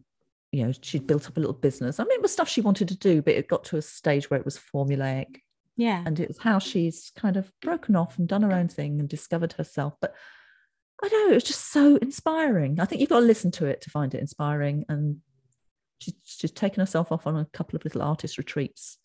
you 0.52 0.64
know, 0.64 0.72
she'd 0.82 1.06
built 1.06 1.26
up 1.26 1.36
a 1.36 1.40
little 1.40 1.52
business. 1.52 1.98
I 1.98 2.04
mean, 2.04 2.12
it 2.12 2.22
was 2.22 2.32
stuff 2.32 2.48
she 2.48 2.60
wanted 2.60 2.86
to 2.88 2.96
do, 2.96 3.20
but 3.22 3.34
it 3.34 3.48
got 3.48 3.64
to 3.64 3.76
a 3.76 3.82
stage 3.82 4.30
where 4.30 4.38
it 4.38 4.44
was 4.44 4.56
formulaic 4.56 5.40
Yeah. 5.76 6.02
and 6.06 6.20
it 6.20 6.28
was 6.28 6.38
how 6.38 6.58
she's 6.58 7.10
kind 7.16 7.36
of 7.36 7.50
broken 7.60 7.96
off 7.96 8.18
and 8.18 8.28
done 8.28 8.42
her 8.42 8.52
own 8.52 8.68
thing 8.68 9.00
and 9.00 9.08
discovered 9.08 9.54
herself. 9.54 9.94
But 10.00 10.14
I 11.02 11.08
don't 11.08 11.26
know, 11.26 11.32
it 11.32 11.36
was 11.36 11.44
just 11.44 11.72
so 11.72 11.96
inspiring. 11.96 12.78
I 12.80 12.84
think 12.84 13.00
you've 13.00 13.10
got 13.10 13.20
to 13.20 13.26
listen 13.26 13.50
to 13.52 13.66
it 13.66 13.80
to 13.82 13.90
find 13.90 14.14
it 14.14 14.20
inspiring. 14.20 14.84
And 14.88 15.18
she's, 15.98 16.14
she's 16.24 16.52
taken 16.52 16.80
herself 16.80 17.10
off 17.10 17.26
on 17.26 17.36
a 17.36 17.46
couple 17.52 17.76
of 17.76 17.84
little 17.84 18.02
artist 18.02 18.38
retreats. 18.38 18.98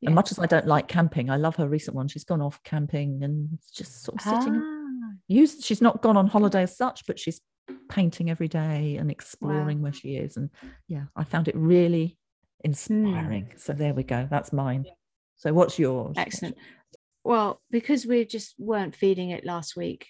Yeah. 0.00 0.08
And 0.08 0.14
much 0.14 0.30
as 0.30 0.38
I 0.38 0.46
don't 0.46 0.66
like 0.66 0.88
camping, 0.88 1.30
I 1.30 1.36
love 1.36 1.56
her 1.56 1.68
recent 1.68 1.96
one. 1.96 2.08
She's 2.08 2.24
gone 2.24 2.42
off 2.42 2.62
camping 2.64 3.22
and 3.22 3.58
just 3.74 4.02
sort 4.02 4.18
of 4.18 4.22
sitting. 4.22 4.60
Ah, 4.62 4.78
Used, 5.28 5.64
she's 5.64 5.80
not 5.80 6.02
gone 6.02 6.16
on 6.16 6.26
holiday 6.26 6.62
as 6.62 6.76
such, 6.76 7.06
but 7.06 7.18
she's 7.18 7.40
painting 7.88 8.28
every 8.28 8.48
day 8.48 8.96
and 8.96 9.10
exploring 9.10 9.80
where 9.80 9.92
she 9.92 10.16
is. 10.16 10.36
And 10.36 10.50
yeah, 10.88 11.04
I 11.16 11.24
found 11.24 11.48
it 11.48 11.56
really 11.56 12.18
inspiring. 12.64 13.52
So 13.56 13.72
there 13.72 13.94
we 13.94 14.02
go. 14.02 14.26
That's 14.30 14.52
mine. 14.52 14.84
So 15.36 15.52
what's 15.52 15.78
yours? 15.78 16.14
Excellent. 16.16 16.56
Well, 17.24 17.60
because 17.70 18.06
we 18.06 18.24
just 18.24 18.54
weren't 18.58 18.96
feeding 18.96 19.30
it 19.30 19.44
last 19.44 19.76
week, 19.76 20.08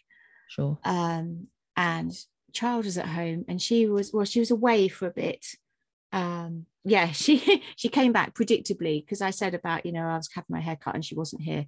Sure. 0.48 0.78
um, 0.84 1.48
and 1.76 2.12
child 2.52 2.84
was 2.84 2.98
at 2.98 3.06
home, 3.06 3.44
and 3.48 3.60
she 3.60 3.86
was 3.86 4.12
well, 4.12 4.24
she 4.24 4.40
was 4.40 4.50
away 4.50 4.88
for 4.88 5.06
a 5.06 5.10
bit. 5.12 5.44
Um, 6.12 6.66
yeah, 6.84 7.06
she 7.12 7.62
she 7.76 7.88
came 7.88 8.12
back 8.12 8.34
predictably 8.34 9.04
because 9.04 9.20
I 9.22 9.30
said 9.30 9.54
about 9.54 9.84
you 9.86 9.92
know 9.92 10.06
I 10.06 10.16
was 10.16 10.28
having 10.34 10.46
my 10.50 10.60
hair 10.60 10.76
cut 10.76 10.94
and 10.94 11.04
she 11.04 11.14
wasn't 11.14 11.42
here, 11.42 11.66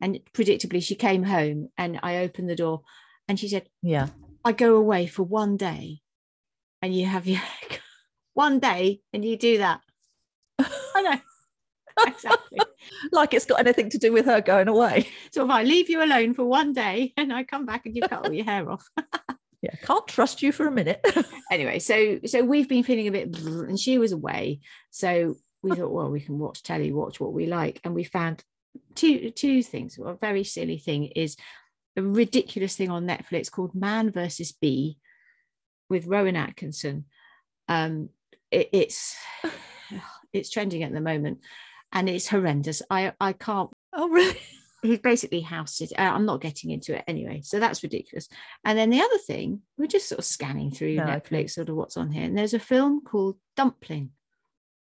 and 0.00 0.18
predictably 0.32 0.82
she 0.82 0.94
came 0.94 1.22
home 1.24 1.68
and 1.76 2.00
I 2.02 2.18
opened 2.18 2.48
the 2.50 2.56
door, 2.56 2.82
and 3.28 3.38
she 3.38 3.48
said, 3.48 3.68
Yeah. 3.82 4.08
I 4.44 4.52
go 4.52 4.76
away 4.76 5.08
for 5.08 5.24
one 5.24 5.56
day 5.56 6.02
and 6.80 6.94
you 6.94 7.06
have 7.06 7.26
your 7.26 7.40
one 8.34 8.60
day 8.60 9.00
and 9.12 9.24
you 9.24 9.36
do 9.36 9.58
that. 9.58 9.80
I 10.60 11.02
know. 11.02 12.06
Exactly. 12.06 12.60
Like 13.12 13.34
it's 13.34 13.44
got 13.44 13.60
anything 13.60 13.90
to 13.90 13.98
do 13.98 14.12
with 14.12 14.26
her 14.26 14.40
going 14.40 14.68
away. 14.68 15.08
so 15.30 15.44
if 15.44 15.50
I 15.50 15.62
leave 15.62 15.88
you 15.90 16.02
alone 16.02 16.34
for 16.34 16.44
one 16.44 16.72
day 16.72 17.12
and 17.16 17.32
I 17.32 17.44
come 17.44 17.66
back 17.66 17.86
and 17.86 17.96
you 17.96 18.02
cut 18.02 18.26
all 18.26 18.32
your 18.32 18.44
hair 18.44 18.70
off. 18.70 18.88
Yeah. 19.62 19.74
Can't 19.82 20.06
trust 20.06 20.42
you 20.42 20.52
for 20.52 20.68
a 20.68 20.70
minute. 20.70 21.04
anyway, 21.50 21.78
so 21.78 22.20
so 22.26 22.44
we've 22.44 22.68
been 22.68 22.84
feeling 22.84 23.08
a 23.08 23.10
bit 23.10 23.36
and 23.36 23.80
she 23.80 23.96
was 23.96 24.12
away. 24.12 24.60
So 24.90 25.34
we 25.62 25.74
thought, 25.74 25.90
well, 25.90 26.10
we 26.10 26.20
can 26.20 26.38
watch 26.38 26.62
telly, 26.62 26.92
watch 26.92 27.18
what 27.18 27.32
we 27.32 27.46
like. 27.46 27.80
And 27.82 27.94
we 27.94 28.04
found 28.04 28.44
two 28.94 29.30
two 29.30 29.62
things. 29.62 29.98
A 29.98 30.14
very 30.14 30.44
silly 30.44 30.78
thing 30.78 31.06
is 31.06 31.36
a 31.96 32.02
ridiculous 32.02 32.76
thing 32.76 32.90
on 32.90 33.06
Netflix 33.06 33.50
called 33.50 33.74
Man 33.74 34.12
versus 34.12 34.52
Bee 34.52 34.98
with 35.88 36.06
Rowan 36.06 36.36
Atkinson. 36.36 37.06
Um, 37.66 38.10
it, 38.50 38.68
it's 38.72 39.16
it's 40.32 40.50
trending 40.50 40.82
at 40.82 40.92
the 40.92 41.00
moment, 41.00 41.40
and 41.92 42.08
it's 42.08 42.28
horrendous. 42.28 42.82
I 42.90 43.12
I 43.20 43.32
can't. 43.32 43.70
oh, 43.92 44.08
really? 44.08 44.38
He's 44.82 44.98
basically 45.00 45.40
house 45.40 45.78
sit. 45.78 45.92
Uh, 45.98 46.02
I'm 46.02 46.26
not 46.26 46.40
getting 46.42 46.70
into 46.70 46.94
it 46.96 47.02
anyway, 47.08 47.40
so 47.42 47.58
that's 47.58 47.82
ridiculous. 47.82 48.28
And 48.64 48.78
then 48.78 48.90
the 48.90 49.00
other 49.00 49.18
thing, 49.18 49.62
we're 49.78 49.86
just 49.86 50.08
sort 50.08 50.18
of 50.20 50.24
scanning 50.24 50.70
through 50.70 50.94
No, 50.96 51.04
Netflix, 51.04 51.52
sort 51.52 51.70
of 51.70 51.76
what's 51.76 51.96
on 51.96 52.12
here, 52.12 52.24
and 52.24 52.36
there's 52.38 52.54
a 52.54 52.58
film 52.60 53.00
called 53.02 53.36
Dumplin', 53.56 54.10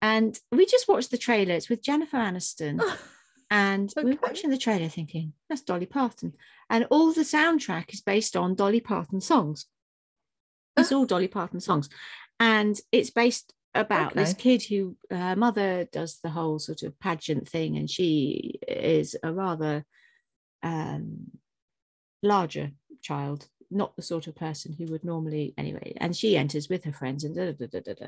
and 0.02 0.38
we 0.50 0.66
just 0.66 0.88
watched 0.88 1.10
the 1.10 1.18
trailer. 1.18 1.54
It's 1.54 1.68
with 1.68 1.82
Jennifer 1.82 2.16
Aniston. 2.18 2.80
And 3.48 3.92
we 3.96 4.02
Okay. 4.02 4.10
were 4.14 4.18
watching 4.24 4.50
the 4.50 4.58
trailer 4.58 4.88
thinking, 4.88 5.32
that's 5.48 5.60
Dolly 5.62 5.86
Parton. 5.86 6.32
And 6.68 6.84
all 6.90 7.12
the 7.12 7.20
soundtrack 7.20 7.94
is 7.94 8.00
based 8.00 8.34
on 8.34 8.56
Dolly 8.56 8.80
Parton 8.80 9.20
songs. 9.20 9.66
It's 10.76 10.90
all 10.90 11.06
Dolly 11.06 11.28
Parton 11.28 11.60
songs. 11.60 11.88
And 12.40 12.76
it's 12.90 13.10
based 13.10 13.54
about 13.76 14.14
this 14.14 14.34
kid 14.34 14.62
who 14.62 14.96
her 15.10 15.36
mother 15.36 15.84
does 15.92 16.20
the 16.22 16.30
whole 16.30 16.58
sort 16.58 16.82
of 16.82 16.98
pageant 17.00 17.48
thing, 17.48 17.76
and 17.76 17.90
she 17.90 18.58
is 18.66 19.16
a 19.22 19.32
rather 19.32 19.84
um, 20.62 21.30
larger 22.22 22.72
child, 23.02 23.48
not 23.70 23.96
the 23.96 24.02
sort 24.02 24.26
of 24.26 24.34
person 24.34 24.72
who 24.72 24.86
would 24.86 25.04
normally 25.04 25.54
anyway. 25.56 25.94
And 25.98 26.16
she 26.16 26.36
enters 26.36 26.68
with 26.68 26.84
her 26.84 26.92
friends 26.92 27.24
and 27.24 27.34
da, 27.34 27.52
da, 27.52 27.66
da, 27.66 27.80
da, 27.80 27.94
da. 27.94 28.06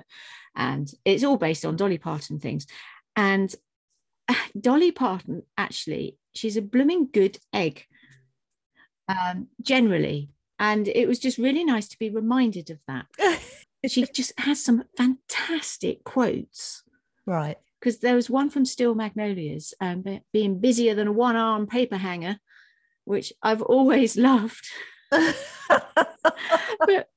and 0.57 0.91
it's 1.05 1.25
all 1.25 1.37
based 1.37 1.65
on 1.65 1.77
Dolly 1.77 1.99
Parton 1.99 2.39
things. 2.39 2.67
And 3.17 3.55
Dolly 4.61 4.93
Parton 4.93 5.43
actually, 5.57 6.19
she's 6.35 6.57
a 6.57 6.63
blooming 6.63 7.09
good 7.13 7.39
egg, 7.53 7.85
um, 9.09 9.49
generally. 9.63 10.31
And 10.61 10.89
it 10.89 11.07
was 11.07 11.21
just 11.21 11.39
really 11.39 11.65
nice 11.65 11.87
to 11.89 11.99
be 11.99 12.11
reminded 12.11 12.71
of 12.71 12.79
that. 12.89 13.07
She 13.87 14.05
just 14.13 14.33
has 14.41 14.65
some 14.65 14.85
fantastic 14.97 16.03
quotes 16.05 16.83
right. 17.27 17.57
because 17.81 18.01
there 18.01 18.17
was 18.17 18.29
one 18.29 18.51
from 18.51 18.65
Steel 18.65 18.95
Magnolias, 18.95 19.73
um, 19.81 20.05
being 20.33 20.59
busier 20.59 20.95
than 20.95 21.07
a 21.09 21.13
one 21.13 21.37
arm 21.37 21.67
paper 21.67 21.97
hanger, 21.97 22.39
which 23.05 23.33
I've 23.43 23.63
always 23.63 24.17
loved. 24.29 24.67
but 25.11 27.09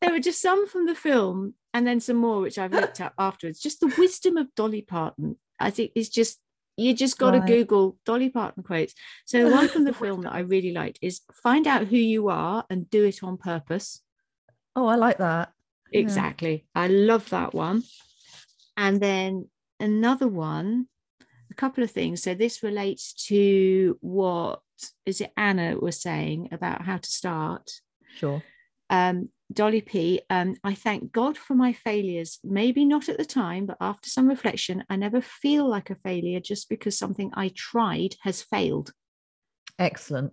there 0.00 0.10
were 0.10 0.20
just 0.20 0.42
some 0.42 0.68
from 0.68 0.86
the 0.86 0.94
film 0.94 1.54
and 1.72 1.86
then 1.86 2.00
some 2.00 2.16
more 2.16 2.40
which 2.40 2.58
I've 2.58 2.72
looked 2.72 3.00
up 3.00 3.14
afterwards. 3.18 3.60
Just 3.60 3.80
the 3.80 3.94
wisdom 3.98 4.36
of 4.36 4.54
Dolly 4.54 4.82
Parton, 4.82 5.36
I 5.58 5.70
think, 5.70 5.92
is 5.94 6.10
just 6.10 6.38
you 6.76 6.94
just 6.94 7.18
got 7.18 7.32
to 7.32 7.38
Right. 7.38 7.48
Google 7.48 7.98
Dolly 8.06 8.28
Parton 8.30 8.62
quotes. 8.62 8.94
So 9.24 9.50
one 9.54 9.68
from 9.68 9.84
the 9.84 9.92
film 9.92 10.22
that 10.22 10.32
I 10.32 10.40
really 10.40 10.72
liked 10.72 10.98
is 11.02 11.20
find 11.42 11.66
out 11.66 11.86
who 11.86 11.96
you 11.96 12.28
are 12.28 12.64
and 12.70 12.88
do 12.90 13.04
it 13.04 13.22
on 13.22 13.36
purpose. 13.38 14.00
oh, 14.76 14.86
I 14.86 14.96
like 14.96 15.18
that. 15.18 15.52
Yeah. 15.92 16.00
Exactly. 16.00 16.66
I 16.74 16.88
love 16.88 17.28
that 17.30 17.54
one. 17.54 17.82
And 18.76 19.00
then 19.00 19.48
another 19.78 20.28
one, 20.28 20.86
a 21.50 21.54
couple 21.54 21.84
of 21.84 21.90
things. 21.90 22.22
So 22.22 22.34
this 22.34 22.62
relates 22.62 23.12
to 23.26 23.98
what 24.00 24.60
is 25.06 25.20
it 25.20 25.32
Anna 25.36 25.76
was 25.78 26.00
saying 26.00 26.48
about 26.52 26.82
how 26.82 26.96
to 26.96 27.10
start. 27.10 27.70
Sure. 28.16 28.42
Um, 28.90 29.28
Dolly 29.52 29.82
P. 29.82 30.20
Um, 30.30 30.56
I 30.64 30.74
thank 30.74 31.12
God 31.12 31.36
for 31.36 31.54
my 31.54 31.72
failures. 31.72 32.38
Maybe 32.42 32.84
not 32.84 33.08
at 33.08 33.18
the 33.18 33.24
time, 33.24 33.66
but 33.66 33.76
after 33.80 34.08
some 34.08 34.28
reflection, 34.28 34.84
I 34.88 34.96
never 34.96 35.20
feel 35.20 35.68
like 35.68 35.90
a 35.90 35.96
failure 35.96 36.40
just 36.40 36.68
because 36.68 36.96
something 36.96 37.30
I 37.34 37.50
tried 37.54 38.16
has 38.22 38.42
failed. 38.42 38.92
Excellent. 39.78 40.32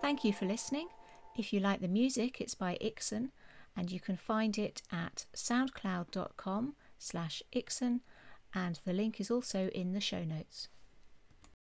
Thank 0.00 0.24
you 0.24 0.32
for 0.32 0.46
listening. 0.46 0.88
If 1.36 1.52
you 1.52 1.60
like 1.60 1.80
the 1.80 1.88
music, 1.88 2.40
it's 2.40 2.54
by 2.54 2.78
Ixon, 2.80 3.32
and 3.76 3.90
you 3.90 4.00
can 4.00 4.16
find 4.16 4.58
it 4.58 4.82
at 4.90 5.26
soundcloud.com 5.34 6.74
slash 6.98 7.42
Ixon 7.52 8.00
and 8.54 8.80
the 8.84 8.92
link 8.92 9.20
is 9.20 9.30
also 9.30 9.68
in 9.68 9.92
the 9.92 10.00
show 10.00 10.24
notes. 10.24 10.68